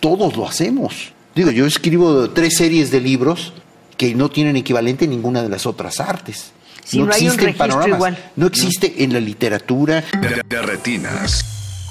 todos 0.01 0.37
lo 0.37 0.47
hacemos. 0.47 1.13
Digo, 1.35 1.51
yo 1.51 1.67
escribo 1.67 2.31
tres 2.31 2.57
series 2.57 2.91
de 2.91 3.01
libros 3.01 3.53
que 3.97 4.15
no 4.15 4.31
tienen 4.31 4.57
equivalente 4.57 5.05
en 5.05 5.13
ninguna 5.13 5.43
de 5.43 5.49
las 5.49 5.67
otras 5.67 6.01
artes. 6.01 6.53
Si 6.85 6.99
no 6.99 7.05
hay 7.05 7.23
un 7.23 7.27
existen 7.27 7.45
registro 7.45 7.59
panoramas. 7.69 7.97
igual. 7.97 8.33
No 8.37 8.47
existe 8.47 9.05
en 9.05 9.13
la 9.13 9.21
literatura. 9.21 10.05
De 10.49 10.63
retinas. 10.63 11.45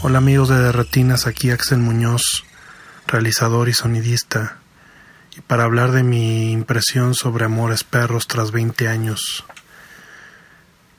Hola 0.04 0.18
amigos 0.18 0.50
de 0.50 0.60
Derretinas, 0.60 1.28
aquí 1.28 1.52
Axel 1.52 1.78
Muñoz, 1.78 2.44
realizador 3.06 3.70
y 3.70 3.74
sonidista, 3.74 4.58
para 5.48 5.64
hablar 5.64 5.92
de 5.92 6.04
mi 6.04 6.52
impresión 6.52 7.14
sobre 7.14 7.46
Amores 7.46 7.84
Perros 7.84 8.28
tras 8.28 8.52
20 8.52 8.88
años. 8.88 9.46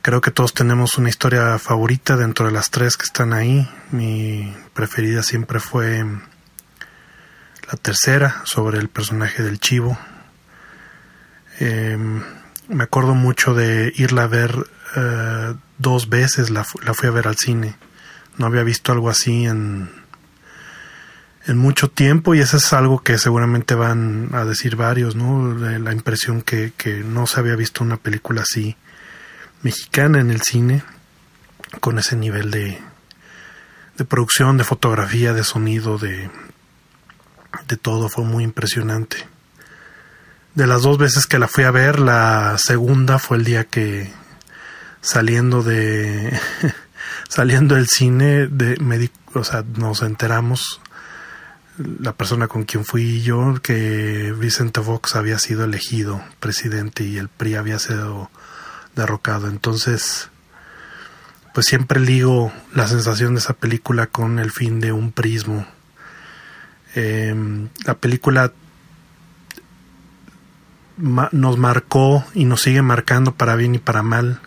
Creo 0.02 0.20
que 0.20 0.30
todos 0.30 0.52
tenemos 0.52 0.98
una 0.98 1.08
historia 1.08 1.58
favorita 1.58 2.16
dentro 2.16 2.46
de 2.46 2.52
las 2.52 2.70
tres 2.70 2.96
que 2.96 3.04
están 3.04 3.32
ahí. 3.32 3.68
Mi 3.90 4.52
preferida 4.74 5.22
siempre 5.22 5.60
fue 5.60 6.04
la 6.04 7.76
tercera, 7.80 8.42
sobre 8.44 8.78
el 8.78 8.88
personaje 8.88 9.42
del 9.42 9.60
chivo. 9.60 9.96
Eh, 11.60 11.96
me 12.68 12.84
acuerdo 12.84 13.14
mucho 13.14 13.54
de 13.54 13.92
irla 13.96 14.24
a 14.24 14.28
ver 14.28 14.66
eh, 14.96 15.54
dos 15.78 16.08
veces, 16.08 16.50
la 16.50 16.64
fui 16.64 17.08
a 17.08 17.12
ver 17.12 17.28
al 17.28 17.36
cine. 17.36 17.76
No 18.38 18.46
había 18.46 18.64
visto 18.64 18.90
algo 18.90 19.08
así 19.08 19.46
en, 19.46 20.01
en 21.46 21.58
mucho 21.58 21.90
tiempo 21.90 22.34
y 22.34 22.40
eso 22.40 22.56
es 22.56 22.72
algo 22.72 23.02
que 23.02 23.18
seguramente 23.18 23.74
van 23.74 24.28
a 24.32 24.44
decir 24.44 24.76
varios, 24.76 25.16
¿no? 25.16 25.54
La 25.54 25.92
impresión 25.92 26.42
que, 26.42 26.72
que 26.76 27.02
no 27.02 27.26
se 27.26 27.40
había 27.40 27.56
visto 27.56 27.82
una 27.82 27.96
película 27.96 28.42
así 28.42 28.76
mexicana 29.62 30.20
en 30.20 30.30
el 30.30 30.40
cine 30.42 30.82
con 31.80 31.98
ese 31.98 32.16
nivel 32.16 32.50
de, 32.50 32.78
de 33.96 34.04
producción, 34.04 34.56
de 34.56 34.64
fotografía, 34.64 35.32
de 35.32 35.42
sonido, 35.42 35.98
de, 35.98 36.30
de 37.68 37.76
todo, 37.76 38.08
fue 38.08 38.24
muy 38.24 38.44
impresionante. 38.44 39.16
De 40.54 40.66
las 40.66 40.82
dos 40.82 40.98
veces 40.98 41.26
que 41.26 41.38
la 41.38 41.48
fui 41.48 41.64
a 41.64 41.70
ver, 41.70 41.98
la 41.98 42.56
segunda 42.58 43.18
fue 43.18 43.38
el 43.38 43.44
día 43.44 43.64
que 43.64 44.12
saliendo 45.00 45.62
de 45.62 46.38
saliendo 47.28 47.74
del 47.74 47.88
cine 47.88 48.46
de, 48.48 48.76
me 48.78 48.98
di- 48.98 49.10
o 49.34 49.42
sea, 49.44 49.64
nos 49.76 50.02
enteramos, 50.02 50.81
la 51.78 52.12
persona 52.12 52.48
con 52.48 52.64
quien 52.64 52.84
fui 52.84 53.22
yo, 53.22 53.54
que 53.62 54.34
Vicente 54.38 54.80
Fox 54.80 55.16
había 55.16 55.38
sido 55.38 55.64
elegido 55.64 56.22
presidente 56.40 57.04
y 57.04 57.16
el 57.16 57.28
PRI 57.28 57.54
había 57.54 57.78
sido 57.78 58.30
derrocado. 58.94 59.48
Entonces, 59.48 60.28
pues 61.54 61.66
siempre 61.66 62.00
ligo 62.00 62.52
la 62.74 62.86
sensación 62.86 63.34
de 63.34 63.40
esa 63.40 63.54
película 63.54 64.06
con 64.06 64.38
el 64.38 64.50
fin 64.50 64.80
de 64.80 64.92
un 64.92 65.12
prismo. 65.12 65.66
Eh, 66.94 67.34
la 67.84 67.94
película 67.94 68.52
nos 70.98 71.58
marcó 71.58 72.24
y 72.34 72.44
nos 72.44 72.62
sigue 72.62 72.82
marcando 72.82 73.34
para 73.34 73.56
bien 73.56 73.74
y 73.74 73.78
para 73.78 74.02
mal. 74.02 74.40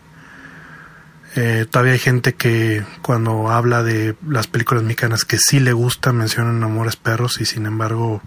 Eh, 1.38 1.66
todavía 1.70 1.94
hay 1.94 2.00
gente 2.00 2.34
que 2.34 2.86
cuando 3.02 3.50
habla 3.50 3.84
de 3.84 4.16
las 4.26 4.48
películas 4.48 4.84
mexicanas 4.84 5.26
que 5.26 5.38
sí 5.38 5.60
le 5.60 5.74
gusta 5.74 6.14
mencionan 6.14 6.64
Amores 6.64 6.96
Perros 6.96 7.42
y 7.42 7.46
sin 7.46 7.66
embargo 7.66 8.22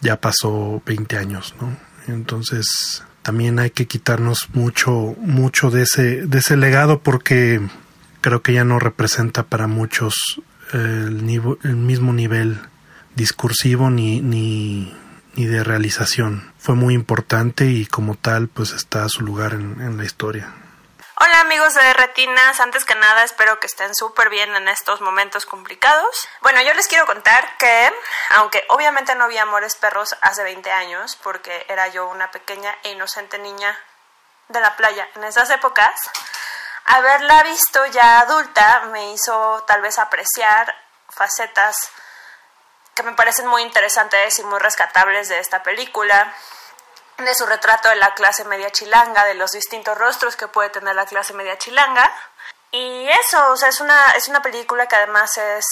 ya 0.00 0.20
pasó 0.20 0.82
20 0.84 1.16
años, 1.16 1.54
¿no? 1.60 1.76
Entonces 2.12 3.04
también 3.22 3.60
hay 3.60 3.70
que 3.70 3.86
quitarnos 3.86 4.48
mucho 4.54 5.14
mucho 5.20 5.70
de 5.70 5.82
ese 5.82 6.26
de 6.26 6.38
ese 6.38 6.56
legado 6.56 7.00
porque 7.00 7.60
creo 8.20 8.42
que 8.42 8.54
ya 8.54 8.64
no 8.64 8.80
representa 8.80 9.44
para 9.44 9.68
muchos 9.68 10.16
eh, 10.72 11.04
el, 11.06 11.76
mismo 11.76 12.12
nivel 12.12 12.58
discursivo 13.14 13.88
ni, 13.88 14.20
ni, 14.20 14.92
ni 15.36 15.46
de 15.46 15.62
realización. 15.62 16.50
Fue 16.58 16.74
muy 16.74 16.94
importante 16.94 17.70
y 17.70 17.86
como 17.86 18.16
tal 18.16 18.48
pues 18.48 18.72
está 18.72 19.04
a 19.04 19.08
su 19.08 19.22
lugar 19.22 19.52
en 19.54 19.96
la 19.96 20.04
historia. 20.04 20.52
Hola 21.22 21.40
amigos 21.40 21.74
de 21.74 21.92
Retinas, 21.92 22.60
antes 22.60 22.86
que 22.86 22.94
nada 22.94 23.24
espero 23.24 23.60
que 23.60 23.66
estén 23.66 23.94
súper 23.94 24.30
bien 24.30 24.56
en 24.56 24.68
estos 24.68 25.02
momentos 25.02 25.44
complicados. 25.44 26.26
Bueno, 26.40 26.62
yo 26.62 26.72
les 26.72 26.88
quiero 26.88 27.04
contar 27.04 27.58
que, 27.58 27.92
aunque 28.30 28.64
obviamente 28.70 29.14
no 29.14 29.28
vi 29.28 29.36
Amores 29.36 29.76
Perros 29.76 30.16
hace 30.22 30.42
20 30.42 30.72
años, 30.72 31.18
porque 31.22 31.66
era 31.68 31.88
yo 31.88 32.08
una 32.08 32.30
pequeña 32.30 32.74
e 32.84 32.92
inocente 32.92 33.38
niña 33.38 33.78
de 34.48 34.60
la 34.60 34.76
playa 34.76 35.06
en 35.14 35.24
esas 35.24 35.50
épocas, 35.50 35.94
haberla 36.86 37.42
visto 37.42 37.84
ya 37.84 38.20
adulta 38.20 38.84
me 38.90 39.12
hizo 39.12 39.62
tal 39.66 39.82
vez 39.82 39.98
apreciar 39.98 40.74
facetas 41.10 41.76
que 42.94 43.02
me 43.02 43.12
parecen 43.12 43.46
muy 43.46 43.60
interesantes 43.60 44.38
y 44.38 44.44
muy 44.44 44.58
rescatables 44.58 45.28
de 45.28 45.38
esta 45.38 45.62
película 45.62 46.34
de 47.24 47.34
su 47.34 47.46
retrato 47.46 47.88
de 47.88 47.96
la 47.96 48.14
clase 48.14 48.44
media 48.44 48.70
chilanga, 48.70 49.24
de 49.24 49.34
los 49.34 49.52
distintos 49.52 49.96
rostros 49.96 50.36
que 50.36 50.48
puede 50.48 50.70
tener 50.70 50.94
la 50.94 51.06
clase 51.06 51.32
media 51.34 51.58
chilanga. 51.58 52.10
Y 52.70 53.08
eso, 53.08 53.50
o 53.50 53.56
sea, 53.56 53.68
es 53.68 53.80
una, 53.80 54.12
es 54.12 54.28
una 54.28 54.42
película 54.42 54.86
que 54.86 54.96
además 54.96 55.36
es 55.38 55.64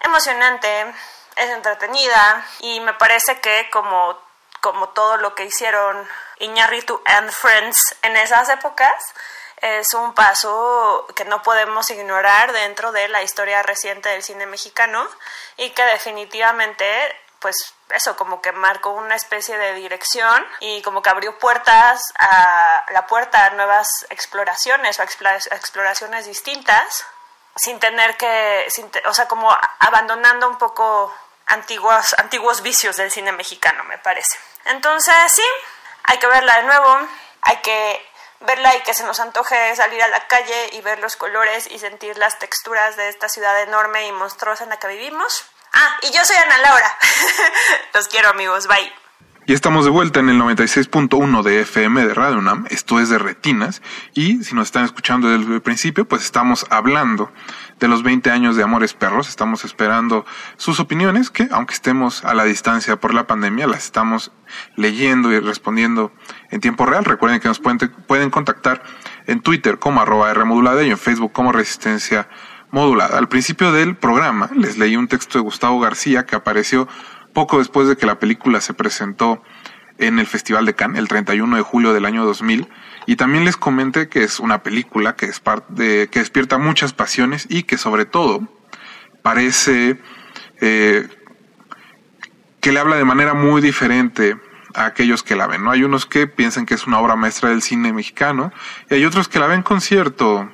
emocionante, 0.00 0.94
es 1.36 1.50
entretenida 1.50 2.46
y 2.60 2.80
me 2.80 2.94
parece 2.94 3.40
que 3.40 3.68
como, 3.70 4.18
como 4.60 4.90
todo 4.90 5.16
lo 5.16 5.34
que 5.34 5.44
hicieron 5.44 6.08
Iñárritu 6.38 7.00
and 7.06 7.30
Friends 7.30 7.96
en 8.02 8.16
esas 8.16 8.48
épocas, 8.48 8.94
es 9.58 9.94
un 9.94 10.14
paso 10.14 11.06
que 11.16 11.24
no 11.24 11.42
podemos 11.42 11.88
ignorar 11.90 12.52
dentro 12.52 12.92
de 12.92 13.08
la 13.08 13.22
historia 13.22 13.62
reciente 13.62 14.10
del 14.10 14.22
cine 14.22 14.46
mexicano 14.46 15.08
y 15.56 15.70
que 15.70 15.82
definitivamente 15.84 16.86
pues 17.38 17.73
eso 17.90 18.16
como 18.16 18.40
que 18.40 18.52
marcó 18.52 18.90
una 18.90 19.14
especie 19.14 19.56
de 19.58 19.74
dirección 19.74 20.46
y 20.60 20.82
como 20.82 21.02
que 21.02 21.10
abrió 21.10 21.38
puertas 21.38 22.12
a 22.18 22.84
la 22.92 23.06
puerta 23.06 23.46
a 23.46 23.50
nuevas 23.50 23.86
exploraciones 24.10 24.98
o 24.98 25.02
exploraciones 25.02 26.26
distintas 26.26 27.06
sin 27.56 27.78
tener 27.78 28.16
que 28.16 28.66
sin 28.68 28.90
o 29.06 29.14
sea 29.14 29.28
como 29.28 29.56
abandonando 29.78 30.48
un 30.48 30.58
poco 30.58 31.14
antiguos 31.46 32.14
antiguos 32.18 32.62
vicios 32.62 32.96
del 32.96 33.10
cine 33.10 33.32
mexicano 33.32 33.84
me 33.84 33.98
parece 33.98 34.38
entonces 34.64 35.14
sí 35.34 35.44
hay 36.04 36.18
que 36.18 36.26
verla 36.26 36.56
de 36.56 36.62
nuevo 36.64 37.08
hay 37.42 37.58
que 37.58 38.14
verla 38.40 38.74
y 38.76 38.80
que 38.80 38.94
se 38.94 39.04
nos 39.04 39.20
antoje 39.20 39.74
salir 39.76 40.02
a 40.02 40.08
la 40.08 40.26
calle 40.26 40.70
y 40.72 40.80
ver 40.80 40.98
los 40.98 41.16
colores 41.16 41.66
y 41.70 41.78
sentir 41.78 42.18
las 42.18 42.38
texturas 42.38 42.96
de 42.96 43.08
esta 43.08 43.28
ciudad 43.28 43.60
enorme 43.62 44.06
y 44.06 44.12
monstruosa 44.12 44.64
en 44.64 44.70
la 44.70 44.78
que 44.78 44.88
vivimos. 44.88 45.46
Ah, 45.76 45.98
y 46.02 46.06
yo 46.16 46.24
soy 46.24 46.36
Ana 46.36 46.58
Laura. 46.58 46.86
Los 47.94 48.06
quiero 48.06 48.28
amigos, 48.28 48.68
bye. 48.68 48.92
Y 49.46 49.52
estamos 49.52 49.84
de 49.84 49.90
vuelta 49.90 50.20
en 50.20 50.30
el 50.30 50.40
96.1 50.40 51.42
de 51.42 51.60
FM 51.60 52.06
de 52.06 52.14
Radio 52.14 52.38
UNAM, 52.38 52.64
esto 52.70 52.98
es 52.98 53.10
de 53.10 53.18
Retinas, 53.18 53.82
y 54.14 54.42
si 54.42 54.54
nos 54.54 54.68
están 54.68 54.86
escuchando 54.86 55.28
desde 55.28 55.52
el 55.52 55.60
principio, 55.60 56.08
pues 56.08 56.22
estamos 56.22 56.64
hablando 56.70 57.30
de 57.78 57.88
los 57.88 58.02
20 58.02 58.30
años 58.30 58.56
de 58.56 58.62
Amores 58.62 58.94
Perros, 58.94 59.28
estamos 59.28 59.66
esperando 59.66 60.24
sus 60.56 60.80
opiniones, 60.80 61.28
que 61.28 61.46
aunque 61.50 61.74
estemos 61.74 62.24
a 62.24 62.32
la 62.32 62.44
distancia 62.44 62.96
por 62.96 63.12
la 63.12 63.26
pandemia, 63.26 63.66
las 63.66 63.84
estamos 63.84 64.32
leyendo 64.76 65.30
y 65.30 65.40
respondiendo 65.40 66.10
en 66.50 66.62
tiempo 66.62 66.86
real. 66.86 67.04
Recuerden 67.04 67.40
que 67.40 67.48
nos 67.48 67.58
pueden, 67.58 67.78
pueden 68.06 68.30
contactar 68.30 68.82
en 69.26 69.40
Twitter 69.42 69.78
como 69.78 70.00
arroba 70.00 70.32
Rmodulada 70.32 70.82
y 70.84 70.90
en 70.90 70.96
Facebook 70.96 71.32
como 71.32 71.52
Resistencia 71.52 72.28
Modulada. 72.74 73.18
Al 73.18 73.28
principio 73.28 73.70
del 73.70 73.94
programa 73.94 74.50
les 74.52 74.76
leí 74.78 74.96
un 74.96 75.06
texto 75.06 75.38
de 75.38 75.44
Gustavo 75.44 75.78
García 75.78 76.26
que 76.26 76.34
apareció 76.34 76.88
poco 77.32 77.58
después 77.58 77.86
de 77.86 77.96
que 77.96 78.04
la 78.04 78.18
película 78.18 78.60
se 78.60 78.74
presentó 78.74 79.40
en 79.98 80.18
el 80.18 80.26
Festival 80.26 80.66
de 80.66 80.74
Cannes 80.74 80.98
el 80.98 81.06
31 81.06 81.54
de 81.54 81.62
julio 81.62 81.92
del 81.92 82.04
año 82.04 82.24
2000 82.24 82.66
y 83.06 83.14
también 83.14 83.44
les 83.44 83.56
comenté 83.56 84.08
que 84.08 84.24
es 84.24 84.40
una 84.40 84.64
película 84.64 85.14
que 85.14 85.26
es 85.26 85.38
parte 85.38 86.08
que 86.08 86.18
despierta 86.18 86.58
muchas 86.58 86.92
pasiones 86.92 87.46
y 87.48 87.62
que 87.62 87.78
sobre 87.78 88.06
todo 88.06 88.40
parece 89.22 90.00
eh, 90.60 91.06
que 92.60 92.72
le 92.72 92.80
habla 92.80 92.96
de 92.96 93.04
manera 93.04 93.34
muy 93.34 93.62
diferente 93.62 94.36
a 94.74 94.86
aquellos 94.86 95.22
que 95.22 95.36
la 95.36 95.46
ven. 95.46 95.62
¿no? 95.62 95.70
Hay 95.70 95.84
unos 95.84 96.06
que 96.06 96.26
piensan 96.26 96.66
que 96.66 96.74
es 96.74 96.88
una 96.88 96.98
obra 96.98 97.14
maestra 97.14 97.50
del 97.50 97.62
cine 97.62 97.92
mexicano 97.92 98.52
y 98.90 98.94
hay 98.94 99.04
otros 99.04 99.28
que 99.28 99.38
la 99.38 99.46
ven 99.46 99.62
con 99.62 99.80
cierto, 99.80 100.50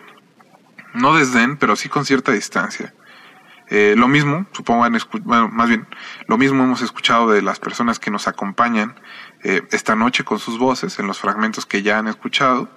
no 0.94 1.14
desdén, 1.14 1.56
pero 1.56 1.76
sí 1.76 1.88
con 1.88 2.04
cierta 2.04 2.32
distancia. 2.32 2.94
Eh, 3.68 3.94
lo 3.96 4.08
mismo, 4.08 4.46
supongo, 4.50 4.82
han 4.82 4.98
bueno, 5.22 5.48
más 5.48 5.68
bien, 5.68 5.86
lo 6.26 6.36
mismo 6.36 6.64
hemos 6.64 6.82
escuchado 6.82 7.30
de 7.30 7.40
las 7.40 7.60
personas 7.60 8.00
que 8.00 8.10
nos 8.10 8.26
acompañan 8.26 8.98
eh, 9.44 9.62
esta 9.70 9.94
noche 9.94 10.24
con 10.24 10.40
sus 10.40 10.58
voces 10.58 10.98
en 10.98 11.06
los 11.06 11.20
fragmentos 11.20 11.66
que 11.66 11.82
ya 11.82 11.98
han 11.98 12.08
escuchado. 12.08 12.68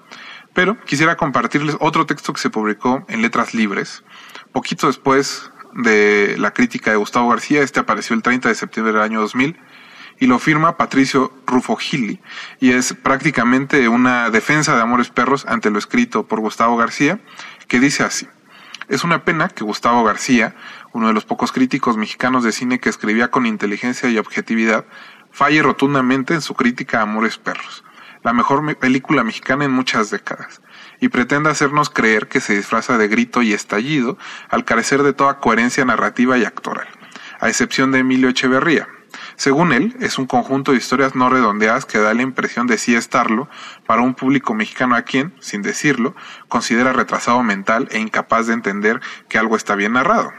Pero 0.53 0.80
quisiera 0.86 1.18
compartirles 1.18 1.78
otro 1.80 2.05
texto 2.05 2.32
que 2.32 2.41
se 2.41 2.51
publicó 2.51 3.05
en 3.09 3.24
Letras 3.24 3.55
Libres, 3.55 4.03
poquito 4.51 4.86
después 4.86 5.51
de 5.74 6.36
la 6.38 6.51
crítica 6.51 6.91
de 6.91 6.97
Gustavo 6.97 7.28
García. 7.30 7.64
Este 7.64 7.80
apareció 7.80 8.16
el 8.16 8.22
30 8.22 8.49
de 8.49 8.55
septiembre 8.55 8.93
del 8.93 9.01
año 9.01 9.20
2000 9.22 9.57
y 10.20 10.28
lo 10.28 10.39
firma 10.39 10.78
Patricio 10.78 11.34
Rufo 11.45 11.76
Gili 11.76 12.22
y 12.59 12.72
es 12.72 12.93
prácticamente 12.93 13.88
una 13.88 14.30
defensa 14.30 14.76
de 14.76 14.82
Amores 14.82 15.09
Perros 15.09 15.45
ante 15.47 15.70
lo 15.70 15.80
escrito 15.80 16.28
por 16.28 16.39
Gustavo 16.39 16.78
García, 16.78 17.20
que 17.74 17.80
dice 17.80 18.03
así. 18.03 18.28
Es 18.88 19.03
una 19.03 19.26
pena 19.26 19.49
que 19.49 19.63
Gustavo 19.63 20.03
García, 20.03 20.53
uno 20.91 21.07
de 21.07 21.13
los 21.13 21.26
pocos 21.26 21.51
críticos 21.51 21.97
mexicanos 21.97 22.43
de 22.43 22.51
cine 22.51 22.80
que 22.80 22.88
escribía 22.88 23.32
con 23.32 23.47
inteligencia 23.47 24.11
y 24.11 24.19
objetividad, 24.19 24.86
falle 25.32 25.63
rotundamente 25.63 26.36
en 26.36 26.41
su 26.41 26.53
crítica 26.53 26.99
a 26.99 27.01
Amores 27.01 27.39
Perros, 27.39 27.84
la 28.24 28.32
mejor 28.32 28.61
me- 28.61 28.76
película 28.76 29.24
mexicana 29.24 29.65
en 29.65 29.71
muchas 29.71 30.11
décadas, 30.11 30.61
y 31.01 31.07
pretende 31.07 31.49
hacernos 31.49 31.89
creer 31.89 32.28
que 32.28 32.41
se 32.41 32.55
disfraza 32.55 32.99
de 32.99 33.07
grito 33.07 33.41
y 33.41 33.53
estallido 33.53 34.19
al 34.49 34.65
carecer 34.65 35.01
de 35.01 35.13
toda 35.13 35.39
coherencia 35.39 35.84
narrativa 35.84 36.38
y 36.38 36.45
actoral, 36.45 36.88
a 37.39 37.49
excepción 37.49 37.91
de 37.91 37.99
Emilio 37.99 38.30
Echeverría. 38.30 38.88
Según 39.36 39.73
él, 39.73 39.95
es 39.99 40.17
un 40.17 40.25
conjunto 40.25 40.71
de 40.71 40.77
historias 40.77 41.15
no 41.15 41.29
redondeadas 41.29 41.86
que 41.86 41.97
da 41.97 42.13
la 42.13 42.21
impresión 42.21 42.67
de 42.67 42.77
sí 42.77 42.95
estarlo 42.95 43.49
para 43.86 44.01
un 44.01 44.13
público 44.13 44.53
mexicano 44.53 44.95
a 44.95 45.01
quien, 45.01 45.34
sin 45.39 45.61
decirlo, 45.61 46.15
considera 46.47 46.93
retrasado 46.93 47.41
mental 47.43 47.88
e 47.91 47.99
incapaz 47.99 48.47
de 48.47 48.53
entender 48.53 49.01
que 49.29 49.38
algo 49.38 49.55
está 49.55 49.75
bien 49.75 49.93
narrado. 49.93 50.31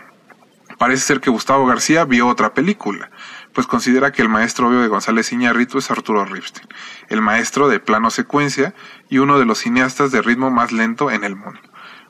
Parece 0.79 1.03
ser 1.03 1.21
que 1.21 1.31
Gustavo 1.31 1.67
García 1.67 2.05
vio 2.05 2.27
otra 2.27 2.53
película, 2.53 3.11
pues 3.53 3.67
considera 3.67 4.11
que 4.13 4.23
el 4.23 4.29
maestro 4.29 4.69
obvio 4.69 4.81
de 4.81 4.89
González 4.89 5.33
Iñárritu 5.33 5.79
es 5.79 5.91
Arturo 5.91 6.25
Ripstein, 6.25 6.67
el 7.09 7.21
maestro 7.21 7.69
de 7.69 7.79
plano 7.79 8.11
secuencia 8.11 8.75
y 9.09 9.19
uno 9.19 9.39
de 9.39 9.45
los 9.45 9.59
cineastas 9.59 10.11
de 10.11 10.23
ritmo 10.23 10.51
más 10.51 10.73
lento 10.73 11.11
en 11.11 11.23
el 11.23 11.37
mundo. 11.37 11.61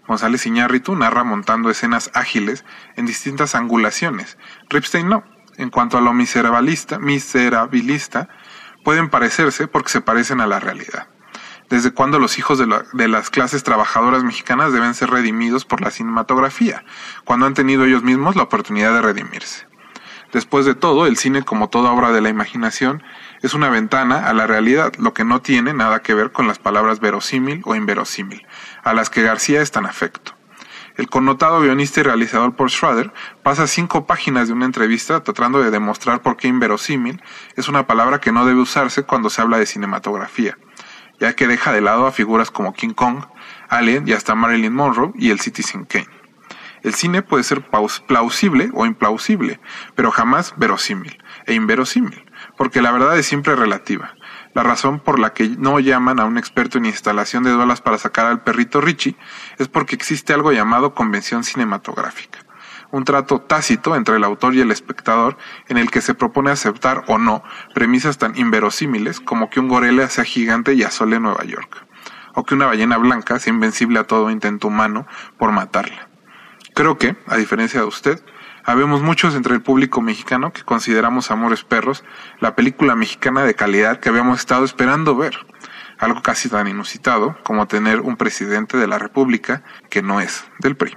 González 0.07 0.47
Iñárritu 0.47 0.95
narra 0.95 1.25
montando 1.25 1.71
escenas 1.71 2.11
ágiles 2.15 2.65
en 2.97 3.07
distintas 3.07 3.55
angulaciones. 3.55 4.39
Ripstein 4.69 5.09
no. 5.09 5.25
En 5.57 5.71
cuanto 5.71 5.99
a 5.99 6.01
lo 6.01 6.13
miserabilista, 6.13 6.99
miserabilista, 6.99 8.29
pueden 8.85 9.09
parecerse 9.09 9.69
porque 9.69 9.91
se 9.91 10.01
parecen 10.01 10.41
a 10.41 10.47
la 10.47 10.61
realidad. 10.61 11.09
¿Desde 11.71 11.93
cuándo 11.93 12.19
los 12.19 12.39
hijos 12.39 12.59
de, 12.59 12.67
de 12.93 13.09
las 13.09 13.31
clases 13.31 13.65
trabajadoras 13.65 14.23
mexicanas 14.23 14.73
deben 14.73 14.95
ser 14.95 15.11
redimidos 15.11 15.65
por 15.65 15.81
la 15.81 15.91
cinematografía, 15.91 16.85
cuando 17.25 17.47
han 17.47 17.55
tenido 17.55 17.85
ellos 17.85 18.03
mismos 18.03 18.37
la 18.37 18.43
oportunidad 18.43 18.93
de 18.93 19.03
redimirse? 19.03 19.67
Después 20.35 20.67
de 20.67 20.75
todo, 20.75 21.07
el 21.07 21.17
cine, 21.17 21.45
como 21.45 21.69
toda 21.69 21.93
obra 21.93 22.11
de 22.11 22.21
la 22.21 22.29
imaginación, 22.29 23.05
es 23.41 23.55
una 23.55 23.69
ventana 23.69 24.27
a 24.27 24.35
la 24.35 24.49
realidad, 24.49 24.93
lo 24.99 25.15
que 25.15 25.25
no 25.25 25.41
tiene 25.41 25.73
nada 25.75 26.03
que 26.03 26.13
ver 26.13 26.33
con 26.33 26.49
las 26.49 26.59
palabras 26.59 26.99
verosímil 26.99 27.63
o 27.65 27.77
inverosímil, 27.77 28.45
a 28.83 28.95
las 28.95 29.11
que 29.11 29.23
García 29.23 29.63
es 29.63 29.71
tan 29.71 29.87
afecto. 29.87 30.35
El 30.97 31.09
connotado 31.09 31.61
guionista 31.61 32.01
y 32.01 32.03
realizador 32.05 32.55
Paul 32.55 32.71
Schrader 32.71 33.13
pasa 33.43 33.67
cinco 33.67 34.07
páginas 34.07 34.47
de 34.47 34.55
una 34.55 34.65
entrevista 34.65 35.25
tratando 35.25 35.61
de 35.61 35.73
demostrar 35.73 36.23
por 36.23 36.37
qué 36.37 36.47
inverosímil 36.47 37.21
es 37.57 37.69
una 37.69 37.89
palabra 37.89 38.21
que 38.21 38.31
no 38.31 38.47
debe 38.47 38.61
usarse 38.61 39.03
cuando 39.03 39.29
se 39.29 39.43
habla 39.43 39.59
de 39.59 39.67
cinematografía, 39.67 40.57
ya 41.19 41.33
que 41.35 41.49
deja 41.49 41.73
de 41.73 41.81
lado 41.81 42.07
a 42.07 42.13
figuras 42.13 42.53
como 42.53 42.75
King 42.75 42.95
Kong, 42.95 43.25
Alien 43.69 44.07
y 44.07 44.13
hasta 44.13 44.37
Marilyn 44.37 44.73
Monroe 44.73 45.11
y 45.17 45.31
el 45.31 45.41
Citizen 45.41 45.85
Kane. 45.85 46.07
El 46.85 46.95
cine 46.95 47.23
puede 47.23 47.43
ser 47.43 47.63
plausible 48.07 48.71
o 48.73 48.87
implausible, 48.87 49.59
pero 49.97 50.13
jamás 50.13 50.55
verosímil 50.59 51.19
e 51.47 51.55
inverosímil, 51.55 52.25
porque 52.57 52.83
la 52.83 52.93
verdad 52.93 53.19
es 53.19 53.27
siempre 53.27 53.57
relativa. 53.57 54.15
La 54.55 54.63
razón 54.63 55.01
por 55.01 55.19
la 55.19 55.33
que 55.33 55.49
no 55.59 55.81
llaman 55.81 56.21
a 56.21 56.25
un 56.25 56.39
experto 56.39 56.79
en 56.79 56.87
instalación 56.87 57.43
de 57.43 57.51
duelas 57.51 57.81
para 57.81 57.99
sacar 57.99 58.27
al 58.27 58.45
perrito 58.45 58.81
Richie 58.81 59.17
es 59.59 59.67
porque 59.67 59.97
existe 59.97 60.33
algo 60.33 60.53
llamado 60.53 60.95
convención 60.95 61.43
cinematográfica, 61.43 62.39
un 62.93 63.05
trato 63.05 63.41
tácito 63.41 63.97
entre 63.97 64.15
el 64.15 64.23
autor 64.23 64.55
y 64.55 64.61
el 64.61 64.71
espectador 64.71 65.37
en 65.67 65.77
el 65.77 65.91
que 65.91 66.01
se 66.01 66.15
propone 66.15 66.53
aceptar 66.53 67.03
o 67.09 67.19
no 67.19 67.43
premisas 67.75 68.17
tan 68.17 68.39
inverosímiles 68.39 69.19
como 69.19 69.51
que 69.51 69.59
un 69.59 69.67
gorila 69.67 70.09
sea 70.09 70.25
gigante 70.25 70.75
y 70.75 70.85
asole 70.85 71.19
Nueva 71.19 71.43
York, 71.43 71.85
o 72.35 72.45
que 72.45 72.55
una 72.55 72.67
ballena 72.67 72.97
blanca 72.97 73.41
sea 73.41 73.53
invencible 73.53 73.99
a 73.99 74.07
todo 74.07 74.31
intento 74.31 74.69
humano 74.69 75.09
por 75.37 75.51
matarla. 75.51 76.09
Creo 76.75 76.97
que, 76.97 77.17
a 77.27 77.37
diferencia 77.37 77.81
de 77.81 77.87
usted, 77.87 78.25
habemos 78.65 79.03
muchos 79.03 79.35
entre 79.35 79.55
el 79.55 79.63
público 79.63 80.01
mexicano 80.01 80.53
que 80.53 80.63
consideramos 80.63 81.31
Amores 81.31 81.65
Perros 81.65 82.05
la 82.41 82.55
película 82.55 82.95
mexicana 82.95 83.45
de 83.45 83.55
calidad 83.55 84.01
que 84.01 84.09
habíamos 84.09 84.41
estado 84.41 84.65
esperando 84.65 85.17
ver. 85.17 85.37
Algo 85.99 86.23
casi 86.23 86.49
tan 86.49 86.67
inusitado 86.67 87.37
como 87.45 87.69
tener 87.69 88.01
un 88.01 88.17
presidente 88.17 88.77
de 88.77 88.87
la 88.87 88.99
República 88.99 89.63
que 89.91 90.03
no 90.03 90.21
es 90.21 90.45
del 90.59 90.77
PRI. 90.77 90.97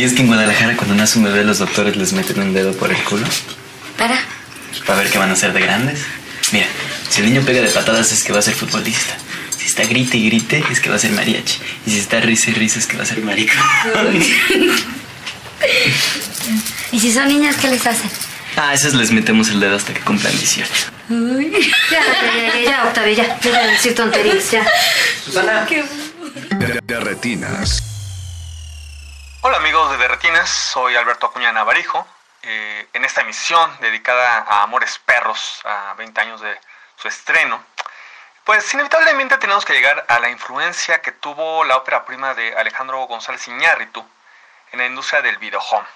¿Sabías 0.00 0.16
que 0.16 0.22
en 0.22 0.28
Guadalajara 0.28 0.76
cuando 0.76 0.94
nace 0.94 1.18
un 1.18 1.26
bebé 1.26 1.44
los 1.44 1.58
doctores 1.58 1.94
les 1.94 2.14
meten 2.14 2.40
un 2.40 2.54
dedo 2.54 2.72
por 2.72 2.90
el 2.90 2.96
culo? 3.04 3.26
¿Para? 3.98 4.18
Para 4.86 5.00
ver 5.00 5.10
qué 5.10 5.18
van 5.18 5.28
a 5.28 5.34
hacer 5.34 5.52
de 5.52 5.60
grandes. 5.60 6.06
Mira, 6.52 6.64
si 7.10 7.20
el 7.20 7.26
niño 7.26 7.42
pega 7.44 7.60
de 7.60 7.68
patadas 7.68 8.10
es 8.10 8.24
que 8.24 8.32
va 8.32 8.38
a 8.38 8.42
ser 8.42 8.54
futbolista. 8.54 9.14
Si 9.58 9.66
está 9.66 9.84
grite 9.84 10.16
y 10.16 10.24
grite 10.30 10.64
es 10.70 10.80
que 10.80 10.88
va 10.88 10.96
a 10.96 10.98
ser 10.98 11.10
mariachi. 11.12 11.58
Y 11.84 11.90
si 11.90 11.98
está 11.98 12.18
risa 12.20 12.48
y 12.48 12.54
risa 12.54 12.78
es 12.78 12.86
que 12.86 12.96
va 12.96 13.02
a 13.02 13.06
ser 13.06 13.18
marico. 13.22 13.52
¿Y 16.92 16.98
si 16.98 17.12
son 17.12 17.28
niñas, 17.28 17.56
qué 17.56 17.68
les 17.68 17.86
hacen? 17.86 18.10
Ah, 18.56 18.70
a 18.70 18.74
esos 18.74 18.94
les 18.94 19.10
metemos 19.10 19.50
el 19.50 19.60
dedo 19.60 19.76
hasta 19.76 19.92
que 19.92 20.00
cumplan 20.00 20.32
18. 20.32 20.72
Uy. 21.10 21.52
Ya, 21.90 22.00
ya, 22.00 22.22
ya, 22.24 22.54
ya, 22.54 22.70
ya, 22.70 22.84
Octavio, 22.84 23.12
ya. 23.12 23.38
Deja 23.42 23.60
de 23.60 23.72
decir 23.72 23.94
tonterías, 23.94 24.50
ya. 24.50 24.66
Susana. 25.26 25.66
De, 26.58 26.80
de 26.82 27.00
retinas. 27.00 27.89
Soy 30.46 30.96
Alberto 30.96 31.26
Acuña 31.26 31.52
Navarijo. 31.52 32.06
Eh, 32.42 32.88
en 32.94 33.04
esta 33.04 33.20
emisión 33.20 33.76
dedicada 33.80 34.46
a 34.48 34.62
Amores 34.62 34.98
Perros, 35.00 35.60
a 35.64 35.94
20 35.98 36.20
años 36.20 36.40
de 36.40 36.58
su 36.96 37.08
estreno, 37.08 37.62
pues 38.44 38.72
inevitablemente 38.72 39.36
tenemos 39.36 39.64
que 39.64 39.74
llegar 39.74 40.04
a 40.08 40.18
la 40.18 40.30
influencia 40.30 41.02
que 41.02 41.12
tuvo 41.12 41.64
la 41.64 41.76
ópera 41.76 42.04
prima 42.06 42.34
de 42.34 42.56
Alejandro 42.56 43.02
González 43.02 43.46
Iñárritu 43.48 44.06
en 44.72 44.78
la 44.78 44.86
industria 44.86 45.20
del 45.20 45.36
videohome. 45.38 45.86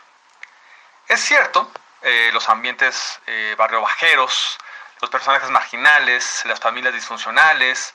Es 1.09 1.21
cierto, 1.21 1.71
eh, 2.03 2.31
los 2.35 2.49
ambientes 2.49 3.21
eh, 3.27 3.55
bajeros, 3.57 4.59
los 5.01 5.11
personajes 5.11 5.49
marginales, 5.51 6.43
las 6.45 6.61
familias 6.61 6.93
disfuncionales, 6.93 7.95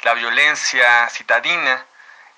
la 0.00 0.14
violencia 0.14 1.08
citadina, 1.10 1.84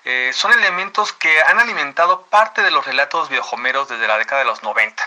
eh, 0.05 0.31
son 0.33 0.53
elementos 0.53 1.11
que 1.13 1.41
han 1.43 1.59
alimentado 1.59 2.25
parte 2.27 2.61
de 2.61 2.71
los 2.71 2.85
relatos 2.85 3.27
videojomeros 3.29 3.89
desde 3.89 4.07
la 4.07 4.17
década 4.17 4.39
de 4.39 4.45
los 4.45 4.63
90. 4.63 5.03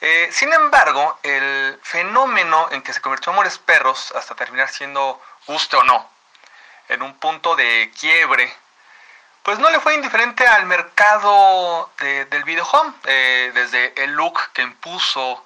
Eh, 0.00 0.28
sin 0.32 0.52
embargo, 0.52 1.18
el 1.22 1.78
fenómeno 1.82 2.68
en 2.72 2.82
que 2.82 2.92
se 2.92 3.00
convirtió 3.00 3.32
Amores 3.32 3.58
Perros, 3.58 4.12
hasta 4.16 4.34
terminar 4.34 4.68
siendo, 4.68 5.22
guste 5.46 5.76
o 5.76 5.84
no, 5.84 6.10
en 6.88 7.02
un 7.02 7.18
punto 7.18 7.54
de 7.56 7.90
quiebre, 7.98 8.52
pues 9.42 9.58
no 9.58 9.70
le 9.70 9.78
fue 9.80 9.94
indiferente 9.94 10.46
al 10.46 10.64
mercado 10.66 11.90
de- 11.98 12.24
del 12.26 12.44
videohome, 12.44 12.92
eh, 13.04 13.50
desde 13.54 14.02
el 14.02 14.12
look 14.12 14.40
que 14.52 14.62
impuso 14.62 15.44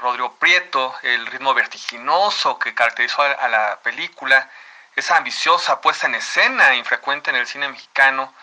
Rodrigo 0.00 0.36
Prieto, 0.36 0.94
el 1.02 1.26
ritmo 1.26 1.52
vertiginoso 1.52 2.60
que 2.60 2.74
caracterizó 2.74 3.22
a 3.22 3.48
la 3.48 3.80
película, 3.82 4.48
esa 4.96 5.16
ambiciosa 5.16 5.80
puesta 5.80 6.06
en 6.06 6.16
escena 6.16 6.74
infrecuente 6.74 7.30
en 7.30 7.36
el 7.36 7.46
cine 7.46 7.68
mexicano, 7.68 8.34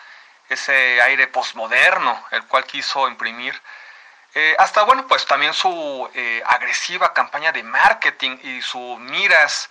ese 0.48 1.00
aire 1.02 1.28
postmoderno, 1.28 2.24
el 2.32 2.44
cual 2.46 2.64
quiso 2.64 3.06
imprimir, 3.08 3.60
eh, 4.34 4.54
hasta 4.58 4.82
bueno, 4.84 5.06
pues 5.08 5.26
también 5.26 5.52
su 5.54 6.08
eh, 6.14 6.42
agresiva 6.46 7.12
campaña 7.12 7.50
de 7.50 7.64
marketing 7.64 8.38
y 8.42 8.62
sus 8.62 8.98
miras 9.00 9.68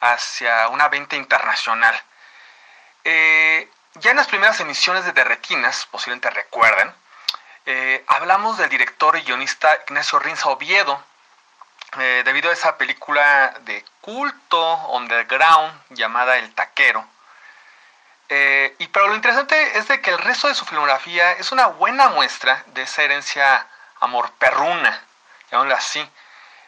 hacia 0.00 0.68
una 0.68 0.88
venta 0.88 1.16
internacional. 1.16 2.00
Eh, 3.02 3.68
ya 3.94 4.12
en 4.12 4.16
las 4.16 4.28
primeras 4.28 4.60
emisiones 4.60 5.04
de 5.04 5.12
Derretinas, 5.12 5.86
posiblemente 5.90 6.30
recuerden, 6.30 6.94
hablamos 8.08 8.58
del 8.58 8.68
director 8.68 9.16
y 9.16 9.22
guionista 9.22 9.78
Ignacio 9.86 10.18
Rinza 10.18 10.48
Oviedo, 10.48 11.04
eh, 11.98 12.22
debido 12.24 12.50
a 12.50 12.52
esa 12.52 12.76
película 12.78 13.54
de 13.60 13.84
culto 14.00 14.74
underground 14.90 15.72
llamada 15.90 16.36
El 16.38 16.54
Taquero. 16.54 17.04
Eh, 18.28 18.76
y 18.78 18.86
pero 18.88 19.08
lo 19.08 19.16
interesante 19.16 19.78
es 19.78 19.88
de 19.88 20.00
que 20.00 20.10
el 20.10 20.18
resto 20.18 20.46
de 20.48 20.54
su 20.54 20.64
filmografía 20.64 21.32
es 21.32 21.50
una 21.50 21.66
buena 21.66 22.08
muestra 22.10 22.62
de 22.68 22.82
esa 22.82 23.02
herencia 23.02 23.66
amor 23.98 24.30
perruna, 24.38 25.02
llamémosla 25.50 25.76
así. 25.76 26.08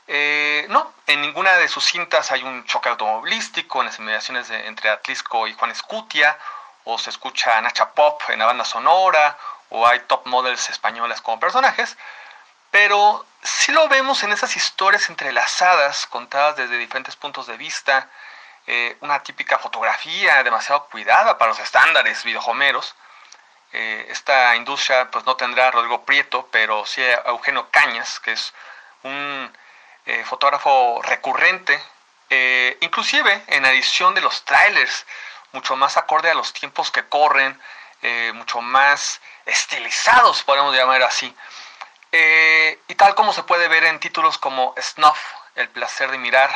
Eh, 0.08 0.66
no, 0.70 0.92
en 1.06 1.20
ninguna 1.20 1.52
de 1.52 1.68
sus 1.68 1.84
cintas 1.84 2.32
hay 2.32 2.42
un 2.42 2.64
choque 2.64 2.88
automovilístico 2.88 3.80
en 3.80 3.86
las 3.86 3.98
inmediaciones 4.00 4.48
de- 4.48 4.66
entre 4.66 4.90
Atlisco 4.90 5.46
y 5.46 5.54
Juan 5.54 5.70
Escutia, 5.70 6.36
o 6.84 6.98
se 6.98 7.10
escucha 7.10 7.60
Nacha 7.60 7.90
Pop 7.92 8.20
en 8.28 8.40
la 8.40 8.46
banda 8.46 8.64
sonora, 8.64 9.38
o 9.68 9.86
hay 9.86 10.00
top 10.00 10.26
models 10.26 10.68
españolas 10.68 11.20
como 11.22 11.38
personajes, 11.38 11.96
pero 12.72 13.24
sí 13.42 13.70
lo 13.70 13.86
vemos 13.88 14.22
en 14.24 14.32
esas 14.32 14.56
historias 14.56 15.10
entrelazadas, 15.10 16.06
contadas 16.06 16.56
desde 16.56 16.78
diferentes 16.78 17.14
puntos 17.14 17.46
de 17.46 17.58
vista, 17.58 18.08
eh, 18.66 18.96
una 19.00 19.22
típica 19.22 19.58
fotografía 19.58 20.42
demasiado 20.42 20.86
cuidada 20.86 21.36
para 21.36 21.50
los 21.50 21.60
estándares 21.60 22.24
videojomeros. 22.24 22.96
Eh, 23.74 24.06
esta 24.08 24.56
industria 24.56 25.10
pues 25.10 25.26
no 25.26 25.36
tendrá 25.36 25.68
a 25.68 25.70
Rodrigo 25.70 26.02
Prieto, 26.06 26.48
pero 26.50 26.86
sí 26.86 27.02
a 27.02 27.22
Eugenio 27.26 27.68
Cañas, 27.70 28.18
que 28.20 28.32
es 28.32 28.54
un 29.02 29.52
eh, 30.06 30.24
fotógrafo 30.24 31.00
recurrente, 31.02 31.78
inclusive 32.80 33.44
en 33.48 33.66
edición 33.66 34.14
de 34.14 34.22
los 34.22 34.42
trailers, 34.46 35.04
mucho 35.52 35.76
más 35.76 35.98
acorde 35.98 36.30
a 36.30 36.34
los 36.34 36.54
tiempos 36.54 36.90
que 36.90 37.06
corren, 37.06 37.60
mucho 38.32 38.62
más 38.62 39.20
estilizados, 39.44 40.42
podemos 40.42 40.74
llamar 40.74 41.02
así. 41.02 41.36
Eh, 42.14 42.78
y 42.89 42.94
tal 42.94 43.14
como 43.14 43.32
se 43.32 43.43
puede 43.43 43.68
ver 43.68 43.84
en 43.84 43.98
títulos 43.98 44.36
como 44.36 44.74
Snuff, 44.78 45.18
El 45.55 45.70
placer 45.70 46.10
de 46.10 46.18
mirar, 46.18 46.51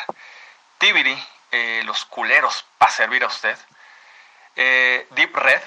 Tibiri, 0.77 1.27
eh, 1.51 1.81
Los 1.85 2.05
culeros 2.05 2.67
para 2.77 2.93
servir 2.93 3.25
a 3.25 3.29
usted, 3.29 3.57
eh, 4.57 5.07
Deep 5.11 5.35
Red, 5.35 5.63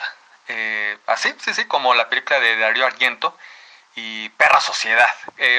así, 1.08 1.34
sí, 1.40 1.54
sí, 1.54 1.66
como 1.66 1.94
la 1.94 2.10
película 2.10 2.40
de 2.40 2.58
Darío 2.58 2.86
Argento, 2.86 3.38
y 3.96 4.30
Perra 4.30 4.62
Sociedad, 4.62 5.14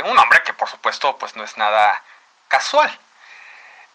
un 0.04 0.14
nombre 0.14 0.42
que 0.44 0.52
por 0.54 0.68
supuesto 0.68 1.16
pues 1.18 1.36
no 1.36 1.44
es 1.44 1.56
nada 1.56 2.02
casual. 2.48 2.90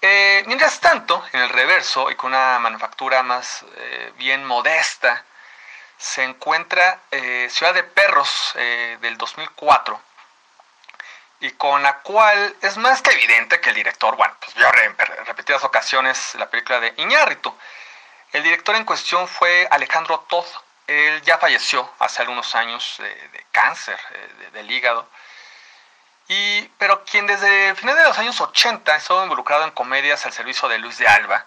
Mientras 0.01 0.79
tanto, 0.79 1.25
en 1.33 1.41
el 1.41 1.49
reverso 1.49 2.11
y 2.11 2.15
con 2.15 2.29
una 2.31 2.59
manufactura 2.59 3.23
más 3.23 3.65
bien 4.17 4.45
modesta, 4.45 5.25
se 5.97 6.23
encuentra 6.23 6.99
Ciudad 7.49 7.73
de 7.73 7.83
Perros 7.83 8.53
del 8.55 9.17
2004 9.17 9.99
y 11.45 11.51
con 11.51 11.83
la 11.83 11.99
cual 11.99 12.55
es 12.61 12.75
más 12.77 13.01
que 13.03 13.11
evidente 13.11 13.61
que 13.61 13.69
el 13.69 13.75
director, 13.75 14.15
bueno, 14.15 14.35
pues 14.39 14.55
vio 14.55 14.67
en 14.67 15.25
repetidas 15.25 15.63
ocasiones 15.63 16.33
la 16.35 16.49
película 16.49 16.79
de 16.79 16.93
Iñárritu. 16.97 17.55
El 18.33 18.41
director 18.41 18.75
en 18.75 18.83
cuestión 18.83 19.27
fue 19.27 19.67
Alejandro 19.69 20.21
Todd. 20.27 20.45
Él 20.87 21.21
ya 21.21 21.37
falleció 21.37 21.87
hace 21.99 22.21
algunos 22.23 22.55
años 22.55 22.95
de, 22.97 23.45
cáncer 23.51 23.99
eh, 24.11 24.29
de- 24.39 24.51
del 24.51 24.71
hígado. 24.71 25.07
Y, 26.27 26.63
pero 26.79 27.03
quien 27.05 27.27
desde 27.27 27.75
finales 27.75 28.01
de 28.01 28.09
los 28.09 28.17
años 28.17 28.41
80 28.41 28.95
estuvo 28.95 29.21
involucrado 29.21 29.63
en 29.65 29.71
comedias 29.71 30.25
al 30.25 30.33
servicio 30.33 30.67
de 30.67 30.79
Luis 30.79 30.97
de 30.97 31.07
Alba, 31.07 31.45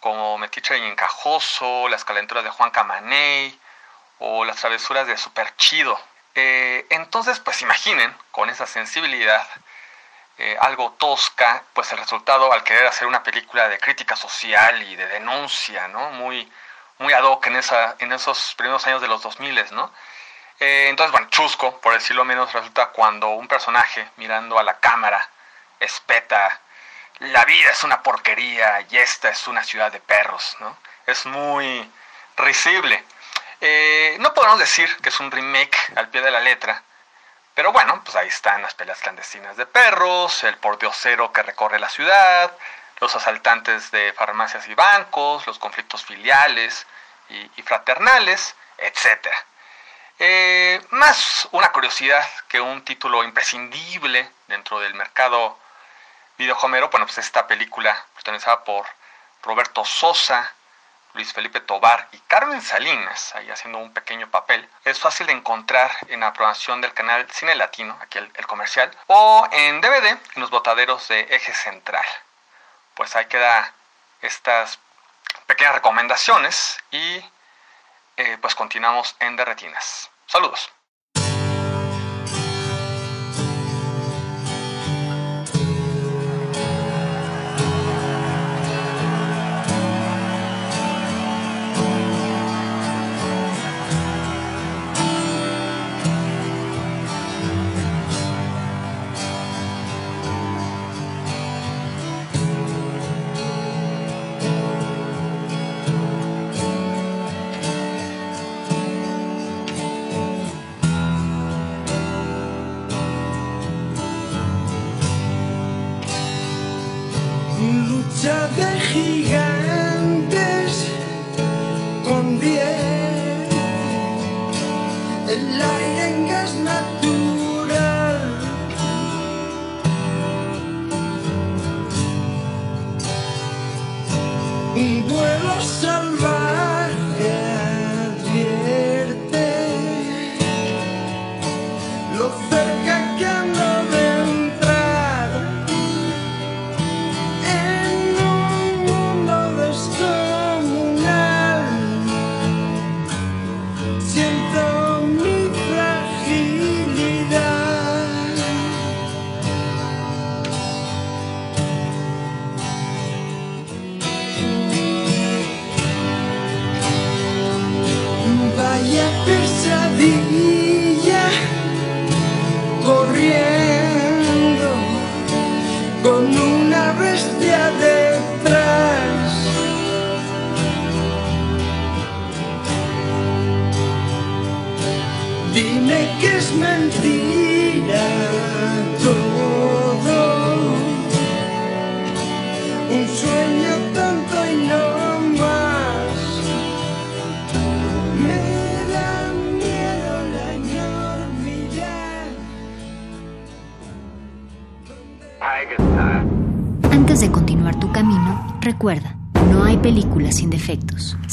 como 0.00 0.36
Metiche 0.36 0.76
y 0.76 0.86
Encajoso, 0.86 1.88
Las 1.88 2.04
calenturas 2.04 2.44
de 2.44 2.50
Juan 2.50 2.70
Camaney 2.70 3.58
o 4.18 4.44
Las 4.44 4.56
travesuras 4.56 5.06
de 5.06 5.16
Super 5.16 5.56
Chido. 5.56 5.98
Eh, 6.34 6.86
entonces, 6.90 7.40
pues 7.40 7.62
imaginen, 7.62 8.16
con 8.30 8.50
esa 8.50 8.66
sensibilidad 8.66 9.46
eh, 10.38 10.56
algo 10.60 10.92
tosca, 10.92 11.64
pues 11.74 11.92
el 11.92 11.98
resultado 11.98 12.50
al 12.52 12.64
querer 12.64 12.86
hacer 12.86 13.06
una 13.06 13.22
película 13.22 13.68
de 13.68 13.78
crítica 13.78 14.16
social 14.16 14.82
y 14.84 14.96
de 14.96 15.06
denuncia, 15.06 15.86
¿no? 15.88 16.12
Muy, 16.12 16.50
muy 16.98 17.12
ad 17.12 17.24
hoc 17.24 17.46
en, 17.48 17.56
esa, 17.56 17.96
en 17.98 18.10
esos 18.12 18.54
primeros 18.56 18.86
años 18.86 19.02
de 19.02 19.08
los 19.08 19.22
2000, 19.22 19.66
¿no? 19.72 19.92
Eh, 20.58 20.86
entonces, 20.88 21.12
bueno, 21.12 21.28
chusco, 21.30 21.78
por 21.80 21.92
decirlo 21.92 22.24
menos, 22.24 22.52
resulta 22.52 22.86
cuando 22.86 23.28
un 23.28 23.48
personaje 23.48 24.08
mirando 24.16 24.58
a 24.58 24.62
la 24.62 24.78
cámara 24.78 25.28
espeta, 25.78 26.60
la 27.18 27.44
vida 27.44 27.70
es 27.70 27.84
una 27.84 28.02
porquería 28.02 28.86
y 28.88 28.96
esta 28.96 29.28
es 29.28 29.46
una 29.46 29.62
ciudad 29.62 29.92
de 29.92 30.00
perros, 30.00 30.56
¿no? 30.60 30.76
Es 31.06 31.26
muy 31.26 31.90
risible. 32.38 33.04
Eh, 33.60 34.16
no 34.20 34.32
podemos 34.32 34.58
decir 34.58 34.96
que 35.02 35.10
es 35.10 35.20
un 35.20 35.30
remake 35.30 35.76
al 35.96 36.08
pie 36.08 36.22
de 36.22 36.30
la 36.30 36.40
letra, 36.40 36.82
pero 37.54 37.72
bueno, 37.72 38.00
pues 38.02 38.16
ahí 38.16 38.28
están 38.28 38.62
las 38.62 38.74
peleas 38.74 39.00
clandestinas 39.00 39.56
de 39.56 39.66
perros, 39.66 40.44
el 40.44 40.56
pordiosero 40.56 41.32
que 41.32 41.42
recorre 41.42 41.78
la 41.78 41.90
ciudad, 41.90 42.50
los 43.00 43.14
asaltantes 43.14 43.90
de 43.90 44.12
farmacias 44.14 44.66
y 44.68 44.74
bancos, 44.74 45.46
los 45.46 45.58
conflictos 45.58 46.04
filiales 46.04 46.86
y, 47.28 47.62
fraternales, 47.62 48.56
etcétera. 48.78 49.44
Eh, 50.18 50.80
más 50.90 51.48
una 51.52 51.70
curiosidad 51.70 52.26
que 52.48 52.60
un 52.60 52.84
título 52.84 53.24
imprescindible 53.24 54.30
dentro 54.48 54.80
del 54.80 54.94
mercado 54.94 55.58
videojomero, 56.38 56.88
bueno, 56.88 57.06
pues 57.06 57.18
esta 57.18 57.46
película 57.46 58.06
protagonizada 58.14 58.64
por 58.64 58.86
Roberto 59.42 59.84
Sosa, 59.84 60.52
Luis 61.14 61.32
Felipe 61.32 61.60
Tobar 61.60 62.08
y 62.12 62.18
Carmen 62.20 62.62
Salinas, 62.62 63.34
ahí 63.34 63.50
haciendo 63.50 63.78
un 63.78 63.92
pequeño 63.92 64.30
papel, 64.30 64.68
es 64.84 64.98
fácil 64.98 65.26
de 65.26 65.32
encontrar 65.32 65.90
en 66.08 66.20
la 66.20 66.32
programación 66.32 66.80
del 66.80 66.94
canal 66.94 67.26
Cine 67.30 67.54
Latino, 67.54 67.96
aquí 68.00 68.18
el, 68.18 68.30
el 68.34 68.46
comercial, 68.46 68.90
o 69.08 69.48
en 69.52 69.80
DVD 69.80 70.06
en 70.06 70.40
los 70.40 70.50
botaderos 70.50 71.08
de 71.08 71.20
Eje 71.20 71.52
Central. 71.54 72.04
Pues 72.94 73.16
ahí 73.16 73.26
queda 73.26 73.72
estas 74.22 74.78
pequeñas 75.46 75.74
recomendaciones 75.74 76.78
y 76.90 77.24
eh, 78.16 78.38
pues 78.40 78.54
continuamos 78.54 79.16
en 79.20 79.36
Derretinas. 79.36 80.10
Saludos. 80.26 80.70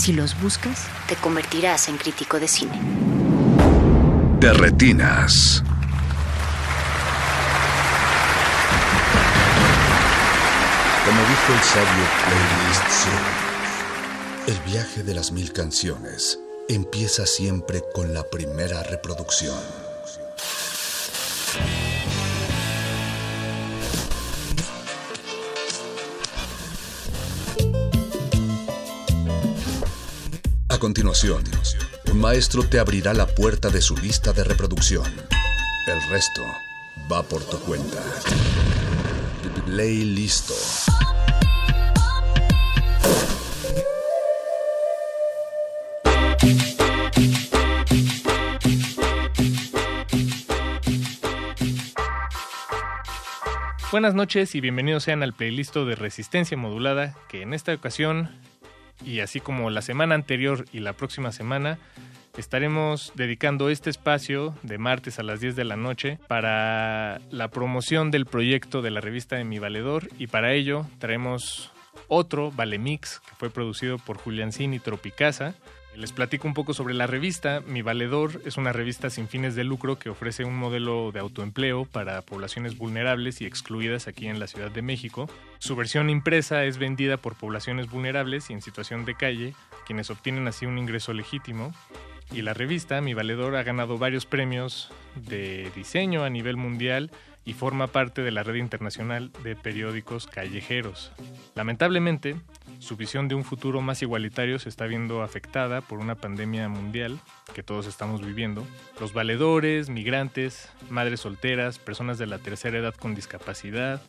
Si 0.07 0.13
los 0.13 0.39
buscas, 0.41 0.85
te 1.09 1.17
convertirás 1.17 1.89
en 1.89 1.97
crítico 1.97 2.39
de 2.39 2.47
cine. 2.47 2.79
De 4.39 4.53
retinas. 4.53 5.61
Como 11.05 11.19
dijo 11.19 11.53
el 11.53 11.59
sabio 11.59 12.05
Playlist 12.23 13.03
Zero, 13.03 14.55
el 14.57 14.71
viaje 14.71 15.03
de 15.03 15.13
las 15.13 15.33
mil 15.33 15.51
canciones 15.51 16.39
empieza 16.69 17.25
siempre 17.25 17.83
con 17.93 18.13
la 18.13 18.23
primera 18.23 18.83
reproducción. 18.83 19.86
A 30.77 30.79
continuación, 30.79 31.41
un 32.11 32.21
maestro 32.21 32.61
te 32.61 32.77
abrirá 32.77 33.11
la 33.15 33.25
puerta 33.25 33.69
de 33.69 33.81
su 33.81 33.97
lista 33.97 34.31
de 34.31 34.43
reproducción. 34.43 35.03
El 35.87 36.09
resto 36.11 36.43
va 37.11 37.23
por 37.23 37.43
tu 37.43 37.57
cuenta. 37.61 37.97
Play 39.65 40.03
listo. 40.03 40.53
Buenas 53.91 54.13
noches 54.13 54.53
y 54.53 54.61
bienvenidos 54.61 55.01
sean 55.01 55.23
al 55.23 55.33
playlist 55.33 55.75
de 55.75 55.95
Resistencia 55.95 56.55
Modulada, 56.55 57.15
que 57.29 57.41
en 57.41 57.55
esta 57.55 57.73
ocasión, 57.73 58.29
y 59.05 59.19
así 59.19 59.39
como 59.39 59.69
la 59.69 59.81
semana 59.81 60.15
anterior 60.15 60.65
y 60.73 60.79
la 60.79 60.93
próxima 60.93 61.31
semana, 61.31 61.77
estaremos 62.37 63.11
dedicando 63.15 63.69
este 63.69 63.89
espacio 63.89 64.55
de 64.63 64.77
martes 64.77 65.19
a 65.19 65.23
las 65.23 65.39
10 65.39 65.55
de 65.55 65.65
la 65.65 65.75
noche 65.75 66.19
para 66.27 67.19
la 67.31 67.47
promoción 67.49 68.11
del 68.11 68.25
proyecto 68.25 68.81
de 68.81 68.91
la 68.91 69.01
revista 69.01 69.35
de 69.35 69.43
Mi 69.43 69.59
Valedor 69.59 70.09
y 70.19 70.27
para 70.27 70.53
ello 70.53 70.85
traemos 70.99 71.71
otro 72.07 72.51
Valemix 72.51 73.19
que 73.19 73.35
fue 73.35 73.49
producido 73.49 73.97
por 73.97 74.17
Julián 74.17 74.51
Cini 74.51 74.77
y 74.77 74.79
Tropicasa. 74.79 75.55
Les 75.97 76.11
platico 76.11 76.47
un 76.47 76.53
poco 76.53 76.75
sobre 76.75 76.93
la 76.93 77.07
revista. 77.07 77.63
Mi 77.65 77.81
Valedor 77.81 78.39
es 78.45 78.57
una 78.57 78.71
revista 78.71 79.09
sin 79.09 79.27
fines 79.27 79.55
de 79.55 79.63
lucro 79.63 79.97
que 79.97 80.11
ofrece 80.11 80.45
un 80.45 80.55
modelo 80.55 81.11
de 81.11 81.19
autoempleo 81.19 81.85
para 81.85 82.21
poblaciones 82.21 82.77
vulnerables 82.77 83.41
y 83.41 83.47
excluidas 83.47 84.07
aquí 84.07 84.27
en 84.27 84.39
la 84.39 84.45
Ciudad 84.45 84.69
de 84.69 84.83
México. 84.83 85.27
Su 85.57 85.75
versión 85.75 86.11
impresa 86.11 86.65
es 86.65 86.77
vendida 86.77 87.17
por 87.17 87.33
poblaciones 87.33 87.89
vulnerables 87.89 88.51
y 88.51 88.53
en 88.53 88.61
situación 88.61 89.05
de 89.05 89.15
calle, 89.15 89.55
quienes 89.87 90.11
obtienen 90.11 90.47
así 90.47 90.67
un 90.67 90.77
ingreso 90.77 91.13
legítimo. 91.13 91.73
Y 92.31 92.43
la 92.43 92.53
revista, 92.53 93.01
Mi 93.01 93.15
Valedor, 93.15 93.55
ha 93.55 93.63
ganado 93.63 93.97
varios 93.97 94.27
premios 94.27 94.91
de 95.15 95.71
diseño 95.75 96.23
a 96.23 96.29
nivel 96.29 96.57
mundial 96.57 97.09
y 97.43 97.53
forma 97.53 97.87
parte 97.87 98.21
de 98.21 98.29
la 98.29 98.43
red 98.43 98.55
internacional 98.55 99.31
de 99.43 99.55
periódicos 99.55 100.27
callejeros. 100.27 101.11
Lamentablemente, 101.55 102.35
su 102.79 102.95
visión 102.95 103.27
de 103.27 103.35
un 103.35 103.43
futuro 103.43 103.81
más 103.81 104.01
igualitario 104.01 104.59
se 104.59 104.69
está 104.69 104.85
viendo 104.85 105.21
afectada 105.21 105.81
por 105.81 105.99
una 105.99 106.15
pandemia 106.15 106.69
mundial 106.69 107.19
que 107.53 107.63
todos 107.63 107.87
estamos 107.87 108.25
viviendo. 108.25 108.65
Los 108.99 109.13
valedores, 109.13 109.89
migrantes, 109.89 110.69
madres 110.89 111.21
solteras, 111.21 111.79
personas 111.79 112.17
de 112.17 112.27
la 112.27 112.39
tercera 112.39 112.77
edad 112.77 112.95
con 112.95 113.15
discapacidad, 113.15 114.01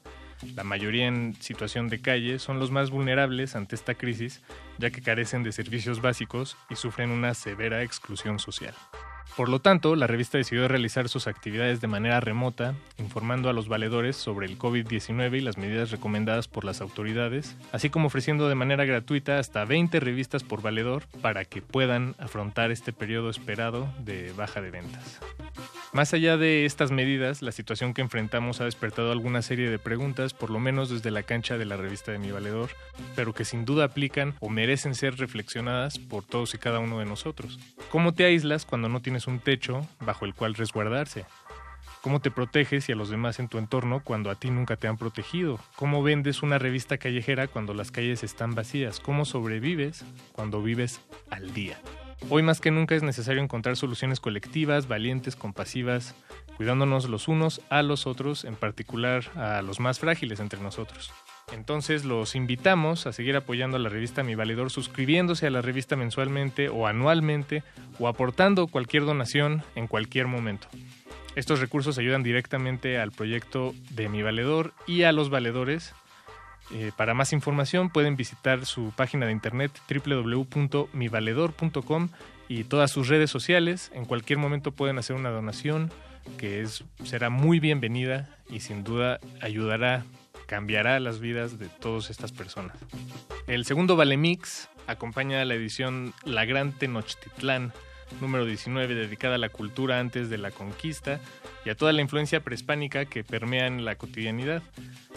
la 0.54 0.64
mayoría 0.64 1.06
en 1.06 1.34
situación 1.40 1.88
de 1.88 2.00
calle, 2.00 2.38
son 2.38 2.58
los 2.58 2.70
más 2.70 2.90
vulnerables 2.90 3.56
ante 3.56 3.74
esta 3.74 3.94
crisis, 3.94 4.42
ya 4.78 4.90
que 4.90 5.02
carecen 5.02 5.42
de 5.42 5.52
servicios 5.52 6.00
básicos 6.00 6.56
y 6.70 6.76
sufren 6.76 7.10
una 7.10 7.34
severa 7.34 7.82
exclusión 7.82 8.38
social. 8.38 8.74
Por 9.38 9.50
lo 9.50 9.60
tanto, 9.60 9.94
la 9.94 10.08
revista 10.08 10.36
decidió 10.36 10.66
realizar 10.66 11.08
sus 11.08 11.28
actividades 11.28 11.80
de 11.80 11.86
manera 11.86 12.18
remota, 12.18 12.74
informando 12.98 13.48
a 13.48 13.52
los 13.52 13.68
valedores 13.68 14.16
sobre 14.16 14.48
el 14.48 14.58
COVID-19 14.58 15.38
y 15.38 15.40
las 15.40 15.56
medidas 15.56 15.92
recomendadas 15.92 16.48
por 16.48 16.64
las 16.64 16.80
autoridades, 16.80 17.56
así 17.70 17.88
como 17.88 18.08
ofreciendo 18.08 18.48
de 18.48 18.56
manera 18.56 18.84
gratuita 18.84 19.38
hasta 19.38 19.64
20 19.64 20.00
revistas 20.00 20.42
por 20.42 20.60
valedor 20.60 21.04
para 21.22 21.44
que 21.44 21.62
puedan 21.62 22.16
afrontar 22.18 22.72
este 22.72 22.92
periodo 22.92 23.30
esperado 23.30 23.88
de 24.00 24.32
baja 24.32 24.60
de 24.60 24.72
ventas. 24.72 25.20
Más 25.92 26.12
allá 26.12 26.36
de 26.36 26.66
estas 26.66 26.90
medidas, 26.90 27.40
la 27.40 27.52
situación 27.52 27.94
que 27.94 28.02
enfrentamos 28.02 28.60
ha 28.60 28.64
despertado 28.64 29.10
alguna 29.10 29.40
serie 29.40 29.70
de 29.70 29.78
preguntas, 29.78 30.34
por 30.34 30.50
lo 30.50 30.58
menos 30.58 30.90
desde 30.90 31.10
la 31.10 31.22
cancha 31.22 31.56
de 31.56 31.64
la 31.64 31.76
revista 31.76 32.12
de 32.12 32.18
Mi 32.18 32.30
Valedor, 32.30 32.70
pero 33.16 33.32
que 33.32 33.44
sin 33.44 33.64
duda 33.64 33.84
aplican 33.84 34.34
o 34.40 34.50
merecen 34.50 34.94
ser 34.94 35.16
reflexionadas 35.16 35.98
por 35.98 36.24
todos 36.24 36.54
y 36.54 36.58
cada 36.58 36.80
uno 36.80 36.98
de 36.98 37.06
nosotros. 37.06 37.58
¿Cómo 37.90 38.12
te 38.12 38.24
aíslas 38.24 38.66
cuando 38.66 38.90
no 38.90 39.00
tienes 39.00 39.27
un 39.28 39.40
techo 39.40 39.86
bajo 40.00 40.24
el 40.24 40.34
cual 40.34 40.54
resguardarse? 40.54 41.24
¿Cómo 42.02 42.20
te 42.20 42.30
proteges 42.30 42.88
y 42.88 42.92
a 42.92 42.94
los 42.94 43.10
demás 43.10 43.40
en 43.40 43.48
tu 43.48 43.58
entorno 43.58 44.00
cuando 44.02 44.30
a 44.30 44.36
ti 44.36 44.50
nunca 44.50 44.76
te 44.76 44.88
han 44.88 44.96
protegido? 44.96 45.58
¿Cómo 45.76 46.02
vendes 46.02 46.42
una 46.42 46.58
revista 46.58 46.96
callejera 46.96 47.48
cuando 47.48 47.74
las 47.74 47.90
calles 47.90 48.22
están 48.22 48.54
vacías? 48.54 49.00
¿Cómo 49.00 49.24
sobrevives 49.24 50.04
cuando 50.32 50.62
vives 50.62 51.00
al 51.30 51.52
día? 51.52 51.78
Hoy 52.30 52.42
más 52.42 52.60
que 52.60 52.70
nunca 52.70 52.94
es 52.94 53.02
necesario 53.02 53.42
encontrar 53.42 53.76
soluciones 53.76 54.20
colectivas, 54.20 54.88
valientes, 54.88 55.36
compasivas, 55.36 56.14
cuidándonos 56.56 57.08
los 57.08 57.28
unos 57.28 57.60
a 57.68 57.82
los 57.82 58.06
otros, 58.06 58.44
en 58.44 58.56
particular 58.56 59.24
a 59.36 59.62
los 59.62 59.80
más 59.80 59.98
frágiles 59.98 60.40
entre 60.40 60.60
nosotros. 60.60 61.12
Entonces 61.52 62.04
los 62.04 62.34
invitamos 62.34 63.06
a 63.06 63.12
seguir 63.12 63.36
apoyando 63.36 63.76
a 63.76 63.80
la 63.80 63.88
revista 63.88 64.22
Mi 64.22 64.34
Valedor, 64.34 64.70
suscribiéndose 64.70 65.46
a 65.46 65.50
la 65.50 65.62
revista 65.62 65.96
mensualmente 65.96 66.68
o 66.68 66.86
anualmente 66.86 67.62
o 67.98 68.08
aportando 68.08 68.66
cualquier 68.66 69.04
donación 69.04 69.62
en 69.74 69.86
cualquier 69.86 70.26
momento. 70.26 70.68
Estos 71.36 71.60
recursos 71.60 71.98
ayudan 71.98 72.22
directamente 72.22 72.98
al 72.98 73.12
proyecto 73.12 73.74
de 73.90 74.08
Mi 74.08 74.22
Valedor 74.22 74.72
y 74.86 75.02
a 75.04 75.12
los 75.12 75.30
valedores. 75.30 75.94
Eh, 76.72 76.90
para 76.96 77.14
más 77.14 77.32
información 77.32 77.88
pueden 77.88 78.16
visitar 78.16 78.66
su 78.66 78.92
página 78.94 79.24
de 79.26 79.32
internet 79.32 79.72
www.mivaledor.com 79.88 82.08
y 82.48 82.64
todas 82.64 82.90
sus 82.90 83.08
redes 83.08 83.30
sociales. 83.30 83.90
En 83.94 84.04
cualquier 84.04 84.38
momento 84.38 84.72
pueden 84.72 84.98
hacer 84.98 85.16
una 85.16 85.30
donación 85.30 85.90
que 86.36 86.60
es, 86.60 86.84
será 87.04 87.30
muy 87.30 87.60
bienvenida 87.60 88.28
y 88.50 88.60
sin 88.60 88.84
duda 88.84 89.18
ayudará 89.40 90.04
cambiará 90.48 90.98
las 90.98 91.20
vidas 91.20 91.58
de 91.58 91.68
todas 91.68 92.10
estas 92.10 92.32
personas. 92.32 92.76
El 93.46 93.66
segundo 93.66 93.96
Vale 93.96 94.16
Mix 94.16 94.68
acompaña 94.86 95.42
a 95.42 95.44
la 95.44 95.54
edición 95.54 96.14
La 96.24 96.46
Gran 96.46 96.72
Tenochtitlán, 96.72 97.74
número 98.22 98.46
19, 98.46 98.94
dedicada 98.94 99.34
a 99.34 99.38
la 99.38 99.50
cultura 99.50 100.00
antes 100.00 100.30
de 100.30 100.38
la 100.38 100.50
conquista 100.50 101.20
y 101.66 101.70
a 101.70 101.76
toda 101.76 101.92
la 101.92 102.00
influencia 102.00 102.40
prehispánica 102.40 103.04
que 103.04 103.24
permea 103.24 103.66
en 103.66 103.84
la 103.84 103.96
cotidianidad. 103.96 104.62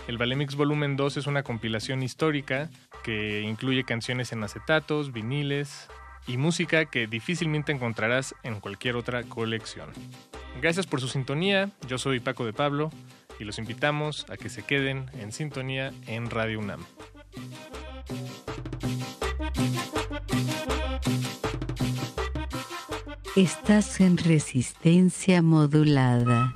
El 0.10 0.18
Valemix 0.18 0.56
Volumen 0.56 0.98
2 0.98 1.18
es 1.18 1.28
una 1.28 1.44
compilación 1.44 2.04
histórica 2.04 2.70
que 3.02 3.40
incluye 3.42 3.86
canciones 3.86 4.34
en 4.34 4.44
acetatos, 4.44 5.14
viniles 5.14 5.88
y 6.28 6.36
música 6.36 6.86
que 6.86 7.08
difícilmente 7.08 7.72
encontrarás 7.72 8.36
en 8.44 8.60
cualquier 8.60 8.98
otra 8.98 9.24
colección. 9.24 9.92
Gracias 10.62 10.86
por 10.88 11.00
su 11.00 11.08
sintonía, 11.08 11.70
yo 11.88 11.98
soy 11.98 12.20
Paco 12.20 12.46
de 12.46 12.52
Pablo 12.52 12.92
y 13.42 13.44
los 13.44 13.58
invitamos 13.58 14.28
a 14.30 14.38
que 14.38 14.50
se 14.50 14.62
queden 14.62 15.10
en 15.20 15.32
sintonía 15.32 15.92
en 16.06 16.30
Radio 16.30 16.60
UNAM. 16.60 16.86
Estás 23.36 24.00
en 24.00 24.18
resistencia 24.18 25.42
modulada. 25.42 26.54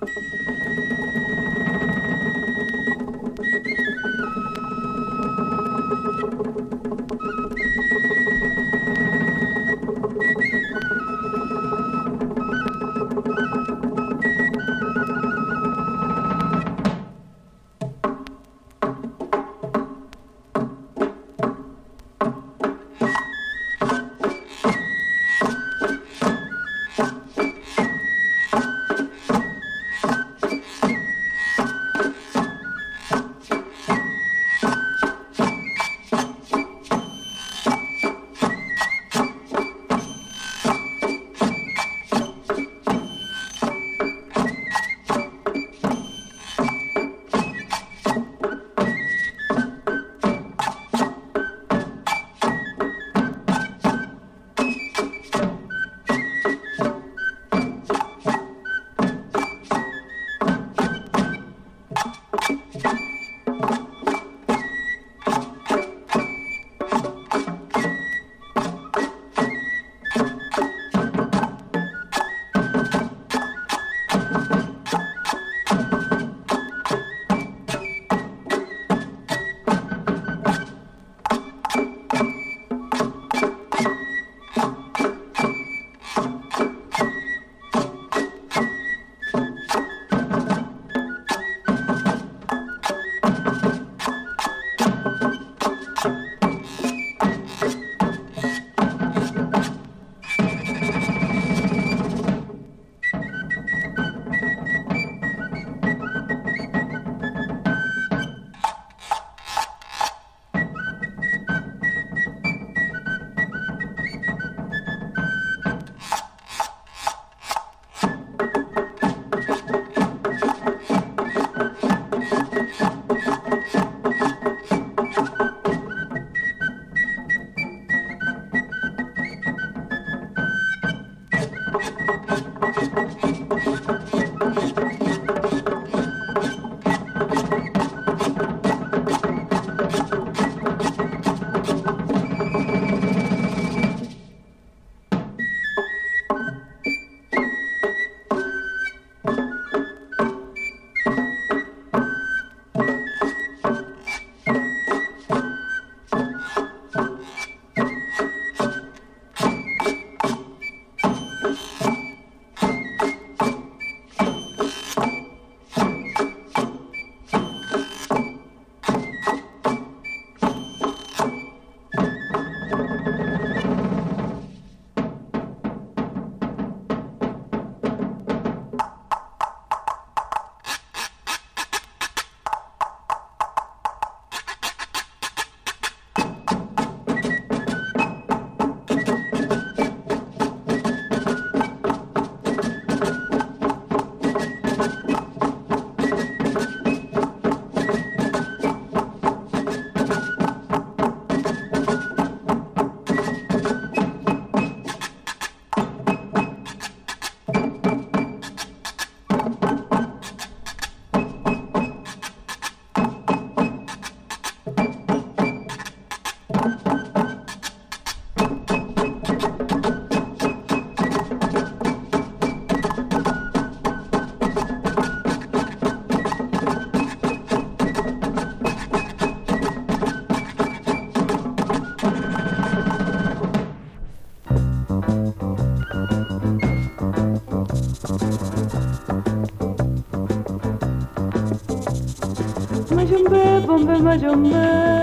به 243.83 243.97
مجنبه 243.97 244.95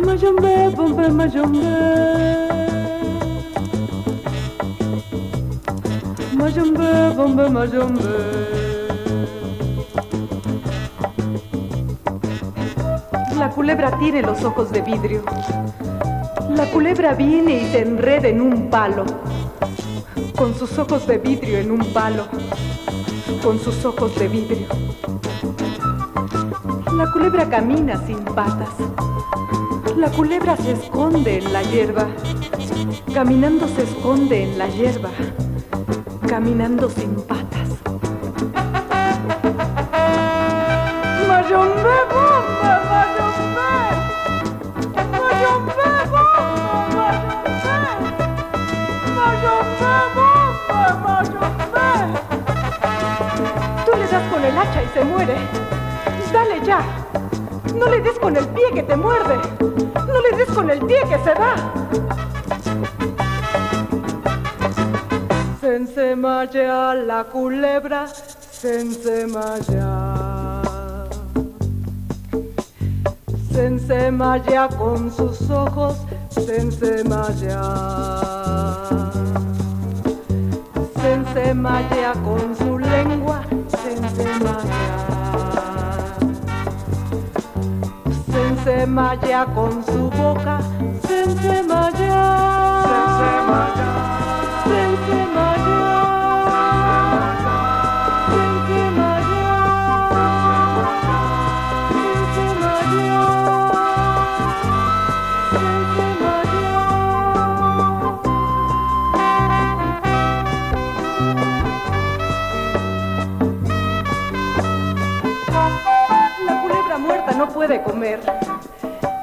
مجنبه 0.00 0.68
بمبه 0.70 1.08
مجنبه 1.08 1.76
مجنبه 6.38 7.10
بمبه 7.10 7.48
مجنبه 7.48 8.38
La 13.38 13.50
culebra 13.50 13.98
tiene 13.98 14.22
los 14.22 14.42
ojos 14.44 14.70
de 14.72 14.80
vidrio. 14.82 15.22
La 16.56 16.66
culebra 16.72 17.14
viene 17.14 17.62
y 17.62 17.66
se 17.70 17.82
enreda 17.82 18.28
en 18.28 18.40
un 18.40 18.68
palo, 18.68 19.04
con 20.36 20.54
sus 20.54 20.78
ojos 20.78 21.06
de 21.06 21.18
vidrio 21.18 21.58
en 21.58 21.70
un 21.70 21.84
palo. 21.92 22.24
Con 23.42 23.58
sus 23.58 23.84
ojos 23.84 24.14
de 24.16 24.28
vidrio. 24.28 24.66
La 26.96 27.10
culebra 27.12 27.48
camina 27.48 28.04
sin 28.06 28.18
patas. 28.24 28.70
La 29.96 30.10
culebra 30.10 30.56
se 30.56 30.72
esconde 30.72 31.38
en 31.38 31.52
la 31.52 31.62
hierba. 31.62 32.08
Caminando 33.14 33.68
se 33.68 33.84
esconde 33.84 34.42
en 34.42 34.58
la 34.58 34.68
hierba. 34.68 35.10
Caminando 36.26 36.90
sin 36.90 37.17
ensemalla 66.38 66.94
la 66.94 67.24
culebra, 67.24 68.06
se 68.06 68.80
ensemalla. 68.80 70.62
Se 73.50 73.66
ensemalla 73.66 74.68
con 74.68 75.10
sus 75.10 75.50
ojos, 75.50 75.96
se 76.30 76.60
ensemalla. 76.60 77.62
Se 81.00 81.12
ensemalla 81.12 82.12
con 82.22 82.56
su 82.56 82.78
lengua, 82.78 83.42
se 83.82 83.94
ensemalla. 83.94 84.78
Se 88.30 88.46
ensemalla 88.46 89.44
con 89.54 89.84
su 89.84 90.10
boca, 90.10 90.60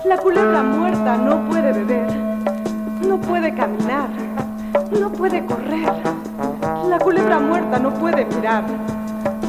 La 0.06 0.18
culebra 0.18 0.62
muerta 0.62 1.18
no 1.18 1.50
puede 1.50 1.74
beber. 1.74 2.08
No 3.08 3.20
puede 3.20 3.54
caminar. 3.56 4.10
No 5.00 5.12
puede 5.12 5.44
correr. 5.46 5.92
La 6.88 7.00
culebra 7.00 7.40
muerta 7.40 7.80
no 7.80 7.92
puede 7.92 8.24
mirar. 8.26 8.64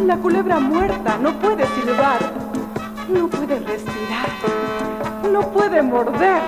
La 0.06 0.16
culebra 0.16 0.58
muerta 0.58 1.18
no 1.20 1.32
puede 1.34 1.66
silbar. 1.66 2.20
No 3.08 3.28
puede 3.28 3.58
respirar. 3.60 4.28
No 5.30 5.40
puede 5.52 5.82
morder. 5.82 6.40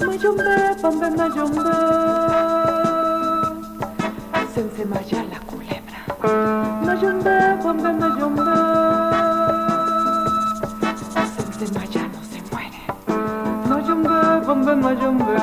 Mayombe, 0.00 0.82
bambe, 0.82 1.10
mayombe. 1.10 1.77
Mayombe, 7.68 7.82
bambe, 7.82 8.00
mayombe. 8.00 8.42
Se 11.36 11.42
ensemalla, 11.42 12.02
no 12.08 12.20
se 12.24 12.38
muere. 12.50 12.80
Mayombe, 13.68 14.16
bambe, 14.46 14.74
mayombe. 14.74 15.34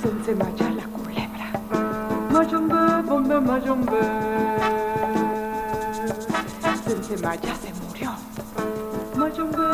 Se 0.00 0.08
ensemalla 0.08 0.66
la 0.70 0.86
culebra. 0.94 1.48
Mayombe, 2.30 2.80
bambe, 3.08 3.40
mayombe. 3.40 4.00
Se 6.84 6.92
ensemalla, 6.92 7.52
se 7.56 7.70
murió. 7.74 8.10
Mayombe, 9.16 9.66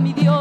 mi 0.00 0.14
Dios. 0.14 0.39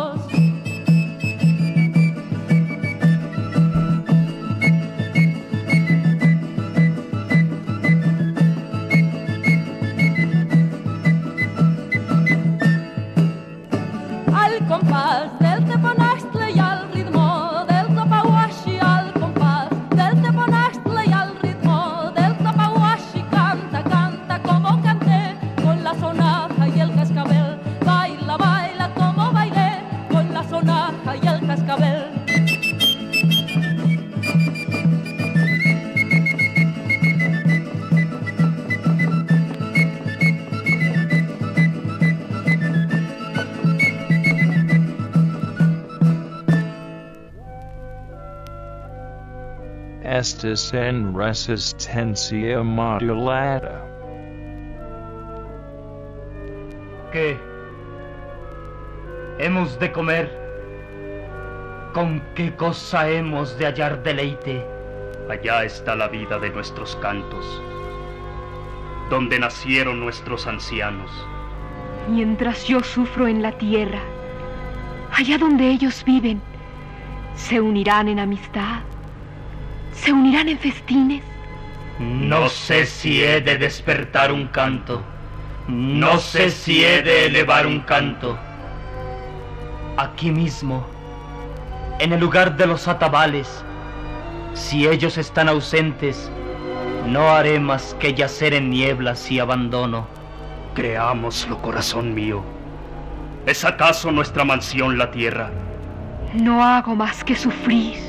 resistance 50.41 50.73
and 50.73 51.15
resistencia 51.15 52.63
modulada. 52.63 53.83
¿Qué 57.11 57.37
hemos 59.39 59.77
de 59.79 59.91
comer? 59.91 60.29
¿Con 61.93 62.21
qué 62.35 62.55
cosa 62.55 63.09
hemos 63.09 63.57
de 63.57 63.65
hallar 63.65 64.01
deleite? 64.03 64.65
Allá 65.29 65.65
está 65.65 65.95
la 65.95 66.07
vida 66.07 66.39
de 66.39 66.49
nuestros 66.51 66.95
cantos, 66.97 67.61
donde 69.09 69.39
nacieron 69.39 69.99
nuestros 69.99 70.47
ancianos. 70.47 71.11
Mientras 72.07 72.65
yo 72.65 72.79
sufro 72.79 73.27
en 73.27 73.41
la 73.41 73.51
tierra, 73.51 73.99
allá 75.11 75.37
donde 75.37 75.67
ellos 75.67 76.03
viven, 76.05 76.41
se 77.35 77.59
unirán 77.59 78.07
en 78.07 78.19
amistad 78.19 78.83
se 80.01 80.13
unirán 80.13 80.49
en 80.49 80.57
festines. 80.57 81.23
No 81.99 82.47
sé 82.47 82.85
si 82.85 83.21
he 83.23 83.41
de 83.41 83.57
despertar 83.57 84.31
un 84.31 84.47
canto, 84.47 85.01
no 85.67 86.17
sé 86.17 86.49
si 86.49 86.83
he 86.83 87.01
de 87.01 87.25
elevar 87.25 87.67
un 87.67 87.81
canto. 87.81 88.37
Aquí 89.97 90.31
mismo, 90.31 90.85
en 91.99 92.13
el 92.13 92.19
lugar 92.21 92.55
de 92.55 92.67
los 92.67 92.87
atabales, 92.87 93.63
si 94.53 94.87
ellos 94.87 95.17
están 95.17 95.49
ausentes, 95.49 96.31
no 97.05 97.29
haré 97.29 97.59
más 97.59 97.95
que 97.99 98.13
yacer 98.13 98.53
en 98.53 98.69
nieblas 98.69 99.29
y 99.29 99.39
abandono. 99.39 100.07
Creámoslo, 100.75 101.61
corazón 101.61 102.13
mío. 102.13 102.41
¿Es 103.45 103.65
acaso 103.65 104.11
nuestra 104.11 104.45
mansión 104.45 104.97
la 104.97 105.11
tierra? 105.11 105.49
No 106.33 106.63
hago 106.63 106.95
más 106.95 107.23
que 107.23 107.35
sufrir, 107.35 108.08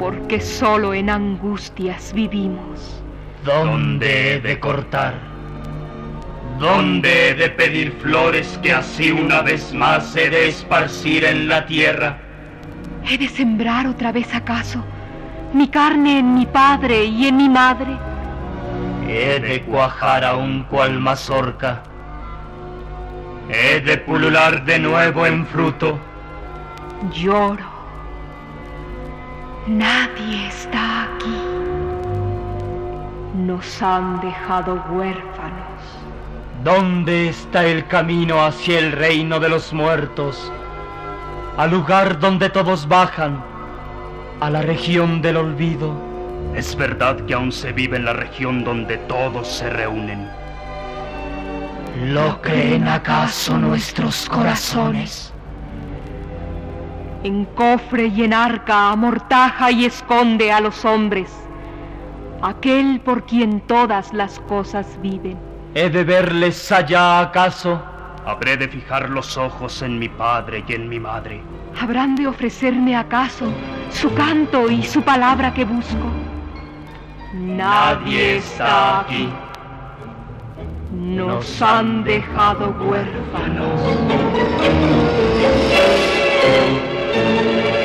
porque 0.00 0.40
solo 0.40 0.94
en 0.94 1.10
angustias 1.10 2.14
vivimos. 2.14 3.02
¿Dónde 3.44 4.32
he 4.32 4.40
de 4.40 4.58
cortar? 4.58 5.12
¿Dónde 6.58 7.28
he 7.28 7.34
de 7.34 7.50
pedir 7.50 7.92
flores 8.00 8.58
que 8.62 8.72
así 8.72 9.10
una 9.10 9.42
vez 9.42 9.74
más 9.74 10.16
he 10.16 10.30
de 10.30 10.48
esparcir 10.48 11.22
en 11.24 11.48
la 11.48 11.66
tierra? 11.66 12.18
¿He 13.06 13.18
de 13.18 13.28
sembrar 13.28 13.86
otra 13.86 14.10
vez 14.10 14.34
acaso 14.34 14.82
mi 15.52 15.68
carne 15.68 16.20
en 16.20 16.34
mi 16.34 16.46
padre 16.46 17.04
y 17.04 17.26
en 17.26 17.36
mi 17.36 17.50
madre? 17.50 17.94
He 19.06 19.38
de 19.38 19.62
cuajar 19.64 20.24
aún 20.24 20.62
cual 20.70 20.98
mazorca. 20.98 21.82
He 23.50 23.80
de 23.80 23.98
pulular 23.98 24.64
de 24.64 24.78
nuevo 24.78 25.26
en 25.26 25.44
fruto. 25.44 25.98
Lloro. 27.12 27.69
Nadie 29.70 30.48
está 30.48 31.04
aquí. 31.04 31.36
Nos 33.36 33.80
han 33.80 34.20
dejado 34.20 34.82
huérfanos. 34.90 35.80
¿Dónde 36.64 37.28
está 37.28 37.64
el 37.64 37.86
camino 37.86 38.44
hacia 38.44 38.80
el 38.80 38.90
reino 38.90 39.38
de 39.38 39.48
los 39.48 39.72
muertos? 39.72 40.50
Al 41.56 41.70
lugar 41.70 42.18
donde 42.18 42.50
todos 42.50 42.88
bajan, 42.88 43.40
a 44.40 44.50
la 44.50 44.60
región 44.62 45.22
del 45.22 45.36
olvido. 45.36 45.94
Es 46.56 46.74
verdad 46.74 47.20
que 47.26 47.34
aún 47.34 47.52
se 47.52 47.70
vive 47.70 47.96
en 47.96 48.06
la 48.06 48.12
región 48.12 48.64
donde 48.64 48.96
todos 48.96 49.46
se 49.46 49.70
reúnen. 49.70 50.28
¿Lo 52.06 52.42
creen 52.42 52.88
acaso 52.88 53.56
nuestros 53.56 54.28
corazones? 54.28 55.29
En 57.22 57.44
cofre 57.44 58.06
y 58.06 58.24
en 58.24 58.32
arca 58.32 58.90
amortaja 58.90 59.70
y 59.70 59.84
esconde 59.84 60.50
a 60.50 60.60
los 60.60 60.84
hombres, 60.86 61.30
aquel 62.40 63.00
por 63.00 63.26
quien 63.26 63.60
todas 63.60 64.12
las 64.14 64.40
cosas 64.40 64.98
viven. 65.02 65.36
¿He 65.74 65.90
de 65.90 66.02
verles 66.02 66.72
allá 66.72 67.20
acaso? 67.20 67.82
Habré 68.24 68.56
de 68.56 68.68
fijar 68.68 69.10
los 69.10 69.36
ojos 69.36 69.82
en 69.82 69.98
mi 69.98 70.08
padre 70.08 70.64
y 70.66 70.72
en 70.72 70.88
mi 70.88 70.98
madre. 70.98 71.42
¿Habrán 71.78 72.16
de 72.16 72.26
ofrecerme 72.26 72.96
acaso 72.96 73.52
su 73.90 74.12
canto 74.14 74.70
y 74.70 74.82
su 74.82 75.02
palabra 75.02 75.52
que 75.52 75.64
busco? 75.64 76.10
Nadie 77.34 78.38
está 78.38 79.00
aquí. 79.00 79.28
Nos 80.92 81.60
han 81.62 82.02
dejado 82.02 82.74
huérfanos. 82.80 83.80
Que 87.12 87.79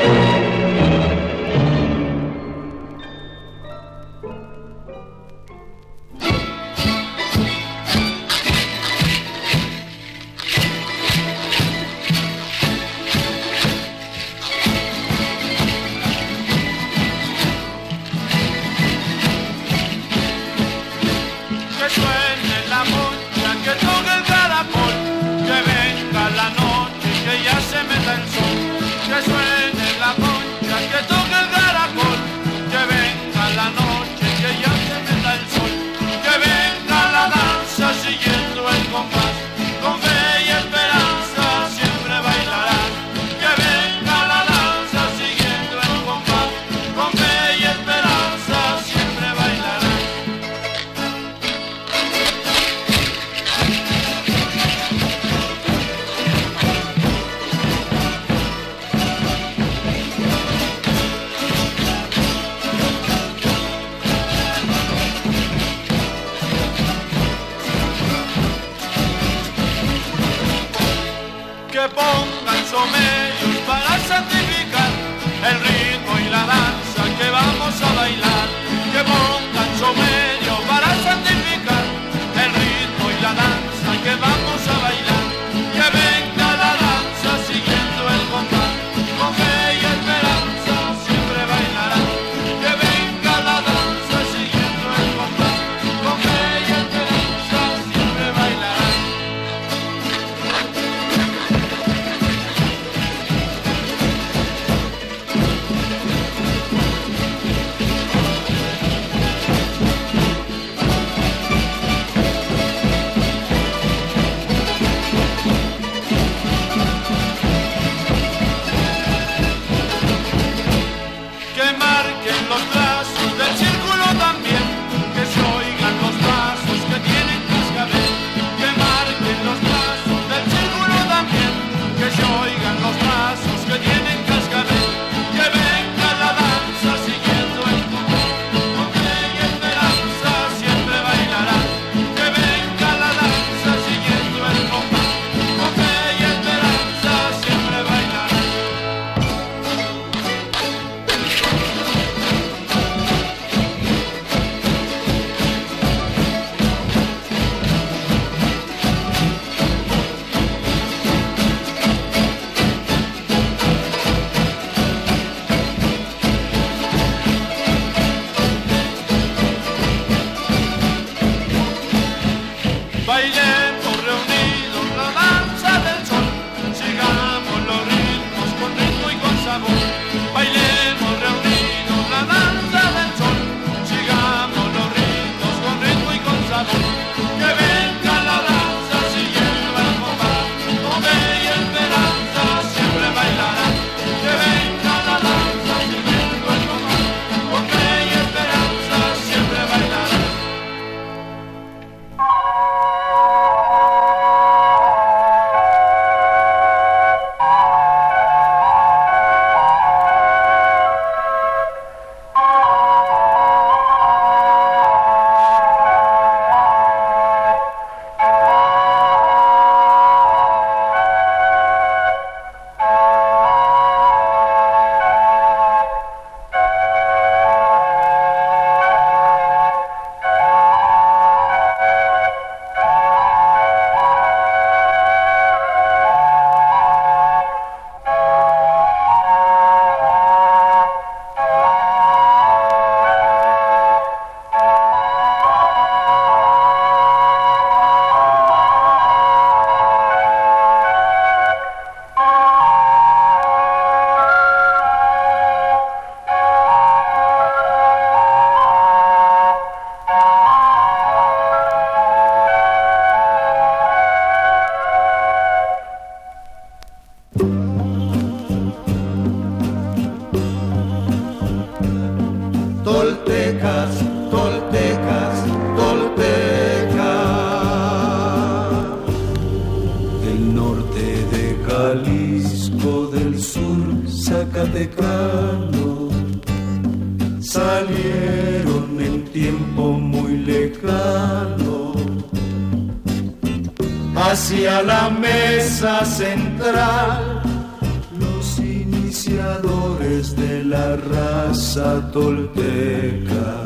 la 300.70 300.96
raza 300.96 302.02
tolteca 302.12 303.64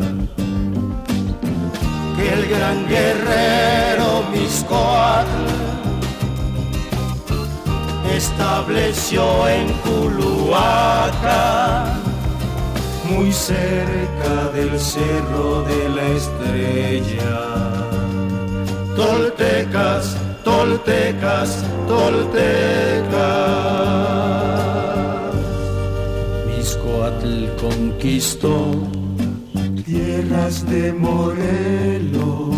que 2.15 2.33
el 2.33 2.47
gran 2.49 2.87
guerrero 2.87 4.23
Miscoatl 4.33 5.45
estableció 8.15 9.47
en 9.47 9.67
Culuaca, 9.83 11.85
muy 13.09 13.31
cerca 13.31 14.49
del 14.53 14.77
cerro 14.77 15.63
de 15.63 15.89
la 15.95 16.05
estrella. 16.19 17.39
Toltecas, 18.95 20.17
toltecas, 20.43 21.63
toltecas. 21.87 23.09
Conquistó 27.59 28.71
tierras 29.85 30.65
de 30.65 30.93
Morelos. 30.93 32.55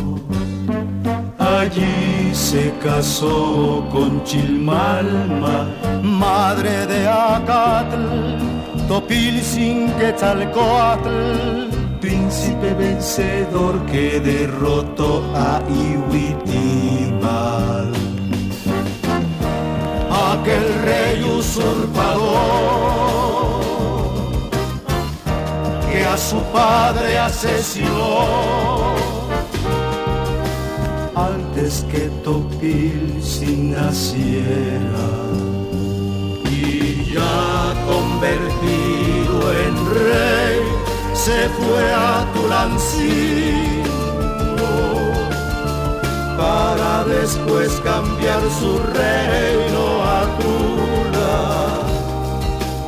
Allí 1.39 2.33
se 2.33 2.71
casó 2.83 3.87
con 3.91 4.23
Chilmalma, 4.23 5.67
madre 6.03 6.85
de 6.85 7.07
Acatl, 7.07 8.37
Topilzin 8.87 9.91
Quetzalcoatl, 9.93 11.69
príncipe 11.99 12.73
vencedor 12.73 13.83
que 13.87 14.19
derrotó 14.19 15.23
a 15.35 15.61
Ihuitimal. 15.69 17.31
Aquel 20.31 20.65
rey 20.85 21.23
usurpador 21.23 23.30
a 26.11 26.17
su 26.17 26.39
padre 26.51 27.17
asesinó. 27.17 28.95
Antes 31.15 31.85
que 31.91 32.09
Topilzin 32.23 33.71
naciera 33.71 35.07
y 36.49 37.13
ya 37.13 37.73
convertido 37.91 39.37
en 39.65 39.73
rey 39.99 40.59
se 41.13 41.49
fue 41.57 41.83
a 41.93 42.25
Tulancingo 42.33 43.71
para 46.37 47.03
después 47.05 47.69
cambiar 47.83 48.41
su 48.59 48.71
reino 48.99 49.83
a 50.03 50.19
Tula 50.39 51.41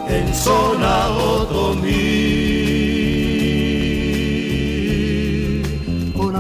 en 0.09 0.33
zona 0.33 1.07
otomí 1.09 2.62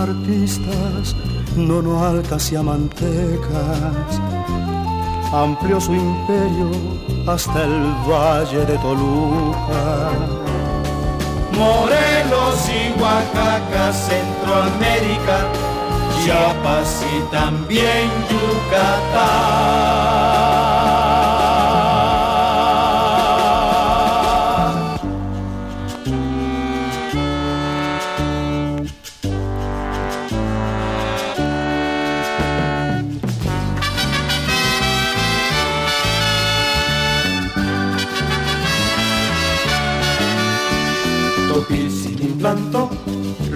artistas 0.03 1.15
nonoalcas 1.55 2.51
y 2.51 2.55
amantecas 2.55 4.21
amplió 5.33 5.81
su 5.81 5.93
imperio 5.93 6.69
hasta 7.27 7.63
el 7.63 7.93
valle 8.07 8.65
de 8.65 8.77
Toluca. 8.77 10.11
Morelos 11.57 12.69
y 12.69 12.93
Oaxaca, 13.01 13.93
Centroamérica, 13.93 15.47
Chiapas 16.23 17.03
y 17.15 17.19
también 17.31 18.09
Yucatán. 18.29 19.43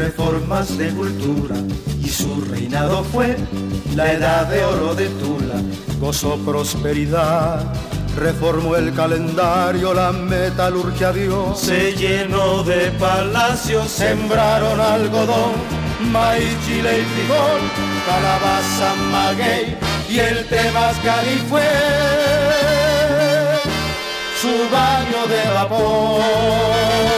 Reformas 0.08 0.78
de 0.78 0.90
cultura 0.92 1.58
y 2.02 2.08
su 2.08 2.40
reinado 2.46 3.04
fue 3.04 3.36
la 3.94 4.14
edad 4.14 4.48
de 4.48 4.64
oro 4.64 4.96
de 4.96 5.08
Tula. 5.20 5.60
Gozó 6.00 6.38
prosperidad, 6.46 7.62
reformó 8.16 8.78
el 8.78 8.94
calendario, 8.94 9.94
la 9.94 10.14
metalurgia 10.14 11.12
dio. 11.12 11.54
Se 11.56 11.92
llenó 11.92 12.64
de 12.64 12.90
palacios, 12.92 13.90
sembraron 13.92 14.80
algodón, 14.80 15.52
maíz, 16.10 16.56
chile 16.66 17.02
y 17.02 17.06
frijol, 17.14 17.62
calabaza, 18.08 18.96
maguey 19.12 19.76
y 20.10 20.20
el 20.20 20.46
temazcal 20.46 21.26
fue 21.50 21.70
su 24.42 24.54
baño 24.72 25.28
de 25.28 25.54
vapor. 25.54 27.17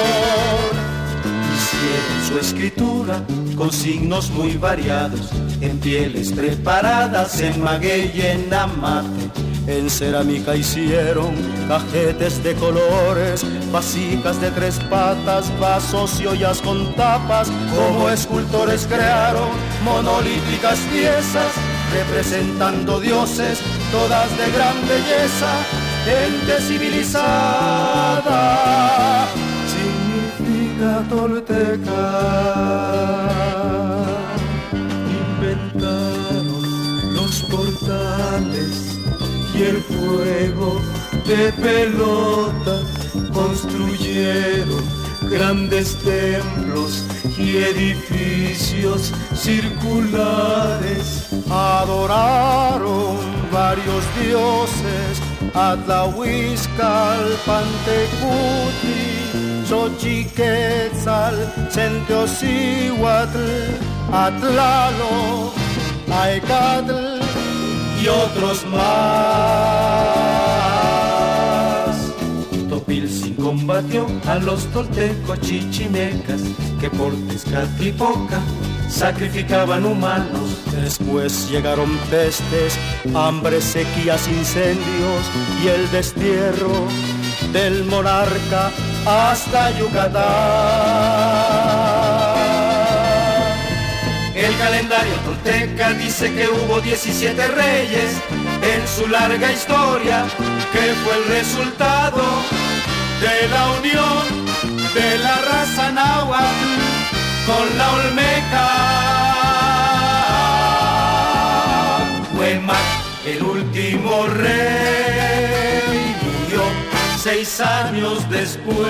Su 2.29 2.37
escritura 2.37 3.23
con 3.57 3.71
signos 3.71 4.29
muy 4.29 4.55
variados, 4.55 5.31
en 5.61 5.79
pieles 5.79 6.31
preparadas, 6.31 7.41
en 7.41 7.59
maguey 7.59 8.11
y 8.13 8.21
en 8.21 8.53
amate. 8.53 9.31
En 9.65 9.89
cerámica 9.89 10.55
hicieron 10.55 11.33
cajetes 11.67 12.43
de 12.43 12.53
colores, 12.53 13.43
vasijas 13.71 14.39
de 14.39 14.51
tres 14.51 14.79
patas, 14.91 15.51
vasos 15.59 16.21
y 16.21 16.27
ollas 16.27 16.61
con 16.61 16.95
tapas. 16.95 17.51
Como 17.75 18.09
escultores 18.09 18.85
crearon 18.85 19.49
monolíticas 19.83 20.77
piezas, 20.91 21.51
representando 21.91 22.99
dioses, 22.99 23.59
todas 23.91 24.29
de 24.37 24.51
gran 24.51 24.75
belleza 24.87 25.51
gente 26.05 26.61
civilizada 26.61 27.29
tolteca. 31.07 32.01
Inventaron 35.39 36.63
los 37.13 37.43
portales 37.43 38.97
y 39.53 39.63
el 39.63 39.81
juego 39.83 40.81
de 41.27 41.51
pelota. 41.53 42.81
Construyeron 43.33 44.83
grandes 45.29 45.95
templos 45.97 47.05
y 47.37 47.57
edificios 47.57 49.13
circulares. 49.35 51.29
Adoraron 51.49 53.17
varios 53.51 54.03
dioses 54.21 55.21
Atlahuizcal, 55.53 57.37
Pantecutli, 59.69 60.25
Xochiquetzal, 60.29 61.35
Centeocihuatl, 61.69 63.39
Atlalo, 64.11 65.53
Aecatl 66.11 67.19
y 68.01 68.07
otros 68.07 68.65
más. 68.65 68.79
Topilzin 72.69 73.35
combatió 73.35 74.07
a 74.27 74.35
los 74.35 74.65
toltecos 74.71 75.39
chichimecas 75.41 76.41
que 76.79 76.89
por 76.89 77.13
Tezcatlipoca 77.27 78.39
sacrificaban 78.89 79.85
humanos. 79.85 80.57
Después 80.81 81.49
llegaron 81.51 81.89
pestes, 82.09 82.77
hambre, 83.13 83.61
sequías, 83.61 84.27
incendios 84.27 85.29
y 85.63 85.67
el 85.67 85.91
destierro 85.91 86.87
del 87.53 87.83
monarca 87.85 88.71
hasta 89.05 89.71
Yucatán. 89.77 90.29
El 94.35 94.57
calendario 94.57 95.13
tolteca 95.25 95.93
dice 95.93 96.33
que 96.33 96.47
hubo 96.47 96.79
17 96.79 97.47
reyes 97.47 98.13
en 98.61 98.87
su 98.87 99.07
larga 99.07 99.51
historia, 99.51 100.25
que 100.71 100.93
fue 101.03 101.15
el 101.17 101.25
resultado 101.25 102.23
de 103.21 103.47
la 103.49 103.71
unión 103.79 104.39
de 104.93 105.17
la 105.19 105.35
raza 105.41 105.91
náhuatl 105.91 106.79
con 107.45 107.77
la 107.77 107.91
olmeca. 107.93 108.67
Huemac, 112.37 112.77
el 113.25 113.43
último 113.43 114.25
rey, 114.27 115.08
seis 117.21 117.59
años 117.59 118.29
después 118.29 118.87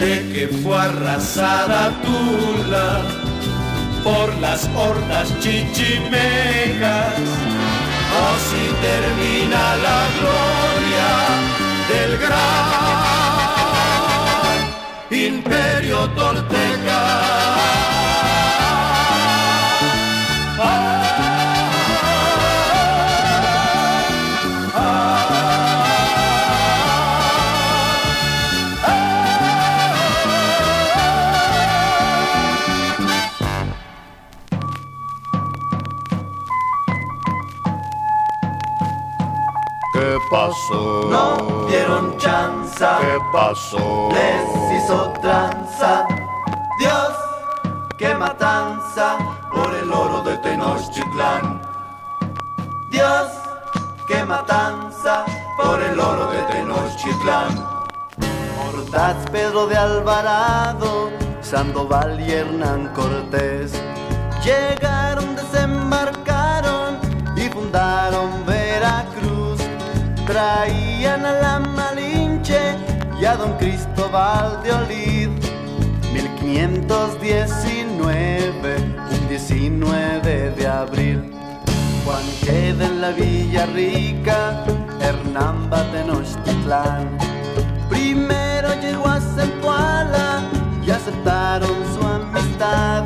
de 0.00 0.28
que 0.32 0.48
fue 0.60 0.76
arrasada 0.76 1.92
Tula 2.02 3.02
por 4.02 4.34
las 4.38 4.68
hordas 4.74 5.28
chichimecas. 5.38 7.14
Así 8.26 8.64
termina 8.88 9.76
la 9.86 10.00
gloria 10.18 11.10
del 11.92 12.18
gran 12.18 12.72
imperio 15.10 15.98
torteca. 16.10 17.91
Pasó? 40.62 41.08
No 41.10 41.66
dieron 41.66 42.16
chanza. 42.18 42.98
¿Qué 43.00 43.18
pasó? 43.32 44.08
Les 44.12 44.84
hizo 44.84 45.12
tranza. 45.20 46.06
Dios, 46.78 47.12
qué 47.96 48.14
matanza 48.14 49.18
por 49.52 49.74
el 49.74 49.90
oro 49.92 50.22
de 50.22 50.36
Tenochtitlán. 50.38 51.62
Dios, 52.90 53.28
qué 54.06 54.24
matanza 54.24 55.24
por 55.56 55.80
el 55.82 55.98
oro 55.98 56.30
de 56.30 56.42
Tenochtitlán. 56.42 57.72
Ordaz 58.68 59.16
Pedro 59.30 59.66
de 59.66 59.76
Alvarado, 59.76 61.10
Sandoval 61.40 62.20
y 62.20 62.32
Hernán 62.32 62.88
Cortés 62.94 63.72
llegaron, 64.44 65.36
desembarcaron 65.36 65.61
Traían 70.26 71.24
a 71.26 71.32
la 71.32 71.58
Malinche 71.58 72.76
y 73.20 73.24
a 73.24 73.36
don 73.36 73.56
Cristóbal 73.58 74.62
de 74.62 74.72
Olid. 74.72 75.30
1519, 76.12 78.76
un 78.76 79.28
19 79.28 80.50
de 80.50 80.68
abril. 80.68 81.34
Juan 82.04 82.22
queda 82.44 82.86
en 82.86 83.00
la 83.00 83.10
Villa 83.10 83.66
Rica, 83.66 84.64
Hernán 85.00 85.68
va 85.72 85.82
Tenochtitlán. 85.90 87.18
Primero 87.88 88.68
llegó 88.80 89.08
a 89.08 89.20
Zempoala 89.20 90.42
y 90.86 90.90
aceptaron 90.90 91.76
su 91.94 92.06
amistad. 92.06 93.04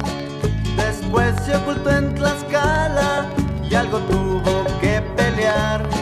Después 0.77 1.35
se 1.45 1.57
ocultó 1.57 1.91
en 1.91 2.15
Tlaxcala 2.15 3.27
y 3.71 3.75
algo 3.75 4.01
tuvo 4.01 4.65
que 4.81 5.01
pelear. 5.17 5.96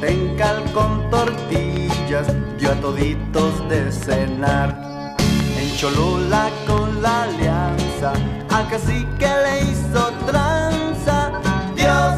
Jicotencal 0.00 0.62
con 0.72 1.10
tortillas 1.10 2.28
dio 2.56 2.70
a 2.70 2.74
toditos 2.74 3.68
de 3.68 3.90
cenar. 3.90 5.16
En 5.58 5.76
Cholula 5.76 6.50
con 6.66 7.02
la 7.02 7.24
alianza, 7.24 8.12
a 8.50 8.68
cacique 8.68 9.28
le 9.44 9.62
hizo 9.62 10.12
tranza. 10.24 11.32
Dios, 11.74 12.14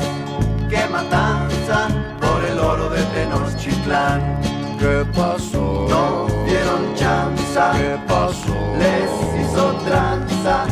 qué 0.69 0.87
matanza 0.91 1.89
por 2.21 2.45
el 2.45 2.59
oro 2.59 2.91
de 2.91 3.03
Tenochtitlán. 3.15 4.41
¿Qué 4.79 5.05
pasó? 5.15 5.87
No 5.89 6.27
dieron 6.45 6.95
chanza. 6.95 7.73
¿Qué 7.73 7.99
pasó? 8.07 8.55
Les 8.79 9.11
hizo 9.41 9.73
tranza. 9.87 10.67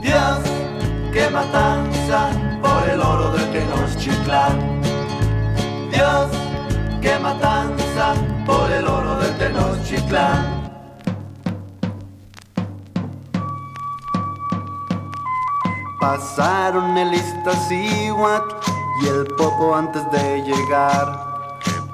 Dios, 0.00 0.38
qué 1.12 1.28
matanza 1.28 2.30
por 2.62 2.88
el 2.88 3.00
oro 3.00 3.32
de 3.32 3.44
Tenochtitlán. 3.46 4.97
Dios, 5.98 6.28
qué 7.02 7.18
matanza 7.18 8.14
por 8.46 8.70
el 8.70 8.86
oro 8.86 9.16
de 9.16 9.30
Tenochtitlán. 9.32 10.70
Pasaron 16.00 16.96
el 16.96 17.14
Iztaccíhuatl 17.14 18.54
y 19.02 19.08
el 19.08 19.26
Popo 19.36 19.74
antes 19.74 20.08
de 20.12 20.40
llegar. 20.42 21.06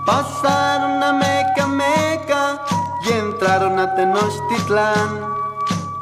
Pasaron 0.05 1.03
a 1.03 1.13
Meca 1.15 1.67
Meca 1.67 2.61
y 3.07 3.11
entraron 3.11 3.79
a 3.79 3.95
Tenochtitlán. 3.95 5.09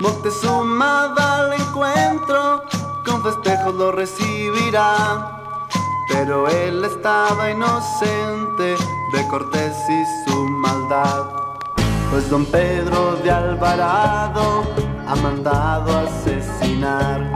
Moctezuma 0.01 1.15
va 1.17 1.37
al 1.37 1.53
encuentro, 1.53 2.65
con 3.07 3.23
festejos 3.23 3.75
lo 3.77 3.93
recibirá. 3.93 5.42
Pero 6.13 6.47
él 6.47 6.85
estaba 6.85 7.51
inocente 7.51 8.77
de 9.13 9.29
Cortés 9.29 9.77
y 9.89 10.31
su 10.31 10.45
maldad. 10.45 11.25
Pues 12.11 12.29
don 12.29 12.45
Pedro 12.45 13.17
de 13.25 13.31
Alvarado 13.31 14.65
ha 15.09 15.17
mandado 15.17 15.99
asesinar 16.07 17.33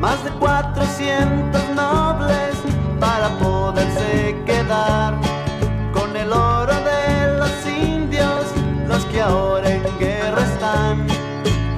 más 0.00 0.22
de 0.24 0.30
400 0.30 1.62
nobles 1.76 2.56
para 2.98 3.28
poderse 3.38 4.36
quedar 4.44 5.14
con 5.92 6.16
el 6.16 6.32
oro 6.32 6.74
de 6.74 7.38
los 7.38 7.66
indios, 7.66 8.44
los 8.88 9.04
que 9.06 9.20
ahora 9.20 9.70
en 9.70 9.98
guerra 9.98 10.42
están. 10.42 11.06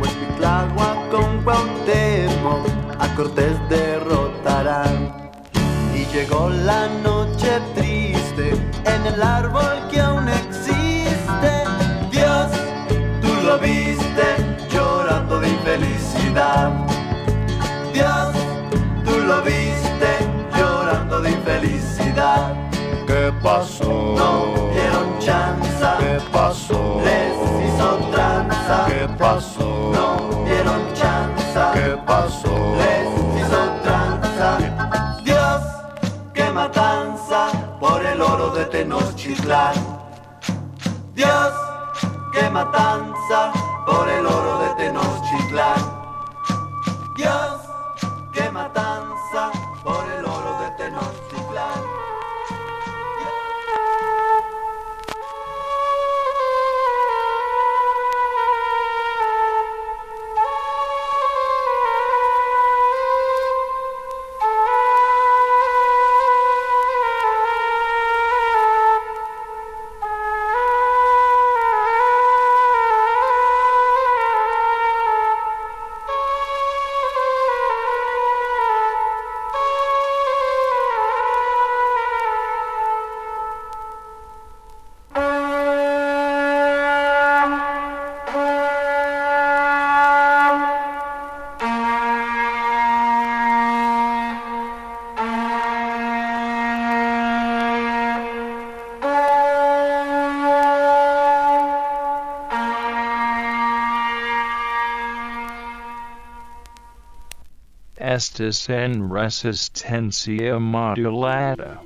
Pues 0.00 0.10
Miclagua 0.16 0.96
con 1.10 1.42
Cuauhtémoc 1.42 2.66
a 2.98 3.14
Cortés 3.14 3.56
derrotarán. 3.68 4.21
Llegó 6.12 6.50
la 6.50 6.88
noche 7.02 7.58
triste 7.74 8.50
en 8.84 9.06
el 9.06 9.22
árbol 9.22 9.88
que 9.90 9.98
aún 9.98 10.28
existe. 10.28 11.64
Dios, 12.10 12.50
tú 13.22 13.32
lo 13.46 13.58
viste 13.58 14.26
llorando 14.70 15.40
de 15.40 15.48
infelicidad. 15.48 16.70
Dios, 17.94 18.34
tú 19.06 19.18
lo 19.20 19.40
viste 19.40 20.10
llorando 20.54 21.22
de 21.22 21.30
infelicidad. 21.30 22.56
¿Qué 23.06 23.32
pasó? 23.42 24.14
No 24.14 24.70
dieron 24.74 25.18
chanza. 25.18 25.96
¿Qué 25.98 26.20
pasó? 26.30 27.00
Les 27.02 27.34
hizo 27.64 27.96
tranza. 28.12 28.84
¿Qué 28.86 29.08
pasó? 29.18 29.92
No 29.94 30.44
dieron 30.44 30.82
chanza. 30.92 31.72
¿Qué 31.72 31.96
pasó? 32.06 32.51
Dios, 41.14 41.52
qué 42.32 42.50
matanza 42.50 43.52
por 43.86 44.08
el 44.08 44.26
oro 44.26 44.58
de 44.58 44.74
Tenochtitlán. 44.74 45.80
Dios, 47.16 47.60
qué 48.32 48.50
matanza 48.50 49.52
por 49.84 50.04
el 50.10 50.24
oro 50.24 50.41
Estis 108.42 108.68
en 108.70 109.08
resistencia 109.08 110.58
modulada. 110.58 111.80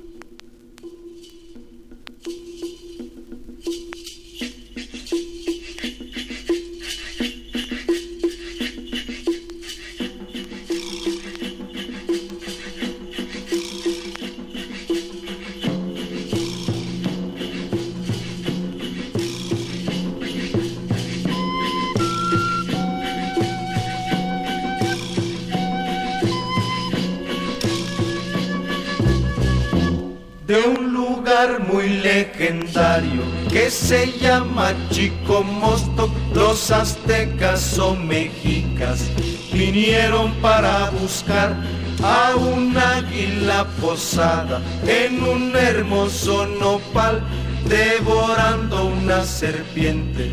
Se 33.87 34.11
llama 34.19 34.73
Chico 34.89 35.43
Mosto. 35.43 36.09
Los 36.35 36.71
aztecas 36.71 37.79
o 37.79 37.95
mexicas 37.95 39.05
vinieron 39.53 40.33
para 40.41 40.89
buscar 40.89 41.55
a 42.03 42.35
un 42.35 42.77
águila 42.77 43.65
posada 43.79 44.61
en 44.85 45.23
un 45.23 45.55
hermoso 45.55 46.47
nopal, 46.59 47.23
devorando 47.69 48.87
una 48.87 49.23
serpiente. 49.23 50.31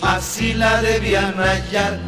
Así 0.00 0.54
la 0.54 0.80
debían 0.80 1.34
hallar, 1.34 2.00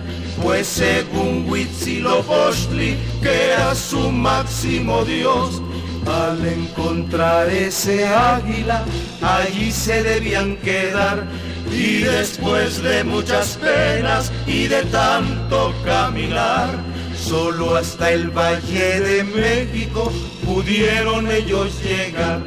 pues 0.43 0.67
según 0.67 1.45
Huitzilopochtli, 1.47 2.97
que 3.23 3.53
era 3.53 3.75
su 3.75 4.11
máximo 4.11 5.05
dios, 5.05 5.61
al 6.07 6.47
encontrar 6.47 7.51
ese 7.51 8.07
águila, 8.07 8.85
allí 9.27 9.73
se 9.73 10.03
debían 10.03 10.57
quedar. 10.59 11.25
Y 11.71 12.03
después 12.03 12.83
de 12.83 13.03
muchas 13.03 13.57
penas 13.57 14.31
y 14.47 14.69
de 14.69 14.83
tanto 14.85 15.75
caminar, 15.85 16.69
solo 17.17 17.77
hasta 17.77 18.13
el 18.13 18.31
Valle 18.31 19.01
de 19.01 19.25
México 19.25 20.13
pudieron 20.45 21.31
ellos 21.31 21.83
llegar 21.83 22.41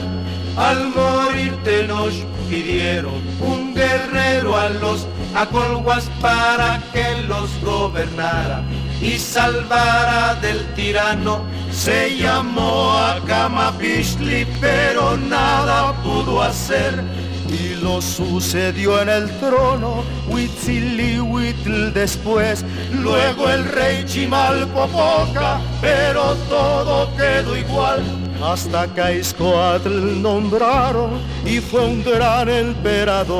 Al 0.56 0.88
morir 0.90 1.56
te 1.64 1.86
nos 1.86 2.14
pidieron 2.50 3.22
un 3.40 3.74
guerrero 3.74 4.56
a 4.56 4.68
los 4.68 5.06
acolguas 5.34 6.10
para 6.20 6.82
que 6.92 7.22
los 7.26 7.50
gobernara 7.64 8.62
y 9.00 9.18
salvara 9.18 10.34
del 10.36 10.64
tirano. 10.74 11.40
Se 11.70 12.16
llamó 12.18 12.92
a 12.92 13.18
Camapishli, 13.26 14.46
pero 14.60 15.16
nada 15.16 15.94
pudo 16.02 16.42
hacer. 16.42 17.02
Y 17.48 17.74
lo 17.82 18.00
sucedió 18.00 19.00
en 19.02 19.08
el 19.08 19.30
trono 19.38 20.04
Huitzilihuitl 20.28 21.92
después, 21.92 22.64
luego 22.92 23.48
el 23.48 23.64
rey 23.64 24.04
Chimalpopoca, 24.04 25.60
pero 25.80 26.34
todo 26.48 27.08
quedó 27.16 27.56
igual. 27.56 28.02
Hasta 28.42 28.86
Caiscoatl 28.88 30.20
nombraron 30.20 31.10
y 31.44 31.60
fue 31.60 31.84
un 31.84 32.02
gran 32.02 32.48
emperador. 32.48 33.32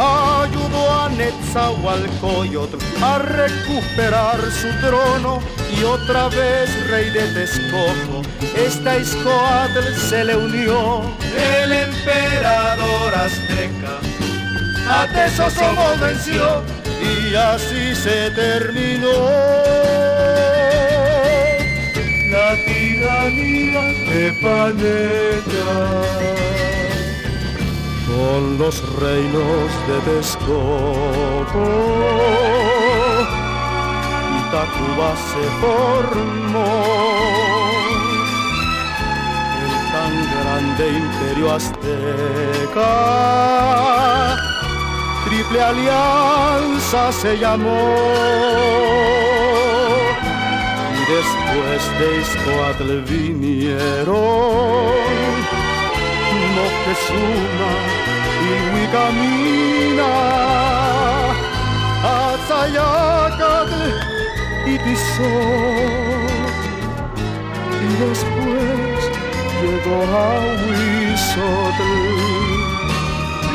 Ayudó 0.00 0.90
a 1.02 1.08
Netzahualcoyotl 1.10 2.78
a 3.02 3.18
recuperar 3.18 4.40
su 4.50 4.68
trono 4.80 5.40
y 5.78 5.84
otra 5.84 6.28
vez 6.28 6.88
rey 6.88 7.10
de 7.10 7.26
Texcoco, 7.34 8.22
esta 8.56 8.96
Iscoatl 8.96 9.94
se 10.08 10.24
le 10.24 10.36
unió. 10.36 11.02
El 11.36 11.72
emperador 11.72 13.14
azteca. 13.14 13.98
A 14.88 15.06
Tesosomo 15.06 15.96
venció 16.00 16.62
y 17.00 17.34
así 17.34 17.94
se 17.94 18.30
terminó. 18.30 19.12
La 22.32 22.54
tiranía 22.64 23.82
de 24.08 24.32
Paneca 24.42 26.10
con 28.20 28.58
los 28.58 28.76
reinos 29.00 29.70
de 29.88 29.96
Texcoco. 30.08 31.66
Y 34.36 34.38
Tacuba 34.52 35.10
se 35.30 35.44
formó. 35.60 36.72
El 39.64 39.74
tan 39.94 40.14
grande 40.36 40.84
imperio 41.02 41.46
azteca. 41.58 42.92
Triple 45.24 45.60
alianza 45.62 47.02
se 47.12 47.38
llamó. 47.38 47.82
Y 50.98 51.00
después 51.14 51.80
de 51.98 52.06
Iscoatl 52.20 52.90
vinieron 53.12 54.20
Moctezuma 56.56 57.99
y 58.40 58.48
Huicamina, 58.72 60.12
Atzayacatl 62.02 63.82
y 64.66 64.78
Tizó. 64.78 65.34
Y 67.82 67.88
después 68.04 68.98
llegó 69.60 69.96
Ahuizotl. 70.26 71.90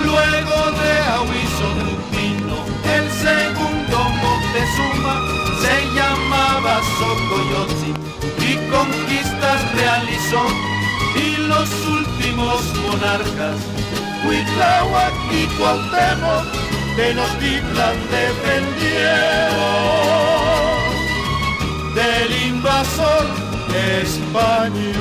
Luego 0.05 0.57
de 0.81 0.91
Ahuizotl 1.15 1.89
vino 2.11 2.57
el 2.95 3.05
segundo 3.11 3.97
Moctezuma, 4.21 5.15
se 5.61 5.75
llamaba 5.95 6.73
Socoyotzi 6.97 7.91
y 8.39 8.51
conquistas 8.69 9.59
realizó 9.73 10.43
y 11.15 11.37
los 11.47 11.69
últimos 11.87 12.61
monarcas, 12.83 13.57
Huitláhuac 14.27 15.13
y 15.31 15.47
Cuauhtémoc, 15.57 16.45
Tenochtitlan 16.95 17.97
defendieron 18.11 19.95
del 21.95 22.31
invasor 22.47 23.25
español. 24.01 24.93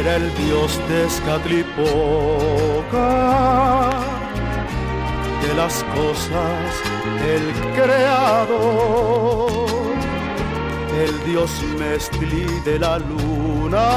Era 0.00 0.12
el 0.16 0.26
dios 0.36 0.70
de 0.88 1.06
Escatlipoca, 1.06 3.08
de 5.42 5.50
las 5.54 5.84
cosas 5.94 6.70
el 7.34 7.44
creador 7.74 9.28
el 10.98 11.24
dios 11.24 11.50
Mestli 11.78 12.46
de 12.64 12.78
la 12.78 12.98
luna. 12.98 13.88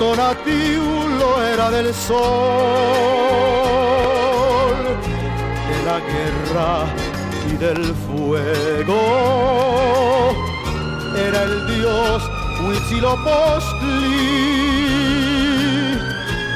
Tonatiuh 0.00 1.20
era 1.52 1.70
del 1.70 1.92
sol, 1.94 2.16
de 5.68 5.78
la 5.84 5.98
guerra 6.10 6.70
y 7.46 7.54
del 7.58 7.82
fuego. 8.06 9.00
Era 11.14 11.42
el 11.42 11.54
dios 11.66 12.18
Huitzilopochtli, 12.62 14.16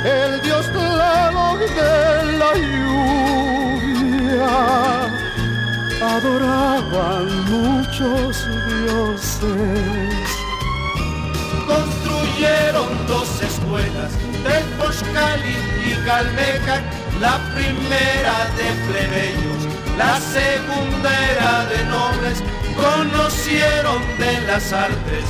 el 0.06 0.40
dios 0.40 0.64
Tlaloc 0.72 1.58
de 1.82 1.96
la 2.40 2.52
lluvia. 2.72 4.54
Adoraban 6.16 7.26
muchos 7.50 8.32
dioses. 8.70 10.33
Construyeron 12.34 12.90
dos 13.06 13.30
escuelas, 13.42 14.10
Tepozcali 14.42 15.54
y 15.86 15.94
Calmecac, 16.04 16.82
la 17.20 17.38
primera 17.54 18.50
de 18.56 18.72
plebeyos, 18.88 19.62
la 19.96 20.18
segunda 20.20 21.64
de 21.66 21.84
nobles, 21.84 22.42
conocieron 22.74 24.02
de 24.18 24.40
las 24.48 24.72
artes 24.72 25.24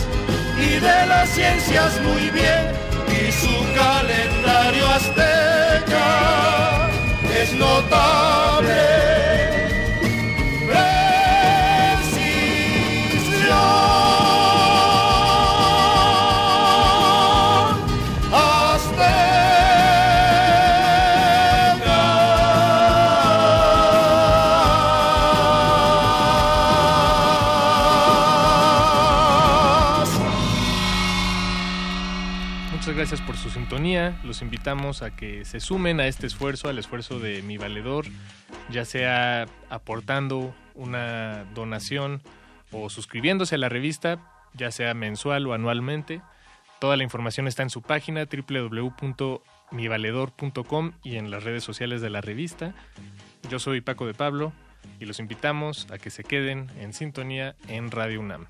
y 0.59 0.81
de 0.81 1.07
las 1.07 1.29
ciencias 1.29 2.01
muy 2.01 2.31
bien, 2.31 2.73
y 3.11 3.31
su 3.33 3.55
calendario 3.75 4.89
azteca 4.89 6.89
es 7.39 7.53
notable. 7.53 8.81
Precisión 13.45 14.04
Los 33.75 34.41
invitamos 34.41 35.03
a 35.03 35.17
que 35.17 35.45
se 35.45 35.59
sumen 35.59 35.99
a 35.99 36.07
este 36.07 36.29
esfuerzo, 36.29 36.69
al 36.69 36.79
esfuerzo 36.79 37.19
de 37.19 37.43
mi 37.43 37.59
valedor, 37.59 38.07
ya 38.71 38.85
sea 38.85 39.49
aportando 39.69 40.55
una 40.77 41.43
donación 41.55 42.23
o 42.71 42.89
suscribiéndose 42.89 43.57
a 43.57 43.59
la 43.59 43.69
revista, 43.69 44.21
ya 44.55 44.71
sea 44.71 44.95
mensual 44.95 45.45
o 45.49 45.55
anualmente. 45.55 46.23
Toda 46.79 46.97
la 46.97 47.03
información 47.03 47.49
está 47.49 47.65
en 47.65 47.71
su 47.71 47.83
página 47.83 48.27
www.mivaledor.com 48.27 50.93
y 51.03 51.17
en 51.17 51.33
las 51.33 51.43
redes 51.43 51.65
sociales 51.65 52.01
de 52.01 52.11
la 52.11 52.21
revista. 52.21 52.77
Yo 53.51 53.59
soy 53.59 53.81
Paco 53.81 54.07
de 54.07 54.15
Pablo 54.15 54.53
y 55.01 55.05
los 55.05 55.19
invitamos 55.19 55.89
a 55.91 55.99
que 55.99 56.11
se 56.11 56.23
queden 56.23 56.71
en 56.79 56.93
sintonía 56.93 57.57
en 57.67 57.91
Radio 57.91 58.21
UNAM. 58.21 58.47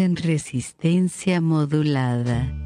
En 0.00 0.16
resistencia 0.16 1.42
modulada. 1.42 2.59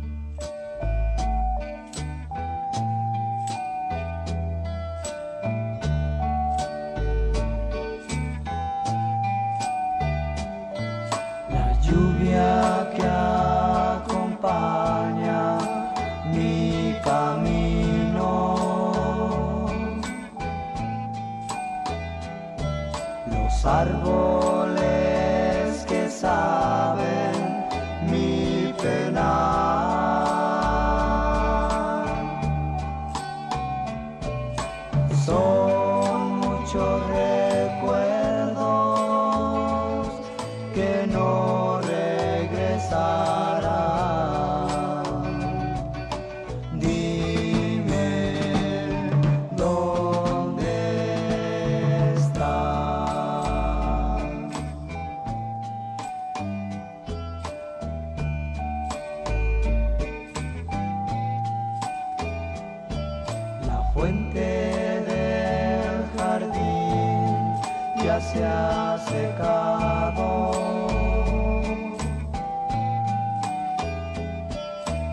Se 68.20 68.44
ha 68.44 68.96
secado. 69.08 70.50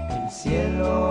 El 0.09 0.29
cielo 0.29 1.10